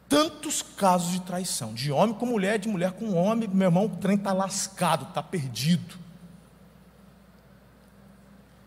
tantos 0.09 0.61
casos 0.61 1.11
de 1.11 1.21
traição, 1.21 1.73
de 1.73 1.91
homem 1.91 2.15
com 2.15 2.25
mulher, 2.25 2.57
de 2.59 2.67
mulher 2.67 2.91
com 2.91 3.13
homem. 3.13 3.47
Meu 3.47 3.67
irmão, 3.67 3.85
o 3.85 3.89
trem 3.89 4.17
está 4.17 4.33
lascado, 4.33 5.07
está 5.07 5.23
perdido. 5.23 5.97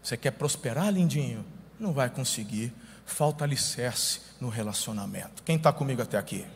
Você 0.02 0.16
quer 0.16 0.30
prosperar, 0.30 0.90
lindinho? 0.92 1.44
Não 1.78 1.92
vai 1.92 2.08
conseguir. 2.08 2.72
Falta 3.04 3.44
alicerce 3.44 4.20
no 4.40 4.48
relacionamento. 4.48 5.42
Quem 5.42 5.56
está 5.56 5.72
comigo 5.72 6.00
até 6.00 6.16
aqui? 6.16 6.46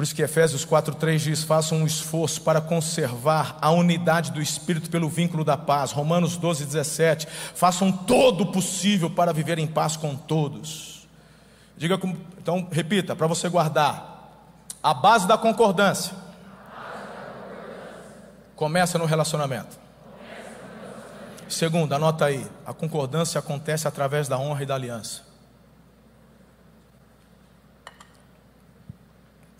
Por 0.00 0.04
isso 0.04 0.14
que 0.14 0.22
Efésios 0.22 0.64
4,3 0.64 1.18
diz: 1.18 1.42
façam 1.42 1.76
um 1.76 1.86
esforço 1.86 2.40
para 2.40 2.58
conservar 2.58 3.58
a 3.60 3.70
unidade 3.70 4.32
do 4.32 4.40
Espírito 4.40 4.88
pelo 4.88 5.10
vínculo 5.10 5.44
da 5.44 5.58
paz. 5.58 5.92
Romanos 5.92 6.38
12, 6.38 6.64
17: 6.64 7.28
façam 7.54 7.92
todo 7.92 8.44
o 8.44 8.46
possível 8.50 9.10
para 9.10 9.30
viver 9.30 9.58
em 9.58 9.66
paz 9.66 9.98
com 9.98 10.16
todos. 10.16 11.06
Diga, 11.76 12.00
então, 12.38 12.66
repita, 12.72 13.14
para 13.14 13.26
você 13.26 13.46
guardar: 13.50 14.32
a 14.82 14.94
base 14.94 15.28
da 15.28 15.36
concordância 15.36 16.14
começa 18.56 18.96
no 18.96 19.04
relacionamento. 19.04 19.78
Segundo, 21.46 21.92
anota 21.92 22.24
aí: 22.24 22.46
a 22.64 22.72
concordância 22.72 23.38
acontece 23.38 23.86
através 23.86 24.28
da 24.28 24.38
honra 24.38 24.62
e 24.62 24.66
da 24.66 24.76
aliança. 24.76 25.29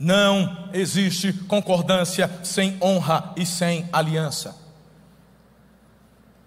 Não 0.00 0.70
existe 0.72 1.30
concordância 1.30 2.30
sem 2.42 2.78
honra 2.80 3.34
e 3.36 3.44
sem 3.44 3.86
aliança. 3.92 4.56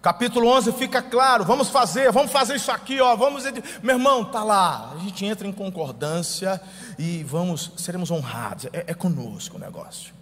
Capítulo 0.01 0.49
11 0.49 0.71
fica 0.71 1.03
claro, 1.03 1.45
vamos 1.45 1.69
fazer, 1.69 2.11
vamos 2.11 2.31
fazer 2.31 2.55
isso 2.55 2.71
aqui, 2.71 2.99
ó, 2.99 3.15
vamos, 3.15 3.43
meu 3.83 3.95
irmão, 3.95 4.25
tá 4.25 4.43
lá. 4.43 4.91
A 4.95 4.97
gente 4.97 5.23
entra 5.23 5.47
em 5.47 5.51
concordância 5.51 6.59
e 6.97 7.23
vamos, 7.23 7.71
seremos 7.77 8.09
honrados. 8.09 8.65
É, 8.73 8.85
é 8.87 8.93
conosco 8.95 9.55
o 9.57 9.59
negócio. 9.59 10.15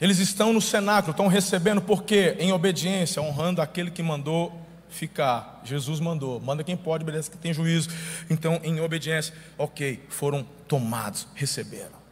Eles 0.00 0.18
estão 0.18 0.52
no 0.52 0.60
cenáculo, 0.60 1.12
estão 1.12 1.28
recebendo 1.28 1.80
porque 1.80 2.36
em 2.40 2.52
obediência, 2.52 3.22
honrando 3.22 3.62
aquele 3.62 3.92
que 3.92 4.02
mandou 4.02 4.63
ficar. 4.94 5.60
Jesus 5.64 6.00
mandou, 6.00 6.40
manda 6.40 6.64
quem 6.64 6.76
pode, 6.76 7.02
obedece 7.02 7.30
que 7.30 7.36
tem 7.36 7.52
juízo. 7.52 7.88
Então, 8.30 8.60
em 8.62 8.80
obediência, 8.80 9.34
ok, 9.58 10.04
foram 10.08 10.46
tomados, 10.66 11.26
receberam. 11.34 12.04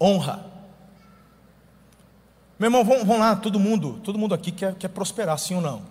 Honra. 0.00 0.44
Meu 2.58 2.68
irmão, 2.68 2.84
vamos, 2.84 3.04
vamos 3.04 3.20
lá, 3.20 3.36
todo 3.36 3.58
mundo, 3.58 4.00
todo 4.04 4.18
mundo 4.18 4.34
aqui 4.34 4.52
quer, 4.52 4.74
quer 4.74 4.88
prosperar, 4.88 5.38
sim 5.38 5.54
ou 5.54 5.60
não? 5.60 5.82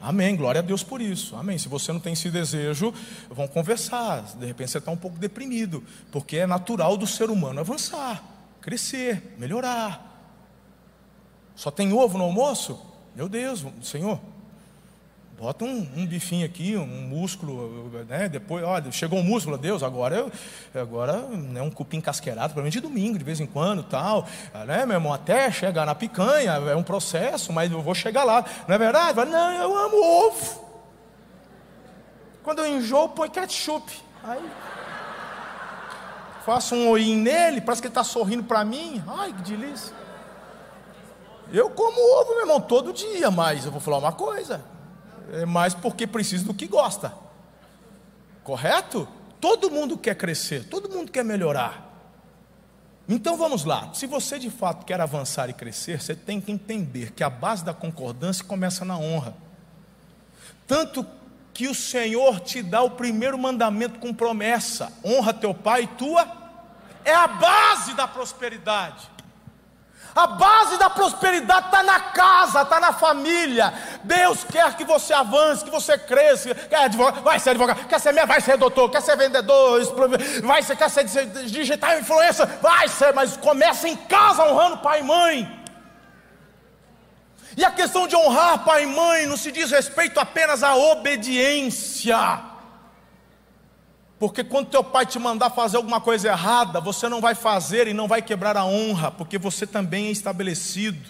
Amém, 0.00 0.34
glória 0.34 0.60
a 0.60 0.62
Deus 0.62 0.82
por 0.82 1.00
isso. 1.00 1.36
Amém. 1.36 1.58
Se 1.58 1.68
você 1.68 1.92
não 1.92 2.00
tem 2.00 2.14
esse 2.14 2.30
desejo, 2.30 2.92
vamos 3.28 3.52
conversar. 3.52 4.22
De 4.38 4.46
repente 4.46 4.70
você 4.70 4.78
está 4.78 4.90
um 4.90 4.96
pouco 4.96 5.18
deprimido, 5.18 5.84
porque 6.10 6.38
é 6.38 6.46
natural 6.46 6.96
do 6.96 7.06
ser 7.06 7.28
humano 7.30 7.60
avançar 7.60 8.24
crescer, 8.60 9.34
melhorar. 9.38 10.06
Só 11.54 11.70
tem 11.70 11.92
ovo 11.92 12.16
no 12.16 12.24
almoço? 12.24 12.80
Meu 13.14 13.28
Deus, 13.28 13.64
Senhor, 13.82 14.20
bota 15.40 15.64
um, 15.64 15.88
um 15.96 16.06
bifinho 16.06 16.44
aqui, 16.44 16.76
um 16.76 16.84
músculo, 16.84 17.90
né? 18.06 18.28
Depois, 18.28 18.62
olha, 18.62 18.92
chegou 18.92 19.18
um 19.18 19.22
músculo, 19.22 19.56
Deus, 19.56 19.82
agora 19.82 20.30
agora 20.74 21.16
né, 21.16 21.62
um 21.62 21.70
cupim 21.70 21.98
casqueirado, 21.98 22.62
mim 22.62 22.68
de 22.68 22.78
domingo, 22.78 23.16
de 23.16 23.24
vez 23.24 23.40
em 23.40 23.46
quando, 23.46 23.82
tal, 23.82 24.28
né, 24.66 24.84
meu 24.84 24.96
irmão, 24.96 25.14
até 25.14 25.50
chegar 25.50 25.86
na 25.86 25.94
picanha, 25.94 26.52
é 26.52 26.76
um 26.76 26.82
processo, 26.82 27.54
mas 27.54 27.72
eu 27.72 27.80
vou 27.80 27.94
chegar 27.94 28.22
lá, 28.22 28.44
não 28.68 28.74
é 28.74 28.78
verdade? 28.78 29.24
Não, 29.24 29.52
eu 29.54 29.78
amo 29.78 30.26
ovo. 30.26 30.70
Quando 32.42 32.58
eu 32.58 32.66
enjoo, 32.66 33.08
põe 33.08 33.30
ketchup. 33.30 33.90
Aí 34.22 34.42
faço 36.44 36.74
um 36.74 36.90
oi 36.90 37.14
nele, 37.14 37.62
parece 37.62 37.80
que 37.80 37.88
ele 37.88 37.92
está 37.92 38.04
sorrindo 38.04 38.42
para 38.42 38.62
mim. 38.62 39.02
Ai, 39.06 39.32
que 39.32 39.42
delícia. 39.50 39.94
Eu 41.50 41.70
como 41.70 41.98
ovo, 42.20 42.30
meu 42.32 42.40
irmão, 42.40 42.60
todo 42.60 42.92
dia, 42.92 43.30
mas 43.30 43.64
eu 43.64 43.72
vou 43.72 43.80
falar 43.80 43.98
uma 43.98 44.12
coisa. 44.12 44.62
É 45.32 45.46
mais 45.46 45.74
porque 45.74 46.06
preciso 46.06 46.46
do 46.46 46.54
que 46.54 46.66
gosta. 46.66 47.12
Correto? 48.42 49.08
Todo 49.40 49.70
mundo 49.70 49.96
quer 49.96 50.14
crescer, 50.14 50.64
todo 50.64 50.88
mundo 50.88 51.10
quer 51.10 51.24
melhorar. 51.24 51.88
Então 53.08 53.36
vamos 53.36 53.64
lá. 53.64 53.92
Se 53.92 54.06
você 54.06 54.38
de 54.38 54.50
fato 54.50 54.84
quer 54.84 55.00
avançar 55.00 55.50
e 55.50 55.52
crescer, 55.52 56.00
você 56.00 56.14
tem 56.14 56.40
que 56.40 56.52
entender 56.52 57.12
que 57.12 57.24
a 57.24 57.30
base 57.30 57.64
da 57.64 57.74
concordância 57.74 58.44
começa 58.44 58.84
na 58.84 58.96
honra. 58.96 59.34
Tanto 60.66 61.04
que 61.52 61.66
o 61.66 61.74
Senhor 61.74 62.38
te 62.40 62.62
dá 62.62 62.82
o 62.82 62.90
primeiro 62.90 63.36
mandamento 63.36 63.98
com 63.98 64.14
promessa: 64.14 64.92
honra 65.04 65.34
teu 65.34 65.52
pai 65.52 65.82
e 65.82 65.86
tua. 65.88 66.40
É 67.04 67.12
a 67.12 67.26
base 67.26 67.94
da 67.94 68.06
prosperidade. 68.06 69.10
A 70.14 70.26
base 70.26 70.76
da 70.76 70.90
prosperidade 70.90 71.66
está 71.66 71.82
na 71.82 72.00
casa, 72.00 72.62
está 72.62 72.80
na 72.80 72.92
família. 72.92 73.72
Deus 74.02 74.42
quer 74.44 74.74
que 74.74 74.84
você 74.84 75.12
avance, 75.12 75.64
que 75.64 75.70
você 75.70 75.96
cresça. 75.96 76.54
Quer 76.54 76.84
advogado, 76.84 77.22
vai 77.22 77.38
ser 77.38 77.50
advogado, 77.50 77.86
quer 77.86 78.00
ser 78.00 78.26
vai 78.26 78.40
ser 78.40 78.56
doutor, 78.56 78.90
quer 78.90 79.02
ser 79.02 79.16
vendedor, 79.16 79.80
vai 80.42 80.62
ser, 80.62 80.76
quer 80.76 80.90
ser 80.90 81.04
digital 81.46 81.98
influência, 81.98 82.44
vai 82.60 82.88
ser, 82.88 83.14
mas 83.14 83.36
começa 83.36 83.88
em 83.88 83.96
casa 83.96 84.44
honrando 84.44 84.78
pai 84.78 85.00
e 85.00 85.04
mãe. 85.04 85.60
E 87.56 87.64
a 87.64 87.70
questão 87.70 88.06
de 88.08 88.16
honrar 88.16 88.64
pai 88.64 88.84
e 88.84 88.86
mãe 88.86 89.26
não 89.26 89.36
se 89.36 89.52
diz 89.52 89.70
respeito 89.70 90.18
apenas 90.18 90.62
à 90.62 90.74
obediência. 90.74 92.49
Porque 94.20 94.44
quando 94.44 94.68
teu 94.68 94.84
pai 94.84 95.06
te 95.06 95.18
mandar 95.18 95.48
fazer 95.48 95.78
alguma 95.78 95.98
coisa 95.98 96.28
errada, 96.28 96.78
você 96.78 97.08
não 97.08 97.22
vai 97.22 97.34
fazer 97.34 97.88
e 97.88 97.94
não 97.94 98.06
vai 98.06 98.20
quebrar 98.20 98.54
a 98.54 98.66
honra, 98.66 99.10
porque 99.10 99.38
você 99.38 99.66
também 99.66 100.08
é 100.08 100.10
estabelecido 100.10 101.00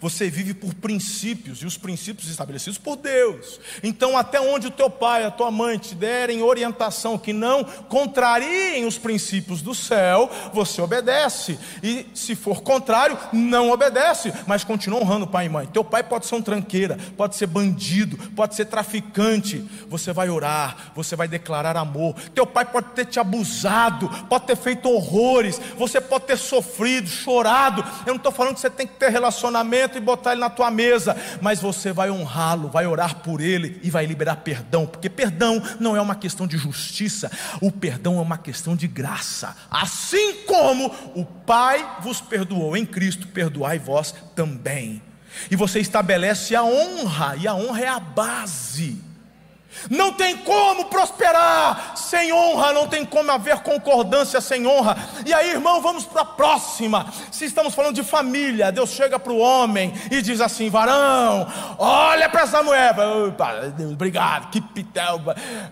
você 0.00 0.30
vive 0.30 0.54
por 0.54 0.74
princípios, 0.74 1.62
e 1.62 1.66
os 1.66 1.76
princípios 1.76 2.28
estabelecidos 2.28 2.78
por 2.78 2.96
Deus. 2.96 3.60
Então, 3.82 4.16
até 4.16 4.40
onde 4.40 4.66
o 4.66 4.70
teu 4.70 4.90
pai, 4.90 5.24
a 5.24 5.30
tua 5.30 5.50
mãe 5.50 5.78
te 5.78 5.94
derem 5.94 6.42
orientação 6.42 7.18
que 7.18 7.32
não 7.32 7.64
contrariem 7.64 8.86
os 8.86 8.98
princípios 8.98 9.62
do 9.62 9.74
céu, 9.74 10.30
você 10.52 10.80
obedece. 10.80 11.58
E 11.82 12.06
se 12.14 12.34
for 12.34 12.62
contrário, 12.62 13.18
não 13.32 13.70
obedece, 13.70 14.32
mas 14.46 14.64
continua 14.64 15.00
honrando 15.00 15.26
pai 15.26 15.46
e 15.46 15.48
mãe. 15.48 15.66
Teu 15.66 15.84
pai 15.84 16.02
pode 16.02 16.26
ser 16.26 16.34
um 16.34 16.42
tranqueira, 16.42 16.98
pode 17.16 17.36
ser 17.36 17.46
bandido, 17.46 18.16
pode 18.30 18.54
ser 18.54 18.66
traficante. 18.66 19.68
Você 19.88 20.12
vai 20.12 20.28
orar, 20.28 20.92
você 20.94 21.16
vai 21.16 21.28
declarar 21.28 21.76
amor. 21.76 22.14
Teu 22.34 22.46
pai 22.46 22.64
pode 22.64 22.88
ter 22.90 23.06
te 23.06 23.18
abusado, 23.18 24.08
pode 24.28 24.46
ter 24.46 24.56
feito 24.56 24.88
horrores, 24.88 25.60
você 25.76 26.00
pode 26.00 26.24
ter 26.24 26.36
sofrido, 26.36 27.08
chorado. 27.08 27.84
Eu 28.06 28.12
não 28.12 28.16
estou 28.16 28.32
falando 28.32 28.54
que 28.54 28.60
você 28.60 28.70
tem 28.70 28.86
que 28.86 28.94
ter 28.94 29.10
relacionamento 29.10 29.69
e 29.96 30.00
botar 30.00 30.32
ele 30.32 30.40
na 30.40 30.50
tua 30.50 30.70
mesa, 30.70 31.16
mas 31.40 31.60
você 31.60 31.92
vai 31.92 32.10
honrá-lo, 32.10 32.68
vai 32.68 32.86
orar 32.86 33.16
por 33.16 33.40
ele 33.40 33.80
e 33.82 33.90
vai 33.90 34.06
liberar 34.06 34.36
perdão, 34.36 34.86
porque 34.86 35.08
perdão 35.08 35.62
não 35.78 35.96
é 35.96 36.00
uma 36.00 36.14
questão 36.14 36.46
de 36.46 36.56
justiça, 36.56 37.30
o 37.60 37.70
perdão 37.70 38.18
é 38.18 38.20
uma 38.20 38.38
questão 38.38 38.76
de 38.76 38.86
graça. 38.86 39.56
Assim 39.70 40.42
como 40.46 40.94
o 41.14 41.24
Pai 41.24 41.98
vos 42.00 42.20
perdoou 42.20 42.76
em 42.76 42.86
Cristo, 42.86 43.28
perdoai 43.28 43.78
vós 43.78 44.14
também. 44.34 45.02
E 45.50 45.56
você 45.56 45.80
estabelece 45.80 46.54
a 46.54 46.64
honra, 46.64 47.36
e 47.36 47.46
a 47.46 47.54
honra 47.54 47.80
é 47.80 47.88
a 47.88 48.00
base 48.00 49.09
não 49.88 50.12
tem 50.12 50.36
como 50.36 50.86
prosperar 50.86 51.96
sem 51.96 52.32
honra, 52.32 52.72
não 52.72 52.88
tem 52.88 53.04
como 53.04 53.30
haver 53.30 53.60
concordância 53.60 54.40
sem 54.40 54.66
honra. 54.66 54.96
E 55.24 55.32
aí, 55.32 55.50
irmão, 55.50 55.80
vamos 55.80 56.04
para 56.04 56.22
a 56.22 56.24
próxima. 56.24 57.06
Se 57.30 57.44
estamos 57.44 57.74
falando 57.74 57.94
de 57.94 58.02
família, 58.02 58.72
Deus 58.72 58.90
chega 58.90 59.18
para 59.18 59.32
o 59.32 59.38
homem 59.38 59.94
e 60.10 60.20
diz 60.20 60.40
assim: 60.40 60.68
varão, 60.68 61.46
olha 61.78 62.28
para 62.28 62.42
essa 62.42 62.62
mulher. 62.62 62.94
Obrigado, 63.92 64.50
que 64.50 64.60
pitel. 64.60 65.20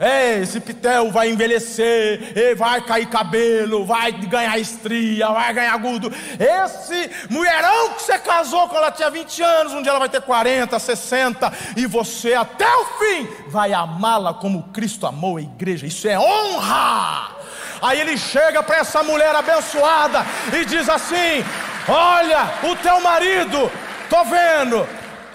Ei, 0.00 0.42
esse 0.42 0.60
pitel 0.60 1.10
vai 1.10 1.30
envelhecer, 1.30 2.56
vai 2.56 2.80
cair 2.82 3.06
cabelo, 3.06 3.84
vai 3.84 4.12
ganhar 4.12 4.58
estria, 4.58 5.28
vai 5.28 5.52
ganhar 5.52 5.76
gordo. 5.78 6.12
Esse 6.38 7.10
mulherão 7.28 7.94
que 7.94 8.02
você 8.02 8.18
casou 8.18 8.68
quando 8.68 8.82
ela 8.82 8.92
tinha 8.92 9.10
20 9.10 9.42
anos, 9.42 9.72
um 9.72 9.82
dia 9.82 9.90
ela 9.90 9.98
vai 9.98 10.08
ter 10.08 10.22
40, 10.22 10.78
60, 10.78 11.52
e 11.76 11.86
você 11.86 12.34
até 12.34 12.66
o 12.66 12.84
fim 12.98 13.28
vai 13.48 13.72
amar 13.72 13.87
amá-la 13.88 14.34
como 14.34 14.64
Cristo 14.64 15.06
amou 15.06 15.38
a 15.38 15.42
igreja. 15.42 15.86
Isso 15.86 16.06
é 16.06 16.18
honra. 16.18 17.36
Aí 17.80 18.00
ele 18.00 18.18
chega 18.18 18.62
para 18.62 18.78
essa 18.78 19.02
mulher 19.02 19.34
abençoada 19.34 20.24
e 20.52 20.64
diz 20.64 20.88
assim: 20.88 21.44
Olha, 21.88 22.54
o 22.70 22.76
teu 22.76 23.00
marido, 23.00 23.70
tô 24.10 24.24
vendo, 24.24 24.86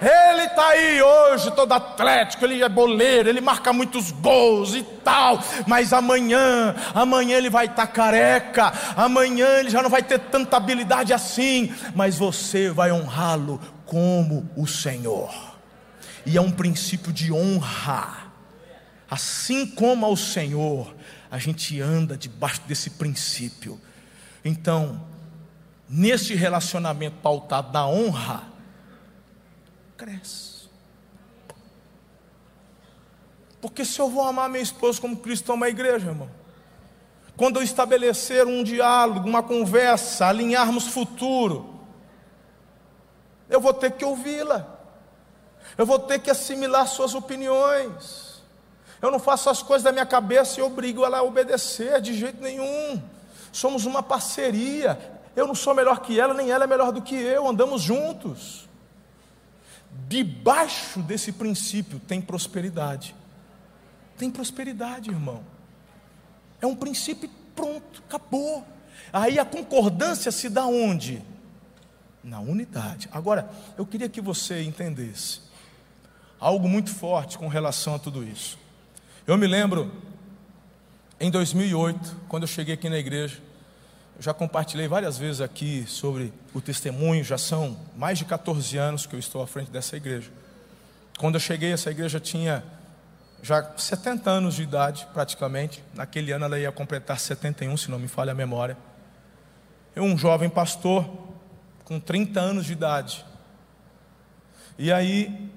ele 0.01 0.43
está 0.43 0.67
aí 0.67 1.01
hoje, 1.01 1.51
todo 1.51 1.71
atlético, 1.71 2.43
ele 2.43 2.61
é 2.61 2.67
boleiro, 2.67 3.29
ele 3.29 3.39
marca 3.39 3.71
muitos 3.71 4.11
gols 4.11 4.75
e 4.75 4.83
tal, 4.83 5.39
mas 5.65 5.93
amanhã, 5.93 6.75
amanhã 6.93 7.37
ele 7.37 7.49
vai 7.49 7.65
estar 7.65 7.87
tá 7.87 7.91
careca, 7.91 8.73
amanhã 8.97 9.47
ele 9.59 9.69
já 9.69 9.81
não 9.81 9.89
vai 9.89 10.03
ter 10.03 10.19
tanta 10.19 10.57
habilidade 10.57 11.13
assim, 11.13 11.73
mas 11.95 12.17
você 12.17 12.69
vai 12.69 12.91
honrá-lo 12.91 13.61
como 13.85 14.49
o 14.57 14.67
Senhor, 14.67 15.33
e 16.25 16.37
é 16.37 16.41
um 16.41 16.51
princípio 16.51 17.13
de 17.13 17.31
honra. 17.31 18.22
Assim 19.14 19.68
como 19.68 20.07
ao 20.07 20.18
Senhor, 20.18 20.91
a 21.30 21.38
gente 21.38 21.80
anda 21.80 22.18
debaixo 22.18 22.61
desse 22.61 22.89
princípio. 22.89 23.80
Então, 24.43 25.05
nesse 25.88 26.34
relacionamento 26.34 27.18
pautado 27.22 27.72
na 27.72 27.88
honra, 27.88 28.41
cresce. 29.95 30.68
Porque 33.61 33.86
se 33.86 33.99
eu 33.99 34.09
vou 34.09 34.24
amar 34.24 34.49
minha 34.49 34.64
esposa 34.64 34.99
como 34.99 35.18
Cristo 35.18 35.51
ama 35.51 35.68
a 35.68 35.70
igreja, 35.70 36.07
irmão, 36.07 36.32
quando 37.38 37.57
eu 37.57 37.64
estabelecer 37.64 38.47
um 38.47 38.64
diálogo, 38.64 39.30
uma 39.30 39.43
conversa, 39.43 40.26
alinharmos 40.26 40.88
futuro, 40.88 41.80
eu 43.47 43.61
vou 43.61 43.76
ter 43.76 43.91
que 43.91 44.03
ouvi-la, 44.03 44.76
eu 45.78 45.86
vou 45.86 45.99
ter 45.99 46.18
que 46.18 46.32
assimilar 46.32 46.88
suas 46.88 47.14
opiniões. 47.14 48.22
Eu 49.03 49.11
não 49.11 49.19
faço 49.19 49.49
as 49.49 49.61
coisas 49.61 49.83
da 49.83 49.91
minha 49.91 50.05
cabeça 50.05 50.61
e 50.61 50.63
obrigo 50.63 51.03
ela 51.03 51.17
a 51.17 51.23
obedecer 51.23 51.99
de 51.99 52.13
jeito 52.13 52.41
nenhum. 52.41 53.03
Somos 53.51 53.85
uma 53.85 54.01
parceria. 54.01 54.97
Eu 55.35 55.45
não 55.45 55.53
sou 55.53 55.75
melhor 55.75 55.99
que 55.99 56.17
ela, 56.17 56.33
nem 56.33 56.49
ela 56.49 56.63
é 56.63 56.67
melhor 56.67 56.93
do 56.93 57.01
que 57.01 57.13
eu, 57.13 57.45
andamos 57.45 57.81
juntos. 57.81 58.65
Debaixo 60.07 61.01
desse 61.01 61.33
princípio 61.33 61.99
tem 61.99 62.21
prosperidade. 62.21 63.13
Tem 64.17 64.31
prosperidade, 64.31 65.09
irmão. 65.09 65.43
É 66.61 66.65
um 66.65 66.73
princípio 66.73 67.29
pronto, 67.53 68.01
acabou. 68.07 68.65
Aí 69.11 69.37
a 69.37 69.43
concordância 69.43 70.31
se 70.31 70.47
dá 70.47 70.65
onde? 70.65 71.21
Na 72.23 72.39
unidade. 72.39 73.09
Agora, 73.11 73.49
eu 73.77 73.85
queria 73.85 74.07
que 74.07 74.21
você 74.21 74.63
entendesse 74.63 75.41
algo 76.39 76.69
muito 76.69 76.89
forte 76.89 77.37
com 77.37 77.49
relação 77.49 77.95
a 77.95 77.99
tudo 77.99 78.23
isso. 78.23 78.62
Eu 79.26 79.38
me 79.38 79.47
lembro, 79.47 79.89
em 81.17 81.32
2008, 81.32 82.24
quando 82.28 82.43
eu 82.43 82.47
cheguei 82.47 82.74
aqui 82.74 82.89
na 82.89 82.97
igreja, 82.97 83.38
eu 84.17 84.21
já 84.21 84.34
compartilhei 84.34 84.86
várias 84.86 85.17
vezes 85.17 85.39
aqui 85.39 85.86
sobre 85.88 86.34
o 86.53 86.59
testemunho, 86.59 87.24
já 87.24 87.38
são 87.38 87.80
mais 87.95 88.17
de 88.17 88.26
14 88.26 88.78
anos 88.78 89.05
que 89.05 89.15
eu 89.15 89.19
estou 89.19 89.41
à 89.41 89.47
frente 89.47 89.71
dessa 89.71 89.95
igreja. 89.95 90.30
Quando 91.17 91.36
eu 91.36 91.39
cheguei, 91.39 91.71
essa 91.71 91.89
igreja 91.89 92.19
tinha 92.19 92.65
já 93.41 93.63
70 93.78 94.30
anos 94.30 94.55
de 94.55 94.63
idade, 94.63 95.07
praticamente. 95.13 95.82
Naquele 95.93 96.34
ano 96.34 96.43
ela 96.43 96.59
ia 96.59 96.71
completar 96.71 97.17
71, 97.17 97.78
se 97.78 97.89
não 97.89 97.99
me 97.99 98.09
falha 98.09 98.34
a 98.34 98.36
memória. 98.36 98.78
Eu, 99.95 100.03
um 100.03 100.17
jovem 100.17 100.49
pastor, 100.49 101.09
com 101.86 101.97
30 101.97 102.41
anos 102.41 102.65
de 102.65 102.74
idade. 102.74 103.26
E 104.78 104.91
aí, 104.91 105.49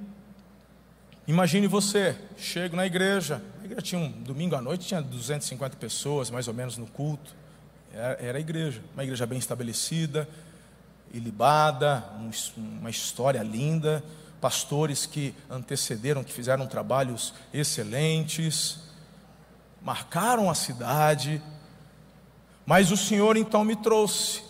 imagine 1.27 1.67
você, 1.67 2.17
chego 2.37 2.77
na 2.77 2.87
igreja, 2.87 3.43
igreja 3.67 3.83
tinha 3.83 4.01
um 4.01 4.11
domingo 4.11 4.55
à 4.55 4.63
noite, 4.63 4.87
tinha 4.87 5.03
250 5.03 5.77
pessoas 5.77 6.31
mais 6.31 6.49
ou 6.49 6.55
menos 6.55 6.79
no 6.79 6.87
culto. 6.87 7.35
Era, 7.93 8.39
a 8.39 8.41
igreja, 8.41 8.83
uma 8.95 9.03
igreja 9.03 9.27
bem 9.27 9.39
estabelecida, 9.39 10.29
ilibada, 11.13 12.05
um, 12.19 12.31
uma 12.81 12.91
história 12.91 13.43
linda, 13.43 14.03
pastores 14.41 15.07
que 15.07 15.35
antecederam, 15.51 16.23
que 16.23 16.33
fizeram 16.33 16.67
trabalhos 16.67 17.35
excelentes, 17.53 18.79
marcaram 19.83 20.51
a 20.51 20.55
cidade. 20.55 21.43
Mas 22.65 22.91
o 22.91 22.97
Senhor 22.97 23.37
então 23.37 23.65
me 23.65 23.77
trouxe. 23.77 24.43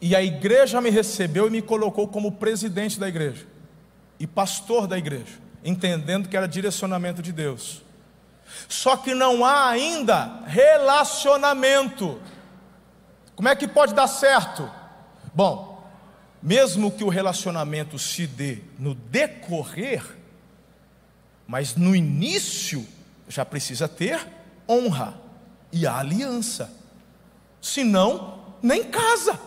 E 0.00 0.14
a 0.14 0.22
igreja 0.22 0.80
me 0.80 0.90
recebeu 0.90 1.46
e 1.46 1.50
me 1.50 1.62
colocou 1.62 2.06
como 2.08 2.32
presidente 2.32 3.00
da 3.00 3.08
igreja 3.08 3.46
e 4.18 4.26
pastor 4.26 4.86
da 4.86 4.98
igreja 4.98 5.43
entendendo 5.64 6.28
que 6.28 6.36
era 6.36 6.46
direcionamento 6.46 7.22
de 7.22 7.32
Deus. 7.32 7.82
Só 8.68 8.96
que 8.96 9.14
não 9.14 9.44
há 9.44 9.70
ainda 9.70 10.42
relacionamento. 10.46 12.20
Como 13.34 13.48
é 13.48 13.56
que 13.56 13.66
pode 13.66 13.94
dar 13.94 14.06
certo? 14.06 14.70
Bom, 15.34 15.82
mesmo 16.42 16.90
que 16.90 17.02
o 17.02 17.08
relacionamento 17.08 17.98
se 17.98 18.26
dê 18.26 18.58
no 18.78 18.94
decorrer, 18.94 20.04
mas 21.46 21.74
no 21.74 21.96
início 21.96 22.86
já 23.28 23.44
precisa 23.44 23.88
ter 23.88 24.28
honra 24.68 25.14
e 25.72 25.86
aliança. 25.86 26.70
Senão, 27.60 28.54
nem 28.62 28.84
casa. 28.84 29.40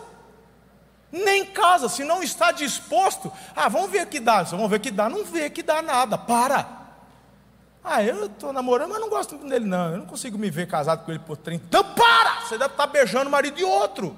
Nem 1.10 1.46
casa, 1.46 1.88
se 1.88 2.04
não 2.04 2.22
está 2.22 2.52
disposto, 2.52 3.32
ah, 3.56 3.68
vamos 3.68 3.90
ver 3.90 4.06
que 4.06 4.20
dá, 4.20 4.42
vamos 4.42 4.68
ver 4.68 4.78
que 4.78 4.90
dá, 4.90 5.08
não 5.08 5.24
vê 5.24 5.48
que 5.48 5.62
dá 5.62 5.80
nada, 5.80 6.18
para. 6.18 6.78
Ah, 7.82 8.02
eu 8.02 8.26
estou 8.26 8.52
namorando, 8.52 8.90
mas 8.90 9.00
não 9.00 9.08
gosto 9.08 9.38
dele, 9.38 9.64
não. 9.64 9.92
Eu 9.92 9.98
não 9.98 10.06
consigo 10.06 10.36
me 10.36 10.50
ver 10.50 10.68
casado 10.68 11.04
com 11.04 11.10
ele 11.10 11.20
por 11.20 11.38
30. 11.38 11.64
Então 11.66 11.82
para! 11.94 12.42
Você 12.42 12.58
deve 12.58 12.72
estar 12.72 12.86
beijando 12.86 13.28
o 13.28 13.32
marido 13.32 13.56
de 13.56 13.64
outro. 13.64 14.14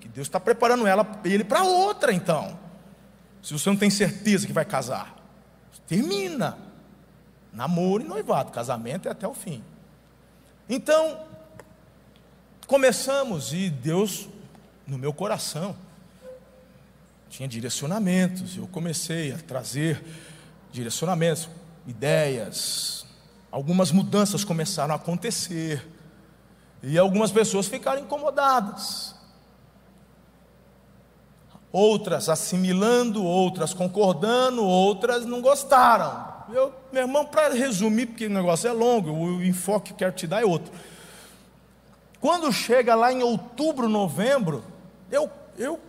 que 0.00 0.08
Deus 0.08 0.26
está 0.26 0.40
preparando 0.40 0.86
ela, 0.86 1.06
ele 1.24 1.44
para 1.44 1.62
outra 1.62 2.12
então. 2.12 2.58
Se 3.40 3.52
você 3.52 3.70
não 3.70 3.76
tem 3.76 3.88
certeza 3.88 4.46
que 4.46 4.52
vai 4.52 4.64
casar, 4.64 5.14
termina. 5.86 6.58
Namoro 7.52 8.02
e 8.02 8.06
noivado, 8.06 8.52
casamento 8.52 9.08
é 9.08 9.10
até 9.10 9.26
o 9.26 9.34
fim. 9.34 9.62
Então, 10.68 11.20
começamos 12.66 13.52
e 13.52 13.68
Deus, 13.68 14.28
no 14.90 14.98
meu 14.98 15.12
coração, 15.12 15.76
tinha 17.28 17.48
direcionamentos. 17.48 18.56
Eu 18.56 18.66
comecei 18.66 19.32
a 19.32 19.38
trazer 19.38 20.04
direcionamentos, 20.72 21.48
ideias. 21.86 23.06
Algumas 23.52 23.92
mudanças 23.92 24.44
começaram 24.44 24.92
a 24.92 24.96
acontecer. 24.96 25.88
E 26.82 26.98
algumas 26.98 27.30
pessoas 27.30 27.68
ficaram 27.68 28.02
incomodadas. 28.02 29.14
Outras 31.70 32.28
assimilando, 32.28 33.22
outras 33.24 33.72
concordando, 33.72 34.64
outras 34.64 35.24
não 35.24 35.40
gostaram. 35.40 36.28
Eu, 36.52 36.74
meu 36.92 37.02
irmão, 37.02 37.24
para 37.24 37.54
resumir, 37.54 38.06
porque 38.06 38.26
o 38.26 38.30
negócio 38.30 38.68
é 38.68 38.72
longo, 38.72 39.12
o 39.12 39.44
enfoque 39.44 39.88
que 39.88 39.92
eu 39.92 39.98
quero 39.98 40.12
te 40.12 40.26
dar 40.26 40.42
é 40.42 40.44
outro. 40.44 40.72
Quando 42.20 42.52
chega 42.52 42.96
lá 42.96 43.12
em 43.12 43.22
outubro, 43.22 43.88
novembro, 43.88 44.64
eu, 45.10 45.30
eu 45.56 45.80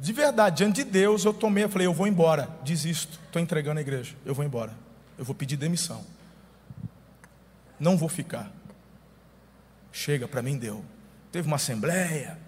de 0.00 0.12
verdade, 0.12 0.58
diante 0.58 0.84
de 0.84 0.90
Deus, 0.90 1.24
eu 1.24 1.32
tomei, 1.32 1.64
eu 1.64 1.68
falei, 1.68 1.86
eu 1.86 1.92
vou 1.92 2.06
embora, 2.06 2.48
desisto, 2.62 3.18
estou 3.26 3.40
entregando 3.40 3.78
a 3.78 3.82
igreja, 3.82 4.16
eu 4.24 4.34
vou 4.34 4.44
embora, 4.44 4.72
eu 5.18 5.24
vou 5.24 5.34
pedir 5.34 5.56
demissão, 5.56 6.04
não 7.78 7.96
vou 7.96 8.08
ficar. 8.08 8.50
Chega, 9.92 10.28
para 10.28 10.40
mim 10.40 10.56
deu. 10.56 10.84
Teve 11.32 11.46
uma 11.48 11.56
assembleia, 11.56 12.38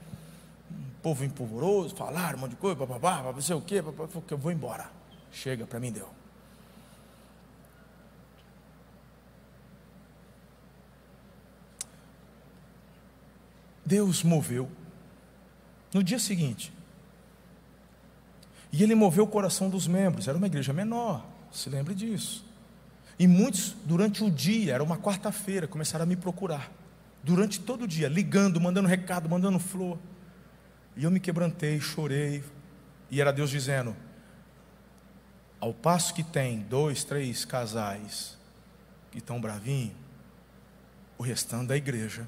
um 0.71 1.01
povo 1.03 1.25
empolvoroso, 1.25 1.95
falaram 1.97 2.39
um 2.39 2.43
monte 2.43 2.51
de 2.51 2.57
coisa, 2.57 2.77
papapá, 2.77 3.23
não 3.23 3.41
sei 3.41 3.57
o 3.57 3.61
quê, 3.61 3.83
eu 4.31 4.39
vou 4.39 4.53
embora. 4.53 4.89
Chega, 5.33 5.67
para 5.67 5.81
mim 5.81 5.91
deu. 5.91 6.09
Deus 13.85 14.23
moveu. 14.23 14.71
No 15.93 16.03
dia 16.03 16.19
seguinte, 16.19 16.73
e 18.73 18.83
ele 18.83 18.95
moveu 18.95 19.25
o 19.25 19.29
coração 19.29 19.69
dos 19.69 19.87
membros, 19.87 20.27
era 20.27 20.39
uma 20.39 20.47
igreja 20.47 20.73
menor, 20.73 21.27
se 21.53 21.69
lembre 21.69 21.95
disso. 21.95 22.45
E 23.19 23.27
muitos, 23.27 23.77
durante 23.85 24.25
o 24.25 24.31
dia, 24.31 24.75
era 24.75 24.83
uma 24.83 24.97
quarta-feira, 24.97 25.69
começaram 25.69 26.05
a 26.05 26.07
me 26.07 26.17
procurar. 26.17 26.73
Durante 27.23 27.61
todo 27.61 27.83
o 27.83 27.87
dia, 27.87 28.09
ligando, 28.09 28.61
mandando 28.61 28.89
recado, 28.89 29.29
mandando 29.29 29.59
flor. 29.59 29.99
E 30.97 31.05
eu 31.05 31.11
me 31.11 31.21
quebrantei, 31.21 31.79
chorei. 31.79 32.43
E 33.11 33.21
era 33.21 33.33
Deus 33.33 33.51
dizendo: 33.51 33.95
ao 35.61 35.73
passo 35.73 36.15
que 36.15 36.25
tem 36.25 36.61
dois, 36.61 37.05
três 37.05 37.45
casais 37.45 38.37
que 39.11 39.19
estão 39.19 39.41
bravinhos, 39.41 39.95
o 41.19 41.23
restante 41.23 41.69
da 41.69 41.77
igreja 41.77 42.27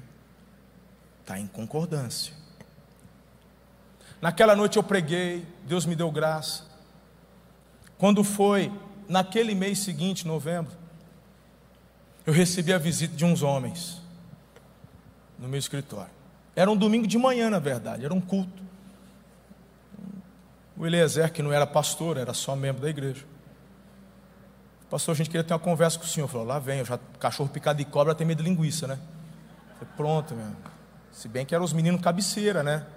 está 1.21 1.37
em 1.39 1.47
concordância. 1.47 2.44
Naquela 4.25 4.55
noite 4.55 4.77
eu 4.77 4.81
preguei, 4.81 5.45
Deus 5.67 5.85
me 5.85 5.95
deu 5.95 6.09
graça. 6.09 6.63
Quando 7.95 8.23
foi 8.23 8.71
naquele 9.07 9.53
mês 9.53 9.77
seguinte, 9.77 10.25
novembro, 10.25 10.75
eu 12.25 12.33
recebi 12.33 12.73
a 12.73 12.79
visita 12.79 13.15
de 13.15 13.23
uns 13.23 13.43
homens 13.43 14.01
no 15.37 15.47
meu 15.47 15.59
escritório. 15.59 16.09
Era 16.55 16.71
um 16.71 16.75
domingo 16.75 17.05
de 17.05 17.19
manhã, 17.19 17.51
na 17.51 17.59
verdade, 17.59 18.03
era 18.03 18.11
um 18.15 18.19
culto. 18.19 18.63
O 20.75 20.87
Eliezer, 20.87 21.31
que 21.31 21.43
não 21.43 21.53
era 21.53 21.67
pastor, 21.67 22.17
era 22.17 22.33
só 22.33 22.55
membro 22.55 22.81
da 22.81 22.89
igreja. 22.89 23.23
Pastor, 24.89 25.13
a 25.13 25.15
gente 25.17 25.29
queria 25.29 25.43
ter 25.43 25.53
uma 25.53 25.59
conversa 25.59 25.99
com 25.99 26.05
o 26.05 26.07
senhor. 26.07 26.27
Falou, 26.27 26.47
lá 26.47 26.57
vem, 26.57 26.79
eu 26.79 26.85
já, 26.85 26.97
cachorro 27.19 27.47
picado 27.47 27.77
de 27.77 27.85
cobra 27.85 28.15
tem 28.15 28.25
medo 28.25 28.41
de 28.41 28.49
linguiça, 28.49 28.87
né? 28.87 28.97
Falei, 29.77 29.93
pronto, 29.95 30.33
meu. 30.33 30.47
Se 31.11 31.27
bem 31.27 31.45
que 31.45 31.53
eram 31.53 31.63
os 31.63 31.73
meninos 31.73 32.01
cabeceira, 32.01 32.63
né? 32.63 32.87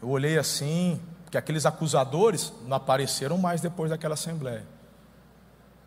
Eu 0.00 0.08
olhei 0.08 0.38
assim, 0.38 1.00
porque 1.24 1.36
aqueles 1.36 1.66
acusadores 1.66 2.52
não 2.66 2.76
apareceram 2.76 3.36
mais 3.36 3.60
depois 3.60 3.90
daquela 3.90 4.14
assembleia. 4.14 4.64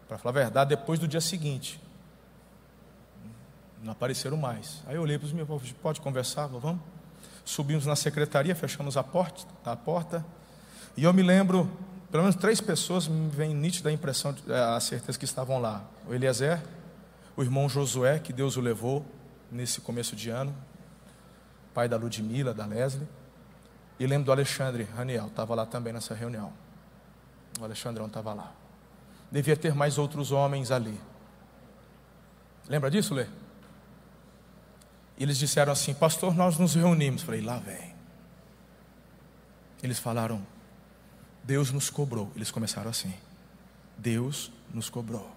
Para 0.08 0.18
falar 0.18 0.38
a 0.38 0.44
verdade, 0.44 0.70
depois 0.70 1.00
do 1.00 1.08
dia 1.08 1.22
seguinte. 1.22 1.82
Não 3.82 3.94
apareceram 3.94 4.38
mais. 4.38 4.84
Aí 4.86 4.96
eu 4.96 5.02
olhei 5.02 5.18
para 5.18 5.26
os 5.26 5.34
meus, 5.34 5.72
pode 5.82 6.02
conversar, 6.02 6.48
vamos? 6.48 6.82
Subimos 7.44 7.86
na 7.86 7.96
secretaria, 7.96 8.54
fechamos 8.54 8.98
a 8.98 9.04
porta, 9.04 9.46
a 9.66 9.76
porta. 9.76 10.24
E 10.96 11.06
eu 11.06 11.14
me 11.14 11.24
lembro, 11.24 11.68
pelo 12.12 12.24
menos 12.24 12.36
três 12.36 12.62
pessoas 12.62 13.08
me 13.08 13.30
vem 13.30 13.56
nítida 13.56 13.90
a 13.90 13.92
impressão, 13.92 14.36
a 14.76 14.80
certeza 14.80 15.18
que 15.18 15.26
estavam 15.26 15.60
lá. 15.60 15.84
O 16.08 16.14
Eliezer, 16.14 16.62
o 17.36 17.42
irmão 17.42 17.68
Josué, 17.68 18.20
que 18.20 18.34
Deus 18.34 18.58
o 18.58 18.62
levou 18.62 19.04
nesse 19.50 19.82
começo 19.82 20.16
de 20.16 20.30
ano, 20.30 20.54
pai 21.74 21.88
da 21.88 21.98
Ludmila, 21.98 22.54
da 22.54 22.66
Leslie 22.66 23.08
e 24.02 24.08
lembro 24.08 24.26
do 24.26 24.32
Alexandre 24.32 24.82
Raniel, 24.82 25.28
estava 25.28 25.54
lá 25.54 25.64
também 25.64 25.94
nessa 25.94 26.16
reunião. 26.16 26.52
O 27.60 27.64
Alexandrão 27.64 28.08
estava 28.08 28.34
lá. 28.34 28.52
Devia 29.30 29.56
ter 29.56 29.76
mais 29.76 30.00
outros 30.00 30.32
homens 30.32 30.72
ali. 30.72 31.00
Lembra 32.68 32.90
disso, 32.90 33.14
Lê? 33.14 33.28
E 35.20 35.22
eles 35.22 35.38
disseram 35.38 35.72
assim: 35.72 35.94
Pastor, 35.94 36.34
nós 36.34 36.58
nos 36.58 36.74
reunimos. 36.74 37.22
Falei, 37.22 37.42
lá 37.42 37.60
vem. 37.60 37.94
Eles 39.84 40.00
falaram: 40.00 40.44
Deus 41.44 41.72
nos 41.72 41.92
cobrou. 41.92 42.32
Eles 42.36 42.50
começaram 42.50 42.90
assim: 42.90 43.14
Deus 43.96 44.52
nos 44.74 44.90
cobrou. 44.90 45.30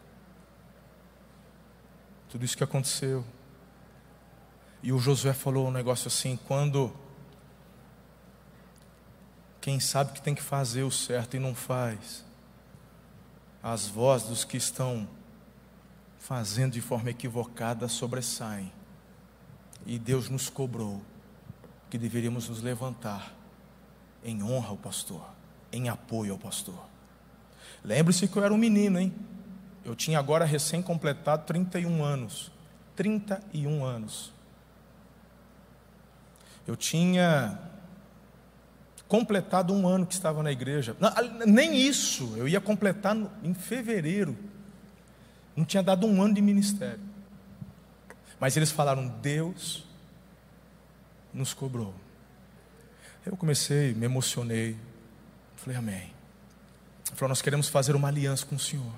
Tudo 2.31 2.47
isso 2.47 2.57
que 2.57 2.65
aconteceu. 2.65 3.23
E 4.83 4.91
o 4.91 4.99
Josué 4.99 5.35
falou 5.35 5.69
um 5.69 5.71
negócio 5.71 6.09
assim: 6.09 6.39
quando 6.47 7.04
quem 9.65 9.81
sabe 9.81 10.13
que 10.13 10.21
tem 10.21 10.35
que 10.35 10.43
fazer 10.43 10.83
o 10.83 10.91
certo 10.91 11.39
e 11.39 11.41
não 11.41 11.55
faz. 11.55 12.23
As 13.63 13.87
vozes 13.87 14.29
dos 14.29 14.45
que 14.45 14.59
estão 14.59 15.09
fazendo 16.19 16.73
de 16.73 16.83
forma 16.83 17.09
equivocada 17.09 17.89
sobressaem. 17.89 18.71
E 19.87 19.99
Deus 19.99 20.29
nos 20.29 20.51
cobrou 20.51 21.01
que 21.89 21.97
deveríamos 21.97 22.47
nos 22.47 22.61
levantar 22.61 23.33
em 24.23 24.43
honra 24.43 24.69
ao 24.69 24.77
pastor, 24.77 25.25
em 25.73 25.89
apoio 25.89 26.33
ao 26.33 26.39
pastor. 26.39 26.87
Lembre-se 27.83 28.29
que 28.29 28.37
eu 28.37 28.45
era 28.45 28.53
um 28.53 28.59
menino, 28.59 29.01
hein? 29.01 29.15
Eu 29.83 29.97
tinha 29.97 30.19
agora 30.19 30.45
recém-completado 30.45 31.47
31 31.47 32.05
anos. 32.05 32.53
31 32.95 33.83
anos. 33.83 34.31
Eu 36.67 36.77
tinha 36.77 37.73
completado 39.09 39.73
um 39.73 39.87
ano 39.87 40.07
que 40.07 40.15
estava 40.15 40.43
na 40.43 40.51
igreja. 40.51 40.97
Nem 41.47 41.77
isso, 41.77 42.35
eu 42.37 42.49
ia 42.49 42.61
completar 42.61 43.17
em 43.43 43.55
fevereiro. 43.55 44.37
Não 45.57 45.65
tinha 45.65 45.83
dado 45.83 46.07
um 46.07 46.23
ano 46.23 46.35
de 46.35 46.43
ministério. 46.43 47.01
Mas 48.41 48.57
eles 48.57 48.71
falaram: 48.71 49.09
Deus 49.23 49.85
nos 51.33 51.55
cobrou. 51.55 51.95
Eu 53.25 53.37
comecei, 53.37 53.95
me 53.95 54.05
emocionei. 54.05 54.77
Falei, 55.57 55.79
Amém. 55.79 56.13
Ele 57.07 57.17
falou: 57.17 57.29
Nós 57.29 57.43
queremos 57.43 57.69
fazer 57.69 57.95
uma 57.95 58.09
aliança 58.09 58.45
com 58.45 58.57
o 58.57 58.59
Senhor. 58.59 58.93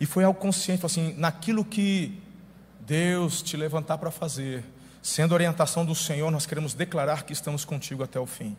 E 0.00 0.06
foi 0.06 0.24
algo 0.24 0.38
consciente, 0.38 0.84
assim, 0.84 1.14
naquilo 1.16 1.64
que 1.64 2.20
Deus 2.80 3.42
te 3.42 3.56
levantar 3.56 3.98
para 3.98 4.10
fazer, 4.10 4.64
Sendo 5.08 5.32
orientação 5.32 5.86
do 5.86 5.94
Senhor, 5.94 6.30
nós 6.30 6.44
queremos 6.44 6.74
declarar 6.74 7.22
que 7.22 7.32
estamos 7.32 7.64
contigo 7.64 8.02
até 8.02 8.20
o 8.20 8.26
fim. 8.26 8.54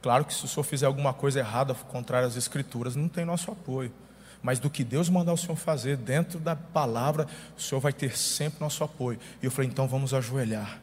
Claro 0.00 0.24
que 0.24 0.32
se 0.32 0.44
o 0.44 0.48
Senhor 0.48 0.62
fizer 0.62 0.86
alguma 0.86 1.12
coisa 1.12 1.40
errada, 1.40 1.74
contrária 1.74 2.28
às 2.28 2.36
Escrituras, 2.36 2.94
não 2.94 3.08
tem 3.08 3.24
nosso 3.24 3.50
apoio. 3.50 3.92
Mas 4.40 4.60
do 4.60 4.70
que 4.70 4.84
Deus 4.84 5.08
mandar 5.08 5.32
o 5.32 5.36
Senhor 5.36 5.56
fazer, 5.56 5.96
dentro 5.96 6.38
da 6.38 6.54
palavra, 6.54 7.26
o 7.58 7.60
Senhor 7.60 7.80
vai 7.80 7.92
ter 7.92 8.16
sempre 8.16 8.60
nosso 8.60 8.84
apoio. 8.84 9.18
E 9.42 9.46
eu 9.46 9.50
falei, 9.50 9.68
então 9.68 9.88
vamos 9.88 10.14
ajoelhar. 10.14 10.80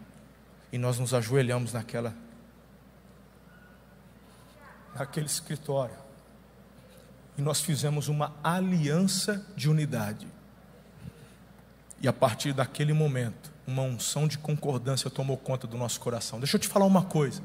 E 0.73 0.77
nós 0.77 0.99
nos 0.99 1.13
ajoelhamos 1.13 1.71
naquela, 1.71 2.13
naquele 4.93 5.27
escritório. 5.27 5.95
E 7.37 7.41
nós 7.41 7.61
fizemos 7.61 8.09
uma 8.09 8.33
aliança 8.43 9.47
de 9.55 9.69
unidade. 9.69 10.27
E 12.01 12.09
a 12.09 12.13
partir 12.13 12.51
daquele 12.51 12.91
momento, 12.91 13.52
uma 13.65 13.83
unção 13.83 14.27
de 14.27 14.37
concordância 14.37 15.09
tomou 15.09 15.37
conta 15.37 15.65
do 15.65 15.77
nosso 15.77 15.99
coração. 15.99 16.39
Deixa 16.39 16.57
eu 16.57 16.59
te 16.59 16.67
falar 16.67 16.85
uma 16.85 17.03
coisa. 17.03 17.41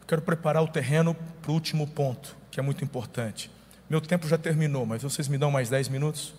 Eu 0.00 0.06
quero 0.06 0.22
preparar 0.22 0.62
o 0.62 0.68
terreno 0.68 1.14
para 1.42 1.50
o 1.50 1.54
último 1.54 1.86
ponto, 1.86 2.36
que 2.50 2.60
é 2.60 2.62
muito 2.62 2.84
importante. 2.84 3.50
Meu 3.88 4.00
tempo 4.00 4.28
já 4.28 4.38
terminou, 4.38 4.84
mas 4.84 5.02
vocês 5.02 5.28
me 5.28 5.38
dão 5.38 5.50
mais 5.50 5.68
10 5.70 5.88
minutos? 5.88 6.34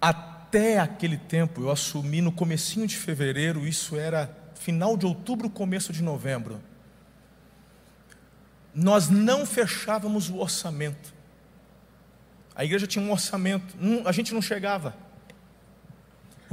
Até 0.00 0.78
aquele 0.78 1.16
tempo, 1.16 1.62
eu 1.62 1.70
assumi 1.70 2.20
no 2.20 2.30
comecinho 2.30 2.86
de 2.86 2.96
fevereiro, 2.96 3.66
isso 3.66 3.96
era 3.96 4.30
final 4.54 4.96
de 4.96 5.06
outubro, 5.06 5.48
começo 5.48 5.92
de 5.92 6.02
novembro, 6.02 6.60
nós 8.74 9.08
não 9.08 9.46
fechávamos 9.46 10.28
o 10.28 10.38
orçamento. 10.38 11.14
A 12.54 12.64
igreja 12.64 12.86
tinha 12.86 13.04
um 13.04 13.10
orçamento, 13.10 13.76
a 14.04 14.12
gente 14.12 14.34
não 14.34 14.42
chegava. 14.42 14.96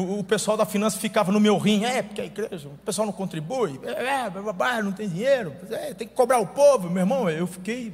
O, 0.01 0.23
pessoal 0.23 0.57
da 0.57 0.65
finança 0.65 0.97
ficava 0.97 1.31
no 1.31 1.39
meu 1.39 1.57
rim, 1.57 1.83
é, 1.85 2.01
porque 2.01 2.21
a 2.21 2.25
igreja, 2.25 2.67
o 2.67 2.77
pessoal 2.79 3.05
não 3.05 3.13
contribui, 3.13 3.79
é, 3.83 4.25
é, 4.25 4.83
não 4.83 4.91
tem 4.91 5.07
dinheiro, 5.09 5.55
é, 5.69 5.93
tem 5.93 6.07
que 6.07 6.13
cobrar 6.13 6.39
o 6.39 6.47
povo. 6.47 6.89
Meu 6.89 7.01
irmão, 7.01 7.29
eu 7.29 7.47
fiquei, 7.47 7.93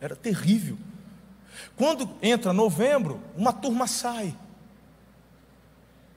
era 0.00 0.14
terrível. 0.14 0.76
Quando 1.76 2.08
entra 2.22 2.52
novembro, 2.52 3.20
uma 3.36 3.52
turma 3.52 3.86
sai. 3.86 4.36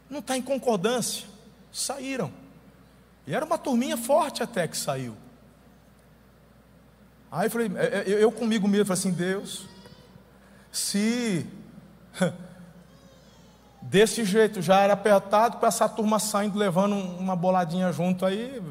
Não 0.10 0.20
está 0.20 0.38
em 0.38 0.42
concordância. 0.42 1.28
Saíram. 1.72 2.32
E 3.28 3.36
era 3.36 3.46
uma 3.46 3.58
turminha 3.58 3.96
forte 3.96 4.42
até 4.42 4.68
que 4.68 4.76
saiu. 4.76 5.16
Aí 7.32 7.46
eu 7.46 7.52
falei, 7.52 7.72
é, 7.76 8.12
é, 8.12 8.24
eu 8.24 8.32
comigo 8.32 8.68
mesmo, 8.68 8.86
falei 8.86 9.00
assim, 9.00 9.12
Deus, 9.12 9.68
se 10.72 11.46
desse 13.82 14.24
jeito 14.24 14.62
já 14.62 14.80
era 14.80 14.94
apertado, 14.94 15.58
com 15.58 15.66
essa 15.66 15.88
turma 15.88 16.20
saindo, 16.20 16.58
levando 16.58 16.96
uma 16.96 17.36
boladinha 17.36 17.92
junto 17.92 18.26
aí, 18.26 18.62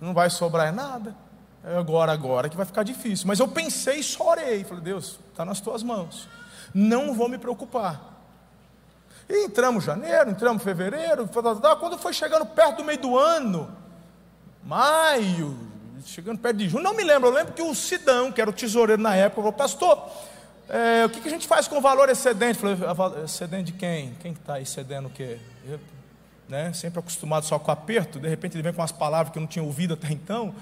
não 0.00 0.14
vai 0.14 0.30
sobrar 0.30 0.72
nada. 0.72 1.14
É 1.62 1.76
agora, 1.76 2.12
agora 2.12 2.48
que 2.48 2.56
vai 2.56 2.64
ficar 2.64 2.82
difícil. 2.82 3.26
Mas 3.26 3.38
eu 3.38 3.46
pensei 3.46 3.98
e 3.98 4.02
só 4.02 4.30
orei. 4.30 4.64
Falei, 4.64 4.82
Deus, 4.82 5.18
está 5.30 5.44
nas 5.44 5.60
tuas 5.60 5.82
mãos. 5.82 6.26
Não 6.72 7.12
vou 7.14 7.28
me 7.28 7.36
preocupar. 7.36 8.00
E 9.28 9.44
entramos 9.44 9.84
janeiro, 9.84 10.30
entramos 10.30 10.62
fevereiro. 10.62 11.28
Quando 11.78 11.98
foi 11.98 12.12
chegando 12.12 12.46
perto 12.46 12.78
do 12.78 12.84
meio 12.84 12.98
do 12.98 13.18
ano, 13.18 13.70
maio, 14.64 15.56
chegando 16.04 16.38
perto 16.38 16.56
de 16.56 16.68
junho, 16.68 16.82
não 16.82 16.94
me 16.94 17.04
lembro. 17.04 17.28
Eu 17.28 17.34
lembro 17.34 17.52
que 17.52 17.62
o 17.62 17.74
Sidão, 17.74 18.32
que 18.32 18.40
era 18.40 18.48
o 18.48 18.52
tesoureiro 18.52 19.02
na 19.02 19.14
época, 19.14 19.42
falou: 19.42 19.52
Pastor, 19.52 20.10
é, 20.70 21.04
o 21.04 21.08
que, 21.08 21.20
que, 21.20 21.28
a 21.28 21.30
gente 21.30 21.46
faz 21.46 21.68
com 21.68 21.78
o 21.78 21.80
valor 21.80 22.08
excedente? 22.08 22.58
Falei: 22.58 22.76
Excedente 23.24 23.72
de 23.72 23.72
quem? 23.72 24.14
Quem 24.20 24.32
está 24.32 24.60
excedendo 24.60 25.08
o 25.08 25.10
quê? 25.10 25.38
Eu, 25.66 25.78
né, 26.48 26.72
sempre 26.72 26.98
acostumado 26.98 27.44
só 27.44 27.58
com 27.58 27.70
aperto, 27.70 28.18
de 28.18 28.28
repente 28.28 28.56
ele 28.56 28.62
vem 28.62 28.72
com 28.72 28.80
umas 28.80 28.90
palavras 28.90 29.32
que 29.32 29.38
eu 29.38 29.40
não 29.40 29.48
tinha 29.48 29.64
ouvido 29.64 29.94
até 29.94 30.10
então 30.10 30.54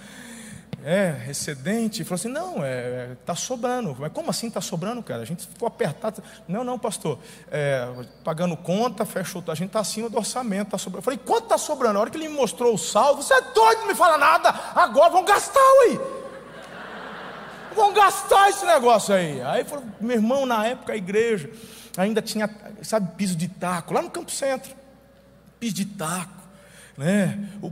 é, 0.85 1.27
excedente. 1.29 2.05
Falou 2.05 2.17
assim: 2.17 2.29
não, 2.29 2.65
é, 2.65 3.17
está 3.21 3.35
sobrando. 3.35 3.97
Mas 3.99 4.13
como 4.13 4.31
assim 4.31 4.49
está 4.49 4.61
sobrando, 4.61 5.03
cara? 5.03 5.23
A 5.23 5.25
gente 5.25 5.47
ficou 5.47 5.67
apertado. 5.67 6.23
Não, 6.47 6.65
não, 6.65 6.79
pastor. 6.79 7.19
É, 7.51 7.87
pagando 8.25 8.57
conta, 8.57 9.05
fechou. 9.05 9.43
A 9.49 9.55
gente 9.55 9.69
está 9.69 9.81
acima 9.81 10.09
do 10.09 10.17
orçamento, 10.17 10.69
está 10.69 10.79
sobrando. 10.79 11.01
Eu 11.01 11.05
falei: 11.05 11.21
quanto 11.25 11.45
está 11.45 11.59
sobrando? 11.59 11.99
A 11.99 12.01
hora 12.03 12.11
que 12.11 12.17
ele 12.17 12.29
me 12.29 12.35
mostrou 12.35 12.75
o 12.75 12.79
saldo, 12.79 13.23
você 13.23 13.35
é 13.35 13.41
doido, 13.41 13.81
não 13.81 13.89
me 13.89 13.95
fala 13.95 14.19
nada. 14.19 14.55
Agora 14.75 15.11
vão 15.11 15.25
gastar, 15.25 15.61
ué. 15.61 15.99
Vão 17.79 17.95
gastar 17.95 18.51
esse 18.51 18.67
negócio 18.67 19.15
aí. 19.15 19.41
Aí 19.41 19.65
falou: 19.65 19.85
meu 20.01 20.17
irmão, 20.17 20.45
na 20.45 20.67
época 20.67 20.93
a 20.93 20.97
igreja 20.97 21.51
ainda 21.97 22.21
tinha, 22.21 22.51
sabe, 22.83 23.13
piso 23.17 23.37
de 23.37 23.49
taco, 23.49 23.95
lá 23.95 24.03
no 24.03 24.11
Campo 24.11 24.31
Centro. 24.31 24.75
Piso 25.61 25.75
de 25.75 25.85
taco 25.85 26.39
né? 26.99 27.49
o 27.63 27.71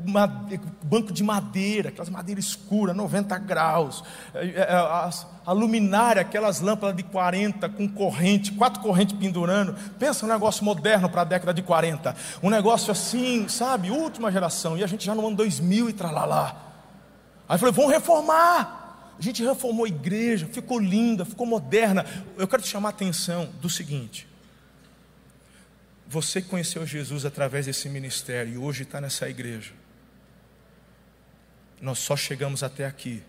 banco 0.86 1.12
de 1.12 1.24
madeira, 1.24 1.88
aquelas 1.88 2.08
madeiras 2.08 2.44
escuras, 2.44 2.94
90 2.94 3.36
graus, 3.38 4.04
é, 4.32 4.46
é, 4.50 4.72
a, 4.72 5.10
a 5.44 5.52
luminária, 5.52 6.22
aquelas 6.22 6.60
lâmpadas 6.60 6.96
de 6.96 7.02
40 7.02 7.68
com 7.70 7.88
corrente, 7.88 8.52
quatro 8.52 8.80
correntes 8.80 9.18
pendurando. 9.18 9.74
Pensa 9.98 10.24
um 10.24 10.28
negócio 10.28 10.64
moderno 10.64 11.10
para 11.10 11.22
a 11.22 11.24
década 11.24 11.52
de 11.52 11.60
40, 11.60 12.14
um 12.40 12.48
negócio 12.48 12.92
assim, 12.92 13.48
sabe, 13.48 13.90
última 13.90 14.30
geração, 14.30 14.78
e 14.78 14.84
a 14.84 14.86
gente 14.86 15.04
já 15.04 15.12
no 15.12 15.26
ano 15.26 15.36
2000 15.36 15.90
e 15.90 15.92
tralalá. 15.92 16.54
Aí 17.48 17.58
falei, 17.58 17.74
vamos 17.74 17.90
reformar. 17.90 18.85
A 19.18 19.22
gente 19.22 19.42
reformou 19.42 19.86
a 19.86 19.88
igreja, 19.88 20.46
ficou 20.46 20.78
linda, 20.78 21.24
ficou 21.24 21.46
moderna. 21.46 22.04
Eu 22.36 22.46
quero 22.46 22.62
te 22.62 22.68
chamar 22.68 22.88
a 22.88 22.90
atenção 22.90 23.50
do 23.60 23.70
seguinte: 23.70 24.28
você 26.06 26.42
conheceu 26.42 26.86
Jesus 26.86 27.24
através 27.24 27.66
desse 27.66 27.88
ministério 27.88 28.54
e 28.54 28.58
hoje 28.58 28.82
está 28.82 29.00
nessa 29.00 29.28
igreja. 29.28 29.72
Nós 31.80 31.98
só 31.98 32.16
chegamos 32.16 32.62
até 32.62 32.86
aqui 32.86 33.22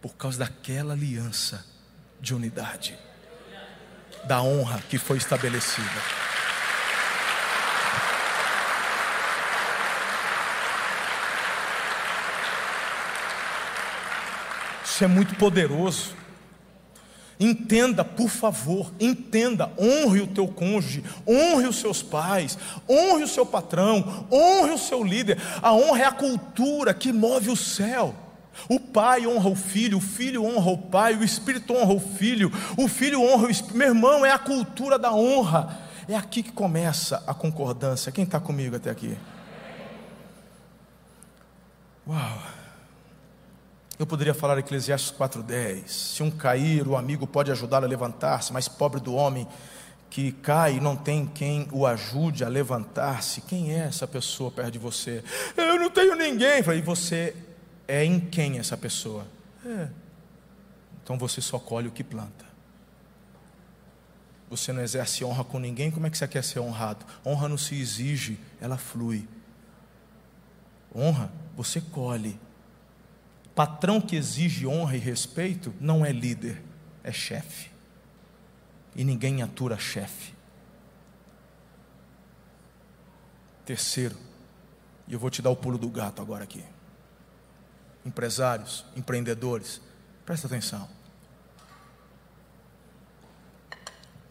por 0.00 0.14
causa 0.16 0.38
daquela 0.38 0.94
aliança 0.94 1.64
de 2.20 2.34
unidade, 2.34 2.98
da 4.24 4.42
honra 4.42 4.82
que 4.88 4.98
foi 4.98 5.18
estabelecida. 5.18 5.88
Isso 15.00 15.06
é 15.06 15.08
muito 15.08 15.34
poderoso. 15.36 16.14
Entenda, 17.38 18.04
por 18.04 18.28
favor, 18.28 18.92
entenda, 19.00 19.72
honre 19.78 20.20
o 20.20 20.26
teu 20.26 20.46
cônjuge, 20.46 21.02
honre 21.26 21.66
os 21.66 21.80
seus 21.80 22.02
pais, 22.02 22.58
honre 22.86 23.24
o 23.24 23.28
seu 23.28 23.46
patrão, 23.46 24.26
honre 24.30 24.72
o 24.72 24.78
seu 24.78 25.02
líder. 25.02 25.38
A 25.62 25.72
honra 25.72 26.02
é 26.02 26.04
a 26.04 26.12
cultura 26.12 26.92
que 26.92 27.14
move 27.14 27.48
o 27.48 27.56
céu. 27.56 28.14
O 28.68 28.78
pai 28.78 29.26
honra 29.26 29.48
o 29.48 29.56
filho, 29.56 29.96
o 29.96 30.02
filho 30.02 30.44
honra 30.44 30.70
o 30.70 30.76
pai, 30.76 31.16
o 31.16 31.24
espírito 31.24 31.72
honra 31.72 31.94
o 31.94 32.00
filho, 32.00 32.52
o 32.76 32.86
filho 32.86 33.22
honra 33.22 33.46
o 33.46 33.50
espírito. 33.50 33.78
Meu 33.78 33.88
irmão, 33.88 34.26
é 34.26 34.30
a 34.30 34.38
cultura 34.38 34.98
da 34.98 35.14
honra. 35.14 35.78
É 36.06 36.14
aqui 36.14 36.42
que 36.42 36.52
começa 36.52 37.24
a 37.26 37.32
concordância. 37.32 38.12
Quem 38.12 38.24
está 38.24 38.38
comigo 38.38 38.76
até 38.76 38.90
aqui? 38.90 39.16
Uau! 42.06 42.49
Eu 44.00 44.06
poderia 44.06 44.32
falar 44.32 44.56
Eclesiastes 44.56 45.12
4,10: 45.12 45.86
se 45.86 46.22
um 46.22 46.30
cair, 46.30 46.88
o 46.88 46.96
amigo 46.96 47.26
pode 47.26 47.50
ajudá-lo 47.50 47.84
a 47.84 47.88
levantar-se, 47.88 48.50
mas 48.50 48.66
pobre 48.66 48.98
do 48.98 49.14
homem 49.14 49.46
que 50.08 50.32
cai 50.32 50.76
e 50.76 50.80
não 50.80 50.96
tem 50.96 51.26
quem 51.26 51.68
o 51.70 51.86
ajude 51.86 52.42
a 52.42 52.48
levantar-se. 52.48 53.42
Quem 53.42 53.74
é 53.74 53.80
essa 53.80 54.08
pessoa 54.08 54.50
perto 54.50 54.70
de 54.70 54.78
você? 54.78 55.22
Eu 55.54 55.78
não 55.78 55.90
tenho 55.90 56.16
ninguém. 56.16 56.60
E 56.60 56.80
você 56.80 57.36
é 57.86 58.02
em 58.02 58.18
quem 58.18 58.58
essa 58.58 58.74
pessoa? 58.74 59.26
É. 59.66 59.90
Então 61.04 61.18
você 61.18 61.42
só 61.42 61.58
colhe 61.58 61.86
o 61.86 61.92
que 61.92 62.02
planta. 62.02 62.46
Você 64.48 64.72
não 64.72 64.80
exerce 64.80 65.22
honra 65.26 65.44
com 65.44 65.58
ninguém, 65.58 65.90
como 65.90 66.06
é 66.06 66.10
que 66.10 66.16
você 66.16 66.26
quer 66.26 66.42
ser 66.42 66.60
honrado? 66.60 67.04
Honra 67.24 67.50
não 67.50 67.58
se 67.58 67.78
exige, 67.78 68.40
ela 68.62 68.78
flui. 68.78 69.28
Honra, 70.96 71.30
você 71.54 71.82
colhe. 71.82 72.40
Patrão 73.60 74.00
que 74.00 74.16
exige 74.16 74.66
honra 74.66 74.96
e 74.96 74.98
respeito 74.98 75.74
não 75.78 76.02
é 76.02 76.10
líder, 76.10 76.62
é 77.04 77.12
chefe. 77.12 77.70
E 78.96 79.04
ninguém 79.04 79.42
atura 79.42 79.76
chefe. 79.76 80.32
Terceiro, 83.66 84.16
e 85.06 85.12
eu 85.12 85.18
vou 85.18 85.28
te 85.28 85.42
dar 85.42 85.50
o 85.50 85.56
pulo 85.56 85.76
do 85.76 85.90
gato 85.90 86.22
agora 86.22 86.44
aqui. 86.44 86.64
Empresários, 88.02 88.86
empreendedores, 88.96 89.78
presta 90.24 90.46
atenção. 90.46 90.88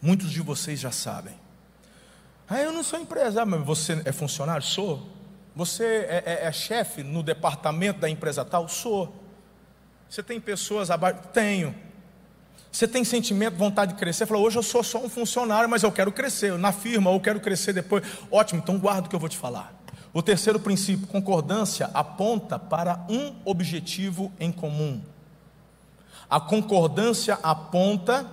Muitos 0.02 0.32
de 0.32 0.42
vocês 0.42 0.80
já 0.80 0.90
sabem. 0.90 1.38
Ah, 2.48 2.60
eu 2.60 2.72
não 2.72 2.82
sou 2.82 2.98
empresário, 2.98 3.48
mas 3.48 3.64
você 3.64 4.02
é 4.04 4.10
funcionário? 4.10 4.66
Sou. 4.66 5.08
Você 5.54 5.84
é, 5.84 6.24
é, 6.26 6.46
é 6.46 6.50
chefe 6.50 7.04
no 7.04 7.22
departamento 7.22 8.00
da 8.00 8.10
empresa 8.10 8.44
tal? 8.44 8.68
Sou. 8.68 9.19
Você 10.10 10.24
tem 10.24 10.40
pessoas 10.40 10.90
abaixo? 10.90 11.20
Tenho. 11.32 11.72
Você 12.72 12.88
tem 12.88 13.04
sentimento, 13.04 13.56
vontade 13.56 13.92
de 13.92 13.98
crescer? 13.98 14.26
Falou, 14.26 14.44
hoje 14.44 14.58
eu 14.58 14.62
sou 14.62 14.82
só 14.82 14.98
um 14.98 15.08
funcionário, 15.08 15.70
mas 15.70 15.84
eu 15.84 15.92
quero 15.92 16.10
crescer 16.10 16.58
na 16.58 16.72
firma, 16.72 17.10
ou 17.10 17.20
quero 17.20 17.38
crescer 17.38 17.72
depois. 17.72 18.04
Ótimo, 18.28 18.60
então 18.60 18.76
guarda 18.76 19.06
o 19.06 19.08
que 19.08 19.14
eu 19.14 19.20
vou 19.20 19.28
te 19.28 19.36
falar. 19.36 19.72
O 20.12 20.20
terceiro 20.20 20.58
princípio, 20.58 21.06
concordância, 21.06 21.88
aponta 21.94 22.58
para 22.58 23.06
um 23.08 23.36
objetivo 23.44 24.32
em 24.40 24.50
comum. 24.50 25.00
A 26.28 26.40
concordância 26.40 27.38
aponta 27.40 28.26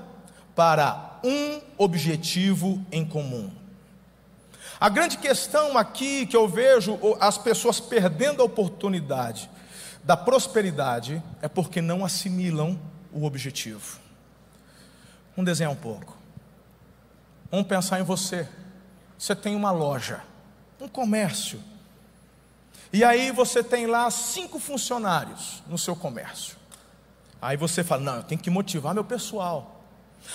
para 0.55 1.19
um 1.23 1.61
objetivo 1.77 2.83
em 2.91 3.05
comum. 3.05 3.51
A 4.79 4.89
grande 4.89 5.17
questão 5.19 5.77
aqui 5.77 6.25
que 6.25 6.35
eu 6.35 6.47
vejo 6.47 6.97
as 7.19 7.37
pessoas 7.37 7.79
perdendo 7.79 8.41
a 8.41 8.45
oportunidade 8.45 9.47
da 10.07 10.15
prosperidade 10.15 11.21
é 11.41 11.49
porque 11.49 11.81
não 11.81 12.05
assimilam 12.05 12.79
o 13.11 13.25
objetivo. 13.25 13.99
Vamos 15.35 15.51
desenhar 15.51 15.69
um 15.69 15.75
pouco. 15.75 16.17
Vamos 17.51 17.67
pensar 17.67 17.99
em 17.99 18.03
você. 18.03 18.47
Você 19.19 19.35
tem 19.35 19.53
uma 19.53 19.69
loja, 19.69 20.23
um 20.79 20.87
comércio. 20.87 21.61
E 22.93 23.03
aí 23.03 23.31
você 23.31 23.61
tem 23.61 23.85
lá 23.85 24.09
cinco 24.09 24.59
funcionários 24.59 25.61
no 25.67 25.77
seu 25.77 25.93
comércio. 25.93 26.55
Aí 27.41 27.57
você 27.57 27.83
fala: 27.83 28.01
Não, 28.01 28.15
eu 28.15 28.23
tenho 28.23 28.39
que 28.39 28.49
motivar 28.49 28.93
meu 28.93 29.03
pessoal. 29.03 29.83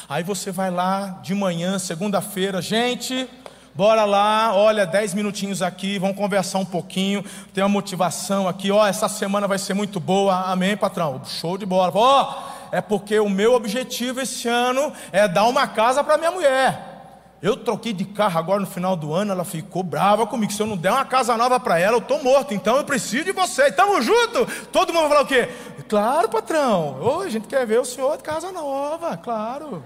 Aí 0.07 0.23
você 0.23 0.51
vai 0.51 0.71
lá 0.71 1.21
de 1.23 1.35
manhã, 1.35 1.79
segunda-feira, 1.79 2.61
gente, 2.61 3.27
Bora 3.75 4.05
lá, 4.05 4.53
olha, 4.55 4.85
dez 4.85 5.15
minutinhos 5.15 5.63
aqui, 5.63 5.99
vamos 5.99 6.15
conversar 6.15 6.59
um 6.59 6.65
pouquinho, 6.65 7.25
tem 7.55 7.65
uma 7.65 7.71
motivação 7.71 8.47
aqui, 8.47 8.71
ó, 8.71 8.87
essa 8.87 9.09
semana 9.09 9.49
vai 9.49 9.59
ser 9.59 9.73
muito 9.73 9.99
boa, 9.99 10.43
amém, 10.43 10.77
patrão? 10.77 11.23
Show 11.25 11.57
de 11.57 11.65
bola. 11.65 11.91
Ó, 11.95 12.35
é 12.71 12.83
porque 12.83 13.19
o 13.19 13.31
meu 13.31 13.55
objetivo 13.55 14.21
esse 14.21 14.47
ano 14.47 14.93
é 15.11 15.27
dar 15.27 15.45
uma 15.45 15.67
casa 15.67 16.05
para 16.05 16.19
minha 16.19 16.31
mulher. 16.31 16.93
Eu 17.41 17.57
troquei 17.57 17.95
de 17.95 18.05
carro 18.05 18.39
agora 18.39 18.61
no 18.61 18.67
final 18.67 18.95
do 18.95 19.15
ano, 19.15 19.33
ela 19.33 19.45
ficou 19.45 19.83
brava 19.83 20.27
comigo. 20.27 20.53
Se 20.53 20.63
eu 20.63 20.67
não 20.67 20.77
der 20.77 20.93
uma 20.93 21.05
casa 21.05 21.37
nova 21.37 21.59
para 21.59 21.79
ela, 21.79 21.97
eu 21.97 22.01
estou 22.01 22.23
morto. 22.23 22.55
Então 22.55 22.77
eu 22.77 22.85
preciso 22.85 23.25
de 23.25 23.33
você. 23.33 23.69
Estamos 23.69 24.05
juntos? 24.05 24.47
Todo 24.71 24.93
mundo 24.93 25.09
vai 25.09 25.09
falar 25.09 25.23
o 25.23 25.27
quê? 25.27 25.49
Claro, 25.89 26.29
patrão. 26.29 26.99
Ô, 27.03 27.21
a 27.21 27.29
gente 27.29 27.49
quer 27.49 27.67
ver 27.67 27.81
o 27.81 27.85
senhor 27.85 28.17
de 28.17 28.23
casa 28.23 28.53
nova, 28.53 29.17
claro. 29.17 29.83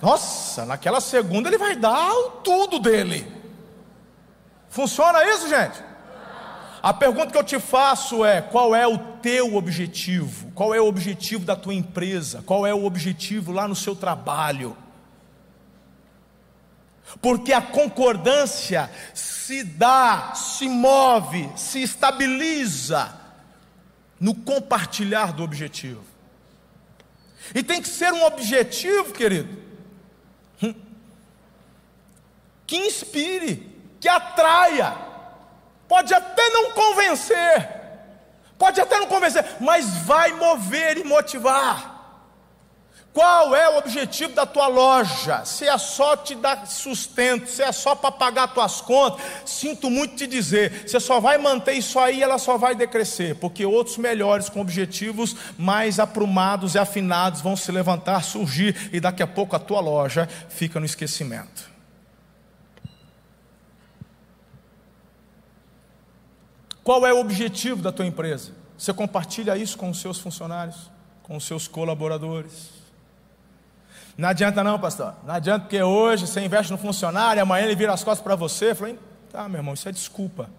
Nossa, 0.00 0.64
naquela 0.66 1.00
segunda 1.00 1.48
ele 1.48 1.58
vai 1.58 1.76
dar 1.76 2.12
o 2.12 2.30
tudo 2.42 2.78
dele. 2.78 3.26
Funciona 4.68 5.24
isso, 5.24 5.48
gente? 5.48 5.82
A 6.82 6.92
pergunta 6.92 7.32
que 7.32 7.38
eu 7.38 7.44
te 7.44 7.58
faço 7.58 8.24
é: 8.24 8.42
qual 8.42 8.74
é 8.74 8.86
o 8.86 8.98
teu 8.98 9.56
objetivo? 9.56 10.50
Qual 10.52 10.74
é 10.74 10.80
o 10.80 10.86
objetivo 10.86 11.44
da 11.44 11.56
tua 11.56 11.72
empresa? 11.72 12.42
Qual 12.44 12.66
é 12.66 12.74
o 12.74 12.84
objetivo 12.84 13.52
lá 13.52 13.66
no 13.66 13.74
seu 13.74 13.96
trabalho? 13.96 14.76
Porque 17.22 17.52
a 17.54 17.62
concordância 17.62 18.90
se 19.14 19.64
dá, 19.64 20.34
se 20.34 20.68
move, 20.68 21.50
se 21.56 21.82
estabiliza 21.82 23.14
no 24.20 24.34
compartilhar 24.34 25.32
do 25.32 25.42
objetivo. 25.42 26.04
E 27.54 27.62
tem 27.62 27.80
que 27.80 27.88
ser 27.88 28.12
um 28.12 28.24
objetivo, 28.24 29.12
querido, 29.12 29.63
que 32.66 32.76
inspire, 32.76 33.70
que 34.00 34.08
atraia. 34.08 34.94
Pode 35.88 36.14
até 36.14 36.48
não 36.50 36.72
convencer, 36.72 37.70
pode 38.58 38.80
até 38.80 38.98
não 38.98 39.06
convencer, 39.06 39.44
mas 39.60 39.98
vai 39.98 40.32
mover 40.32 40.98
e 40.98 41.04
motivar. 41.04 41.94
Qual 43.14 43.54
é 43.54 43.68
o 43.70 43.78
objetivo 43.78 44.32
da 44.32 44.44
tua 44.44 44.66
loja? 44.66 45.44
Se 45.44 45.68
é 45.68 45.78
só 45.78 46.16
te 46.16 46.34
dar 46.34 46.66
sustento, 46.66 47.48
se 47.48 47.62
é 47.62 47.70
só 47.70 47.94
para 47.94 48.10
pagar 48.10 48.48
tuas 48.48 48.80
contas, 48.80 49.24
sinto 49.46 49.88
muito 49.88 50.16
te 50.16 50.26
dizer, 50.26 50.82
você 50.84 50.98
só 50.98 51.20
vai 51.20 51.38
manter 51.38 51.74
isso 51.74 51.96
aí, 52.00 52.20
ela 52.20 52.38
só 52.38 52.58
vai 52.58 52.74
decrescer, 52.74 53.36
porque 53.36 53.64
outros 53.64 53.98
melhores 53.98 54.48
com 54.48 54.60
objetivos 54.60 55.36
mais 55.56 56.00
aprumados 56.00 56.74
e 56.74 56.78
afinados 56.78 57.40
vão 57.40 57.56
se 57.56 57.70
levantar, 57.70 58.24
surgir 58.24 58.90
e 58.92 58.98
daqui 58.98 59.22
a 59.22 59.28
pouco 59.28 59.54
a 59.54 59.60
tua 59.60 59.78
loja 59.78 60.28
fica 60.48 60.80
no 60.80 60.86
esquecimento. 60.86 61.73
Qual 66.84 67.06
é 67.06 67.12
o 67.14 67.18
objetivo 67.18 67.82
da 67.82 67.90
tua 67.90 68.04
empresa? 68.04 68.52
Você 68.76 68.92
compartilha 68.92 69.56
isso 69.56 69.78
com 69.78 69.88
os 69.88 70.00
seus 70.00 70.18
funcionários, 70.18 70.90
com 71.22 71.34
os 71.34 71.44
seus 71.44 71.66
colaboradores? 71.66 72.68
Não 74.18 74.28
adianta 74.28 74.62
não, 74.62 74.78
pastor. 74.78 75.14
Não 75.26 75.34
adianta 75.34 75.60
porque 75.60 75.82
hoje 75.82 76.26
você 76.26 76.44
investe 76.44 76.70
no 76.70 76.76
funcionário, 76.76 77.40
amanhã 77.42 77.64
ele 77.64 77.74
vira 77.74 77.92
as 77.94 78.04
costas 78.04 78.22
para 78.22 78.36
você. 78.36 78.74
Falei, 78.74 78.98
tá, 79.32 79.48
meu 79.48 79.60
irmão, 79.60 79.72
isso 79.72 79.88
é 79.88 79.92
desculpa. 79.92 80.50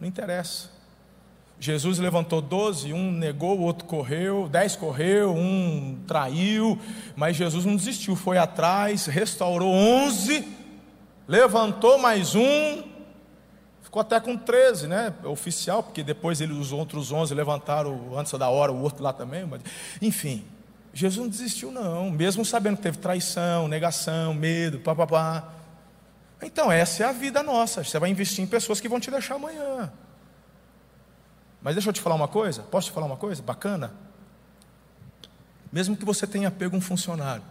Não 0.00 0.06
interessa. 0.06 0.70
Jesus 1.60 1.98
levantou 1.98 2.40
doze, 2.40 2.92
um 2.92 3.10
negou, 3.10 3.58
o 3.58 3.62
outro 3.62 3.84
correu, 3.84 4.48
dez 4.48 4.76
correu, 4.76 5.34
um 5.34 5.98
traiu, 6.06 6.78
mas 7.16 7.36
Jesus 7.36 7.64
não 7.64 7.74
desistiu, 7.74 8.14
foi 8.14 8.38
atrás, 8.38 9.06
restaurou 9.06 9.74
onze, 9.74 10.46
levantou 11.26 11.98
mais 11.98 12.36
um, 12.36 12.82
ficou 13.88 14.00
até 14.00 14.20
com 14.20 14.36
treze, 14.36 14.86
né? 14.86 15.14
Oficial, 15.24 15.82
porque 15.82 16.02
depois 16.02 16.42
ele, 16.42 16.52
os 16.52 16.72
outros 16.72 17.10
onze 17.10 17.34
levantaram 17.34 18.18
antes 18.18 18.30
da 18.38 18.50
hora, 18.50 18.70
o 18.70 18.82
outro 18.82 19.02
lá 19.02 19.14
também, 19.14 19.46
mas, 19.46 19.62
enfim. 20.00 20.44
Jesus 20.92 21.16
não 21.16 21.28
desistiu, 21.28 21.70
não, 21.70 22.10
mesmo 22.10 22.44
sabendo 22.44 22.76
que 22.76 22.82
teve 22.82 22.98
traição, 22.98 23.66
negação, 23.66 24.34
medo, 24.34 24.78
papapá. 24.80 25.54
Então, 26.42 26.70
essa 26.70 27.02
é 27.02 27.06
a 27.06 27.12
vida 27.12 27.42
nossa. 27.42 27.82
Você 27.82 27.98
vai 27.98 28.10
investir 28.10 28.44
em 28.44 28.46
pessoas 28.46 28.80
que 28.80 28.88
vão 28.88 29.00
te 29.00 29.10
deixar 29.10 29.36
amanhã. 29.36 29.92
Mas 31.62 31.74
deixa 31.74 31.88
eu 31.88 31.92
te 31.92 32.00
falar 32.00 32.14
uma 32.14 32.28
coisa, 32.28 32.62
posso 32.62 32.88
te 32.88 32.92
falar 32.92 33.06
uma 33.06 33.16
coisa 33.16 33.42
bacana? 33.42 33.92
Mesmo 35.72 35.96
que 35.96 36.04
você 36.04 36.26
tenha 36.26 36.50
pego 36.50 36.76
um 36.76 36.80
funcionário, 36.80 37.44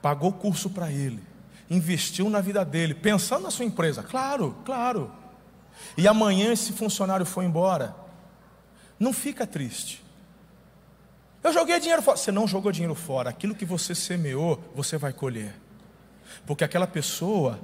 pagou 0.00 0.32
curso 0.32 0.70
para 0.70 0.92
ele, 0.92 1.22
investiu 1.68 2.30
na 2.30 2.40
vida 2.40 2.64
dele, 2.64 2.94
pensando 2.94 3.42
na 3.42 3.50
sua 3.50 3.64
empresa, 3.64 4.02
claro, 4.02 4.56
claro. 4.64 5.25
E 5.96 6.06
amanhã 6.06 6.52
esse 6.52 6.72
funcionário 6.72 7.26
foi 7.26 7.44
embora, 7.44 7.94
não 8.98 9.12
fica 9.12 9.46
triste. 9.46 10.04
Eu 11.46 11.52
joguei 11.52 11.78
dinheiro 11.78 12.02
fora. 12.02 12.16
Você 12.16 12.32
não 12.32 12.48
jogou 12.48 12.72
dinheiro 12.72 12.94
fora. 12.94 13.30
Aquilo 13.30 13.54
que 13.54 13.64
você 13.64 13.94
semeou, 13.94 14.60
você 14.74 14.98
vai 14.98 15.12
colher. 15.12 15.54
Porque 16.44 16.64
aquela 16.64 16.88
pessoa, 16.88 17.60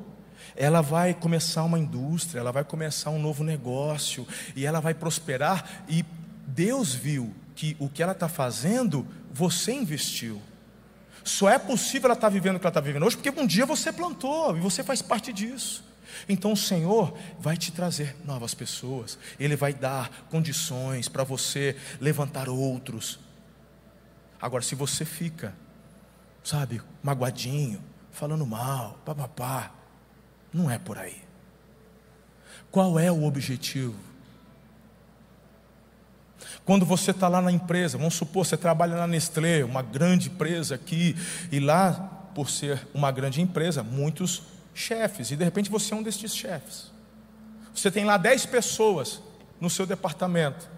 ela 0.55 0.81
vai 0.81 1.15
começar 1.15 1.65
uma 1.65 1.79
indústria, 1.79 2.39
ela 2.39 2.53
vai 2.53 2.63
começar 2.63 3.11
um 3.11 3.19
novo 3.19 3.43
negócio, 3.43 4.27
e 4.55 4.65
ela 4.65 4.79
vai 4.79 4.95
prosperar. 4.95 5.83
E 5.89 6.05
Deus 6.47 6.95
viu 6.95 7.35
que 7.57 7.77
o 7.81 7.89
que 7.89 8.03
ela 8.03 8.13
está 8.13 8.29
fazendo, 8.29 9.07
você 9.33 9.73
investiu. 9.73 10.41
Só 11.25 11.49
é 11.49 11.59
possível 11.59 12.07
ela 12.07 12.15
estar 12.15 12.29
tá 12.29 12.33
vivendo 12.33 12.57
o 12.57 12.61
que 12.61 12.67
ela 12.67 12.71
está 12.71 12.81
vivendo 12.81 13.05
hoje, 13.05 13.17
porque 13.17 13.41
um 13.41 13.47
dia 13.47 13.67
você 13.67 13.93
plantou 13.93 14.57
e 14.57 14.61
você 14.61 14.83
faz 14.85 15.03
parte 15.03 15.33
disso. 15.33 15.85
Então 16.29 16.53
o 16.53 16.57
Senhor 16.57 17.17
vai 17.39 17.57
te 17.57 17.73
trazer 17.73 18.17
novas 18.25 18.55
pessoas, 18.55 19.19
Ele 19.39 19.57
vai 19.57 19.73
dar 19.73 20.27
condições 20.31 21.09
para 21.09 21.25
você 21.25 21.77
levantar 22.01 22.49
outros, 22.49 23.19
Agora, 24.43 24.65
se 24.65 24.75
você 24.75 25.05
fica, 25.05 25.55
sabe, 26.43 26.83
magoadinho, 27.01 27.81
falando 28.11 28.45
mal, 28.45 28.99
papapá, 29.05 29.71
não 30.53 30.69
é 30.69 30.81
por 30.81 30.99
aí. 30.99 31.23
Qual 32.69 32.99
é 32.99 33.11
o 33.13 33.23
objetivo? 33.23 33.95
Quando 36.65 36.85
você 36.85 37.13
está 37.13 37.29
lá 37.29 37.41
na 37.41 37.53
empresa, 37.53 37.97
vamos 37.97 38.15
supor, 38.15 38.45
você 38.45 38.57
trabalha 38.57 38.97
na 38.97 39.07
Nestlé, 39.07 39.63
uma 39.63 39.81
grande 39.81 40.29
empresa 40.29 40.75
aqui, 40.75 41.15
e 41.53 41.61
lá, 41.61 41.93
por 42.35 42.51
ser 42.51 42.85
uma 42.93 43.13
grande 43.13 43.41
empresa, 43.41 43.85
muitos 43.85 44.43
chefes, 44.75 45.31
e 45.31 45.37
de 45.37 45.45
repente 45.45 45.70
você 45.70 45.93
é 45.93 45.97
um 45.97 46.03
destes 46.03 46.35
chefes. 46.35 46.91
Você 47.75 47.91
tem 47.91 48.05
lá 48.05 48.16
10 48.16 48.47
pessoas 48.47 49.20
no 49.61 49.70
seu 49.70 49.87
departamento. 49.87 50.70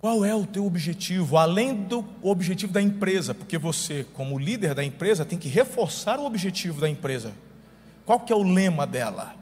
Qual 0.00 0.24
é 0.24 0.34
o 0.34 0.44
teu 0.44 0.66
objetivo, 0.66 1.38
além 1.38 1.74
do 1.74 2.04
objetivo 2.20 2.72
da 2.72 2.82
empresa? 2.82 3.34
Porque 3.34 3.56
você, 3.56 4.04
como 4.12 4.38
líder 4.38 4.74
da 4.74 4.84
empresa, 4.84 5.24
tem 5.24 5.38
que 5.38 5.48
reforçar 5.48 6.18
o 6.18 6.26
objetivo 6.26 6.80
da 6.80 6.88
empresa. 6.88 7.32
Qual 8.04 8.20
que 8.20 8.30
é 8.30 8.36
o 8.36 8.42
lema 8.42 8.86
dela? 8.86 9.34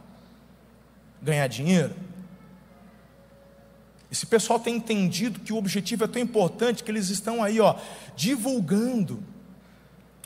Ganhar 1.20 1.48
dinheiro? 1.48 1.94
Esse 4.08 4.24
pessoal 4.26 4.60
tem 4.60 4.76
entendido 4.76 5.40
que 5.40 5.52
o 5.52 5.56
objetivo 5.56 6.04
é 6.04 6.06
tão 6.06 6.22
importante 6.22 6.84
que 6.84 6.90
eles 6.90 7.08
estão 7.08 7.42
aí, 7.42 7.58
ó, 7.58 7.76
divulgando 8.14 9.20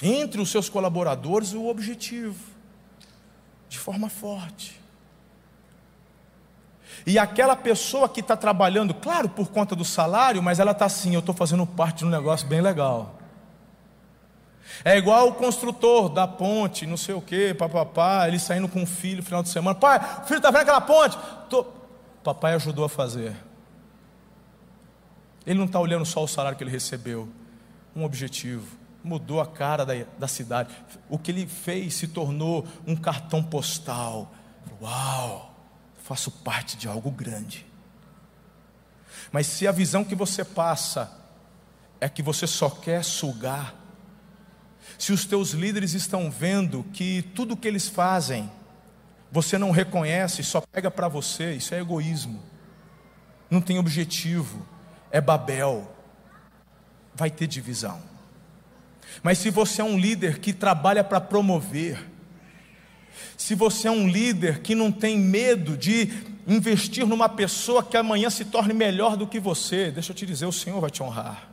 entre 0.02 0.40
os 0.40 0.50
seus 0.50 0.68
colaboradores 0.68 1.52
o 1.52 1.66
objetivo 1.66 2.56
de 3.68 3.78
forma 3.78 4.08
forte. 4.08 4.80
E 7.06 7.18
aquela 7.18 7.54
pessoa 7.54 8.08
que 8.08 8.20
está 8.20 8.36
trabalhando, 8.36 8.94
claro, 8.94 9.28
por 9.28 9.48
conta 9.48 9.76
do 9.76 9.84
salário, 9.84 10.42
mas 10.42 10.58
ela 10.58 10.72
está 10.72 10.86
assim: 10.86 11.14
eu 11.14 11.20
estou 11.20 11.34
fazendo 11.34 11.66
parte 11.66 11.98
de 11.98 12.04
um 12.06 12.08
negócio 12.08 12.46
bem 12.46 12.60
legal. 12.60 13.16
É 14.84 14.96
igual 14.96 15.28
o 15.28 15.34
construtor 15.34 16.08
da 16.08 16.26
ponte, 16.26 16.86
não 16.86 16.96
sei 16.96 17.14
o 17.14 17.20
que, 17.20 17.54
papapá, 17.54 18.26
ele 18.28 18.38
saindo 18.38 18.68
com 18.68 18.82
o 18.82 18.86
filho 18.86 19.18
no 19.18 19.22
final 19.22 19.42
de 19.42 19.48
semana. 19.48 19.74
Pai, 19.78 19.98
o 20.22 20.26
filho 20.26 20.38
está 20.38 20.50
vendo 20.50 20.62
aquela 20.62 20.80
ponte? 20.80 21.16
Tô... 21.48 21.64
Papai 22.22 22.54
ajudou 22.54 22.84
a 22.84 22.88
fazer. 22.88 23.36
Ele 25.46 25.58
não 25.58 25.66
está 25.66 25.78
olhando 25.78 26.04
só 26.04 26.22
o 26.22 26.28
salário 26.28 26.58
que 26.58 26.64
ele 26.64 26.70
recebeu, 26.70 27.28
um 27.94 28.04
objetivo. 28.04 28.75
Mudou 29.06 29.40
a 29.40 29.46
cara 29.46 29.86
da, 29.86 29.94
da 30.18 30.28
cidade. 30.28 30.74
O 31.08 31.18
que 31.18 31.30
ele 31.30 31.46
fez 31.46 31.94
se 31.94 32.08
tornou 32.08 32.66
um 32.86 32.96
cartão 32.96 33.42
postal. 33.42 34.34
Uau! 34.82 35.56
faço 36.06 36.30
parte 36.30 36.76
de 36.76 36.86
algo 36.86 37.10
grande. 37.10 37.66
Mas 39.32 39.48
se 39.48 39.66
a 39.66 39.72
visão 39.72 40.04
que 40.04 40.14
você 40.14 40.44
passa 40.44 41.10
é 42.00 42.08
que 42.08 42.22
você 42.22 42.46
só 42.46 42.70
quer 42.70 43.04
sugar, 43.04 43.74
se 44.96 45.12
os 45.12 45.24
teus 45.24 45.50
líderes 45.50 45.94
estão 45.94 46.30
vendo 46.30 46.84
que 46.92 47.22
tudo 47.34 47.56
que 47.56 47.66
eles 47.66 47.88
fazem 47.88 48.50
você 49.32 49.58
não 49.58 49.72
reconhece, 49.72 50.44
só 50.44 50.60
pega 50.60 50.90
para 50.92 51.08
você, 51.08 51.54
isso 51.54 51.74
é 51.74 51.80
egoísmo, 51.80 52.40
não 53.50 53.60
tem 53.60 53.76
objetivo, 53.76 54.64
é 55.10 55.20
Babel, 55.20 55.92
vai 57.12 57.30
ter 57.30 57.48
divisão. 57.48 58.00
Mas 59.22 59.38
se 59.38 59.50
você 59.50 59.80
é 59.80 59.84
um 59.84 59.98
líder 59.98 60.38
que 60.38 60.52
trabalha 60.52 61.02
para 61.02 61.20
promover, 61.20 61.98
Se 63.36 63.54
você 63.54 63.88
é 63.88 63.90
um 63.90 64.08
líder 64.08 64.60
que 64.60 64.74
não 64.74 64.90
tem 64.90 65.18
medo 65.18 65.76
de 65.76 66.08
investir 66.46 67.06
numa 67.06 67.28
pessoa 67.28 67.82
que 67.82 67.96
amanhã 67.96 68.30
se 68.30 68.44
torne 68.44 68.72
melhor 68.72 69.16
do 69.16 69.26
que 69.26 69.38
você, 69.38 69.90
deixa 69.90 70.12
eu 70.12 70.16
te 70.16 70.24
dizer, 70.24 70.46
o 70.46 70.52
Senhor 70.52 70.80
vai 70.80 70.90
te 70.90 71.02
honrar. 71.02 71.50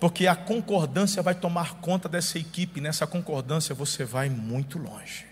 Porque 0.00 0.26
a 0.26 0.34
concordância 0.34 1.22
vai 1.22 1.34
tomar 1.34 1.74
conta 1.74 2.08
dessa 2.08 2.38
equipe, 2.38 2.80
nessa 2.80 3.06
concordância 3.06 3.74
você 3.74 4.04
vai 4.04 4.28
muito 4.28 4.78
longe. 4.78 5.26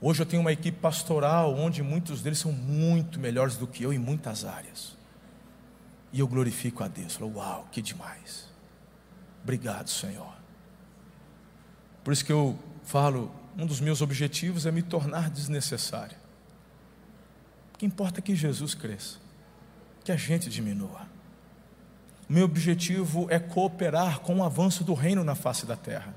Hoje 0.00 0.22
eu 0.22 0.26
tenho 0.26 0.42
uma 0.42 0.52
equipe 0.52 0.78
pastoral 0.78 1.56
onde 1.56 1.82
muitos 1.82 2.22
deles 2.22 2.38
são 2.38 2.52
muito 2.52 3.18
melhores 3.18 3.56
do 3.56 3.66
que 3.66 3.82
eu 3.82 3.92
em 3.92 3.98
muitas 3.98 4.44
áreas. 4.44 4.96
E 6.12 6.20
eu 6.20 6.28
glorifico 6.28 6.84
a 6.84 6.88
Deus. 6.88 7.16
Falo, 7.16 7.34
uau, 7.36 7.68
que 7.72 7.82
demais. 7.82 8.47
Obrigado, 9.48 9.88
Senhor. 9.88 10.30
Por 12.04 12.12
isso 12.12 12.22
que 12.22 12.30
eu 12.30 12.58
falo, 12.84 13.34
um 13.56 13.64
dos 13.64 13.80
meus 13.80 14.02
objetivos 14.02 14.66
é 14.66 14.70
me 14.70 14.82
tornar 14.82 15.30
desnecessário. 15.30 16.18
O 17.72 17.78
que 17.78 17.86
importa 17.86 18.20
é 18.20 18.22
que 18.22 18.36
Jesus 18.36 18.74
cresça, 18.74 19.16
que 20.04 20.12
a 20.12 20.18
gente 20.18 20.50
diminua. 20.50 21.08
O 22.28 22.32
meu 22.34 22.44
objetivo 22.44 23.26
é 23.30 23.38
cooperar 23.38 24.20
com 24.20 24.36
o 24.36 24.44
avanço 24.44 24.84
do 24.84 24.92
reino 24.92 25.24
na 25.24 25.34
face 25.34 25.64
da 25.64 25.76
terra. 25.76 26.14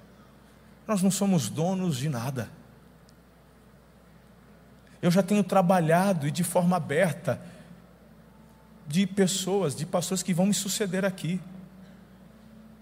Nós 0.86 1.02
não 1.02 1.10
somos 1.10 1.48
donos 1.48 1.96
de 1.96 2.10
nada. 2.10 2.52
Eu 5.02 5.10
já 5.10 5.24
tenho 5.24 5.42
trabalhado 5.42 6.28
e 6.28 6.32
de 6.32 6.44
forma 6.44 6.76
aberta 6.76 7.42
de 8.86 9.08
pessoas, 9.08 9.74
de 9.74 9.86
pastores 9.86 10.22
que 10.22 10.34
vão 10.34 10.48
me 10.48 10.54
suceder 10.54 11.06
aqui. 11.06 11.40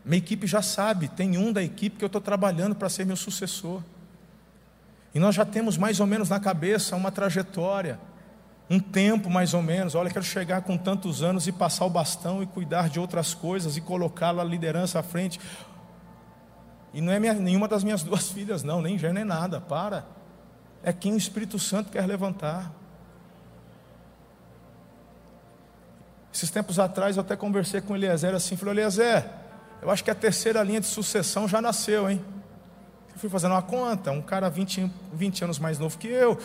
Minha 0.04 0.18
equipe 0.18 0.48
já 0.48 0.62
sabe, 0.62 1.08
tem 1.08 1.38
um 1.38 1.52
da 1.52 1.62
equipe 1.62 1.98
que 1.98 2.04
eu 2.04 2.08
estou 2.08 2.22
trabalhando 2.22 2.76
para 2.76 2.90
ser 2.90 3.06
meu 3.06 3.16
sucessor. 3.16 3.82
E 5.14 5.20
nós 5.20 5.36
já 5.36 5.46
temos 5.46 5.78
mais 5.78 6.00
ou 6.00 6.08
menos 6.08 6.30
na 6.30 6.40
cabeça 6.40 6.96
uma 6.96 7.12
trajetória, 7.12 8.00
um 8.70 8.80
tempo 8.80 9.30
mais 9.30 9.54
ou 9.54 9.62
menos. 9.62 9.96
Olha, 9.96 10.10
quero 10.10 10.24
chegar 10.24 10.62
com 10.62 10.78
tantos 10.78 11.24
anos 11.24 11.48
e 11.48 11.52
passar 11.52 11.86
o 11.86 11.90
bastão 11.90 12.44
e 12.44 12.46
cuidar 12.46 12.90
de 12.90 13.00
outras 13.00 13.34
coisas 13.34 13.76
e 13.76 13.82
colocá-la 13.82 14.44
a 14.44 14.46
liderança 14.46 15.00
à 15.00 15.04
frente. 15.04 15.40
E 16.94 17.02
não 17.02 17.12
é 17.12 17.20
minha, 17.20 17.34
nenhuma 17.34 17.68
das 17.68 17.84
minhas 17.84 18.02
duas 18.04 18.30
filhas, 18.30 18.64
não, 18.64 18.82
nem 18.82 18.98
já 18.98 19.12
nem 19.12 19.26
nada, 19.26 19.60
para. 19.60 20.06
É 20.84 20.94
quem 20.94 21.14
o 21.14 21.18
Espírito 21.18 21.60
Santo 21.60 21.92
quer 21.92 22.06
levantar. 22.06 22.72
Esses 26.32 26.52
tempos 26.52 26.80
atrás 26.80 27.18
eu 27.18 27.22
até 27.22 27.36
conversei 27.36 27.82
com 27.82 27.96
Eliezer 27.96 28.36
assim, 28.36 28.56
falei, 28.56 28.76
Eliezer, 28.76 29.26
eu 29.82 29.90
acho 29.90 30.04
que 30.04 30.12
a 30.12 30.16
terceira 30.16 30.62
linha 30.64 30.80
de 30.80 30.88
sucessão 30.88 31.48
já 31.48 31.62
nasceu, 31.62 32.10
hein? 32.10 32.22
Eu 33.14 33.20
fui 33.20 33.30
fazendo 33.30 33.52
uma 33.52 33.62
conta, 33.62 34.12
um 34.12 34.22
cara 34.22 34.50
20, 34.50 34.92
20 35.14 35.44
anos 35.44 35.60
mais 35.60 35.80
novo 35.80 35.98
que 35.98 36.08
eu, 36.08 36.38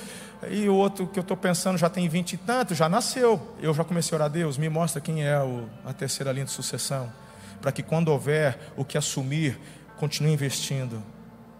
e 0.49 0.69
o 0.69 0.75
outro 0.75 1.07
que 1.07 1.19
eu 1.19 1.23
estou 1.23 1.37
pensando 1.37 1.79
já 1.79 1.89
tem 1.89 2.09
20 2.09 2.33
e 2.33 2.37
tanto, 2.37 2.75
já 2.75 2.89
nasceu. 2.89 3.41
Eu 3.61 3.73
já 3.75 3.85
comecei 3.85 4.15
a 4.15 4.21
orar, 4.21 4.31
Deus, 4.31 4.59
me 4.59 4.69
mostra 4.69 5.01
quem 5.01 5.25
é 5.25 5.39
o, 5.41 5.69
a 5.85 5.93
terceira 5.93 6.33
linha 6.33 6.45
de 6.45 6.51
sucessão, 6.51 7.13
para 7.61 7.73
que 7.73 7.83
quando 7.83 8.09
houver 8.09 8.59
o 8.77 8.85
que 8.85 8.99
assumir, 8.99 9.59
continue 9.97 10.33
investindo 10.33 11.03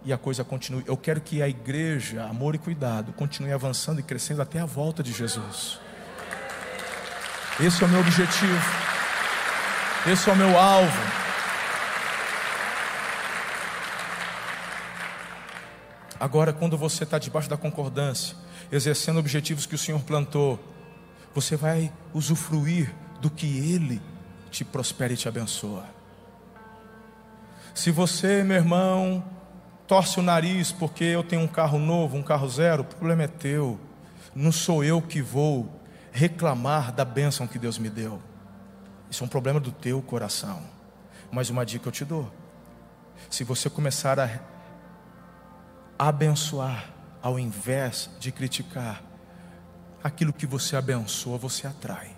e 0.03 0.13
a 0.13 0.17
coisa 0.17 0.43
continue. 0.43 0.83
Eu 0.85 0.95
quero 0.95 1.19
que 1.19 1.41
a 1.41 1.49
igreja, 1.49 2.23
amor 2.25 2.53
e 2.53 2.57
cuidado, 2.57 3.11
continue 3.13 3.51
avançando 3.51 3.99
e 3.99 4.03
crescendo 4.03 4.41
até 4.41 4.59
a 4.59 4.65
volta 4.65 5.01
de 5.01 5.11
Jesus. 5.11 5.79
Esse 7.59 7.83
é 7.83 7.87
o 7.87 7.89
meu 7.89 8.01
objetivo. 8.01 8.61
Esse 10.05 10.29
é 10.29 10.33
o 10.33 10.35
meu 10.35 10.59
alvo. 10.59 11.24
Agora, 16.19 16.53
quando 16.53 16.77
você 16.77 17.03
está 17.03 17.19
debaixo 17.19 17.49
da 17.49 17.57
concordância, 17.57 18.35
exercendo 18.71 19.19
objetivos 19.19 19.65
que 19.65 19.75
o 19.75 19.77
Senhor 19.77 20.01
plantou, 20.01 20.59
você 21.33 21.55
vai 21.55 21.91
usufruir 22.13 22.93
do 23.19 23.29
que 23.29 23.45
Ele 23.45 24.01
te 24.49 24.63
prospera 24.63 25.13
e 25.13 25.17
te 25.17 25.27
abençoa. 25.27 25.85
Se 27.73 27.91
você, 27.91 28.41
meu 28.43 28.55
irmão, 28.55 29.23
torce 29.85 30.19
o 30.19 30.23
nariz 30.23 30.71
porque 30.71 31.03
eu 31.03 31.23
tenho 31.23 31.41
um 31.41 31.47
carro 31.47 31.77
novo, 31.77 32.15
um 32.15 32.23
carro 32.23 32.47
zero, 32.47 32.83
o 32.83 32.85
problema 32.85 33.23
é 33.23 33.27
teu. 33.27 33.77
Não 34.33 34.51
sou 34.51 34.83
eu 34.83 35.01
que 35.01 35.21
vou 35.21 35.69
reclamar 36.11 36.93
da 36.93 37.03
bênção 37.03 37.45
que 37.45 37.59
Deus 37.59 37.77
me 37.77 37.89
deu. 37.89 38.21
Isso 39.11 39.23
é 39.23 39.25
um 39.25 39.29
problema 39.29 39.59
do 39.59 39.71
teu 39.71 40.01
coração. 40.01 40.61
Mas 41.29 41.49
uma 41.49 41.65
dica 41.65 41.89
eu 41.89 41.91
te 41.91 42.05
dou: 42.05 42.31
se 43.29 43.43
você 43.43 43.69
começar 43.69 44.17
a 44.19 44.29
abençoar, 45.97 46.89
ao 47.21 47.39
invés 47.39 48.09
de 48.19 48.31
criticar, 48.31 49.01
aquilo 50.03 50.33
que 50.33 50.45
você 50.45 50.75
abençoa, 50.75 51.37
você 51.37 51.67
atrai. 51.67 52.15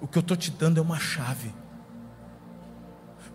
O 0.00 0.08
que 0.08 0.16
eu 0.16 0.20
estou 0.20 0.36
te 0.36 0.50
dando 0.50 0.78
é 0.78 0.80
uma 0.80 0.98
chave. 0.98 1.54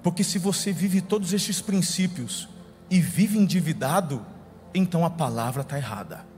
Porque 0.01 0.23
se 0.23 0.39
você 0.39 0.71
vive 0.71 1.01
todos 1.01 1.33
estes 1.33 1.61
princípios 1.61 2.49
e 2.89 2.99
vive 2.99 3.37
endividado, 3.37 4.25
então 4.73 5.05
a 5.05 5.09
palavra 5.09 5.61
está 5.61 5.77
errada 5.77 6.34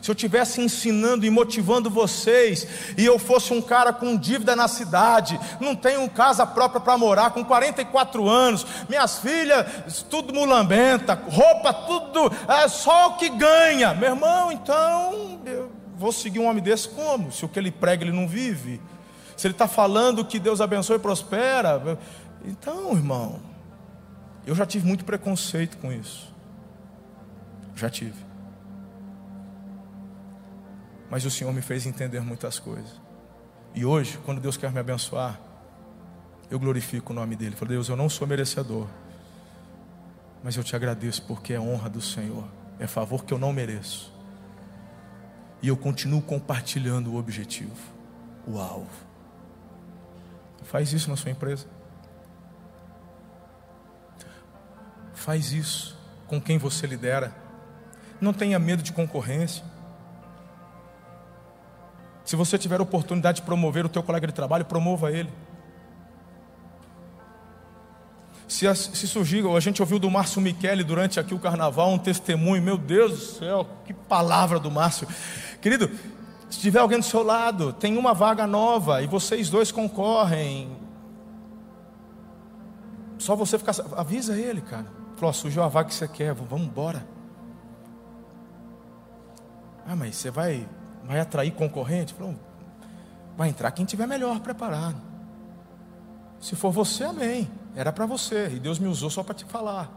se 0.00 0.10
eu 0.10 0.14
estivesse 0.14 0.60
ensinando 0.60 1.26
e 1.26 1.30
motivando 1.30 1.90
vocês, 1.90 2.66
e 2.96 3.04
eu 3.04 3.18
fosse 3.18 3.52
um 3.52 3.60
cara 3.60 3.92
com 3.92 4.16
dívida 4.16 4.56
na 4.56 4.66
cidade, 4.66 5.38
não 5.60 5.74
tenho 5.74 6.08
casa 6.10 6.46
própria 6.46 6.80
para 6.80 6.96
morar, 6.96 7.30
com 7.30 7.44
44 7.44 8.28
anos, 8.28 8.66
minhas 8.88 9.18
filhas, 9.18 10.04
tudo 10.08 10.32
mulambenta, 10.32 11.14
roupa, 11.14 11.72
tudo, 11.72 12.32
é 12.48 12.68
só 12.68 13.10
o 13.10 13.16
que 13.16 13.28
ganha, 13.28 13.92
meu 13.94 14.10
irmão, 14.10 14.50
então, 14.50 15.40
eu 15.44 15.70
vou 15.96 16.12
seguir 16.12 16.38
um 16.38 16.46
homem 16.46 16.62
desse 16.62 16.88
como? 16.88 17.30
Se 17.30 17.44
o 17.44 17.48
que 17.48 17.58
ele 17.58 17.70
prega 17.70 18.04
ele 18.04 18.12
não 18.12 18.26
vive, 18.26 18.80
se 19.36 19.46
ele 19.46 19.52
está 19.54 19.68
falando 19.68 20.24
que 20.24 20.38
Deus 20.38 20.60
abençoe 20.60 20.96
e 20.96 21.00
prospera, 21.00 21.98
então, 22.44 22.92
irmão, 22.92 23.40
eu 24.46 24.54
já 24.54 24.64
tive 24.64 24.86
muito 24.86 25.04
preconceito 25.04 25.76
com 25.76 25.92
isso, 25.92 26.32
já 27.76 27.90
tive. 27.90 28.29
Mas 31.10 31.24
o 31.24 31.30
Senhor 31.30 31.52
me 31.52 31.60
fez 31.60 31.86
entender 31.86 32.20
muitas 32.20 32.58
coisas. 32.58 33.00
E 33.74 33.84
hoje, 33.84 34.18
quando 34.24 34.40
Deus 34.40 34.56
quer 34.56 34.70
me 34.72 34.78
abençoar, 34.78 35.40
eu 36.50 36.58
glorifico 36.58 37.12
o 37.12 37.16
nome 37.16 37.36
dele. 37.36 37.56
Falei, 37.56 37.74
Deus, 37.74 37.88
eu 37.88 37.96
não 37.96 38.08
sou 38.08 38.26
merecedor, 38.26 38.86
mas 40.42 40.56
eu 40.56 40.64
te 40.64 40.74
agradeço 40.74 41.22
porque 41.22 41.52
é 41.52 41.60
honra 41.60 41.88
do 41.88 42.00
Senhor, 42.00 42.44
é 42.78 42.86
favor 42.86 43.24
que 43.24 43.32
eu 43.34 43.38
não 43.38 43.52
mereço. 43.52 44.12
E 45.62 45.68
eu 45.68 45.76
continuo 45.76 46.22
compartilhando 46.22 47.12
o 47.12 47.16
objetivo, 47.16 47.76
o 48.46 48.58
alvo. 48.58 48.88
Faz 50.62 50.92
isso 50.92 51.10
na 51.10 51.16
sua 51.16 51.30
empresa. 51.30 51.66
Faz 55.12 55.52
isso 55.52 55.98
com 56.26 56.40
quem 56.40 56.58
você 56.58 56.86
lidera. 56.86 57.34
Não 58.20 58.32
tenha 58.32 58.58
medo 58.58 58.82
de 58.82 58.92
concorrência. 58.92 59.64
Se 62.30 62.36
você 62.36 62.56
tiver 62.56 62.78
a 62.78 62.82
oportunidade 62.84 63.40
de 63.40 63.42
promover 63.42 63.84
o 63.84 63.88
teu 63.88 64.04
colega 64.04 64.24
de 64.24 64.32
trabalho, 64.32 64.64
promova 64.64 65.10
ele. 65.10 65.28
Se, 68.46 68.72
se 68.72 69.08
surgir, 69.08 69.44
a 69.44 69.58
gente 69.58 69.82
ouviu 69.82 69.98
do 69.98 70.08
Márcio 70.08 70.40
Michele 70.40 70.84
durante 70.84 71.18
aqui 71.18 71.34
o 71.34 71.40
carnaval 71.40 71.90
um 71.90 71.98
testemunho, 71.98 72.62
meu 72.62 72.78
Deus 72.78 73.10
do 73.10 73.18
céu, 73.18 73.66
que 73.84 73.92
palavra 73.92 74.60
do 74.60 74.70
Márcio. 74.70 75.08
Querido, 75.60 75.90
se 76.48 76.60
tiver 76.60 76.78
alguém 76.78 77.00
do 77.00 77.04
seu 77.04 77.24
lado, 77.24 77.72
tem 77.72 77.98
uma 77.98 78.14
vaga 78.14 78.46
nova 78.46 79.02
e 79.02 79.08
vocês 79.08 79.50
dois 79.50 79.72
concorrem. 79.72 80.70
Só 83.18 83.34
você 83.34 83.58
ficar. 83.58 83.74
Avisa 83.96 84.38
ele, 84.38 84.60
cara. 84.60 84.86
Falou: 85.16 85.32
surgiu 85.32 85.64
a 85.64 85.68
vaga 85.68 85.88
que 85.88 85.96
você 85.96 86.06
quer, 86.06 86.32
vamos 86.32 86.68
embora. 86.68 87.04
Ah, 89.84 89.96
mas 89.96 90.14
você 90.14 90.30
vai 90.30 90.68
vai 91.04 91.20
atrair 91.20 91.50
concorrente? 91.52 92.14
Falou, 92.14 92.34
vai 93.36 93.48
entrar 93.48 93.70
quem 93.70 93.84
tiver 93.84 94.06
melhor 94.06 94.40
preparado. 94.40 95.00
Se 96.40 96.56
for 96.56 96.70
você, 96.70 97.04
amém. 97.04 97.50
Era 97.74 97.92
para 97.92 98.06
você 98.06 98.48
e 98.48 98.58
Deus 98.58 98.78
me 98.78 98.88
usou 98.88 99.10
só 99.10 99.22
para 99.22 99.34
te 99.34 99.44
falar. 99.44 99.90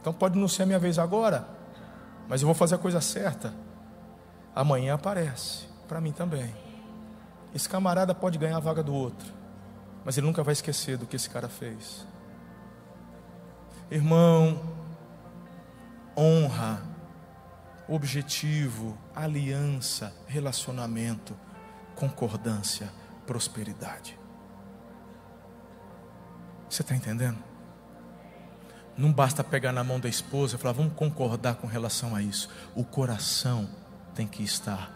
Então 0.00 0.12
pode 0.12 0.38
não 0.38 0.48
ser 0.48 0.64
a 0.64 0.66
minha 0.66 0.78
vez 0.78 0.98
agora, 0.98 1.48
mas 2.28 2.42
eu 2.42 2.46
vou 2.46 2.54
fazer 2.54 2.74
a 2.74 2.78
coisa 2.78 3.00
certa. 3.00 3.54
Amanhã 4.54 4.94
aparece 4.94 5.66
para 5.88 6.00
mim 6.00 6.12
também. 6.12 6.54
Esse 7.54 7.68
camarada 7.68 8.14
pode 8.14 8.38
ganhar 8.38 8.56
a 8.58 8.60
vaga 8.60 8.82
do 8.82 8.94
outro, 8.94 9.32
mas 10.04 10.16
ele 10.16 10.26
nunca 10.26 10.42
vai 10.42 10.52
esquecer 10.52 10.96
do 10.96 11.06
que 11.06 11.16
esse 11.16 11.28
cara 11.30 11.48
fez. 11.48 12.06
Irmão, 13.90 14.60
honra 16.16 16.82
objetivo, 17.88 18.98
aliança, 19.14 20.14
relacionamento, 20.26 21.36
concordância, 21.94 22.92
prosperidade. 23.26 24.18
Você 26.68 26.82
está 26.82 26.94
entendendo? 26.94 27.38
Não 28.96 29.12
basta 29.12 29.44
pegar 29.44 29.72
na 29.72 29.84
mão 29.84 30.00
da 30.00 30.08
esposa 30.08 30.56
e 30.56 30.58
falar, 30.58 30.72
vamos 30.72 30.94
concordar 30.94 31.56
com 31.56 31.66
relação 31.66 32.16
a 32.16 32.22
isso. 32.22 32.48
O 32.74 32.82
coração 32.82 33.68
tem 34.14 34.26
que 34.26 34.42
estar 34.42 34.90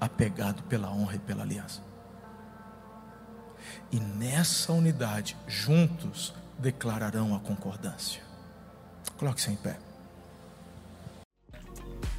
apegado 0.00 0.62
pela 0.64 0.90
honra 0.90 1.16
e 1.16 1.18
pela 1.18 1.42
aliança. 1.42 1.82
E 3.90 4.00
nessa 4.00 4.72
unidade, 4.72 5.36
juntos, 5.46 6.34
declararão 6.58 7.34
a 7.34 7.40
concordância. 7.40 8.22
Coloque-se 9.16 9.50
em 9.50 9.56
pé. 9.56 9.78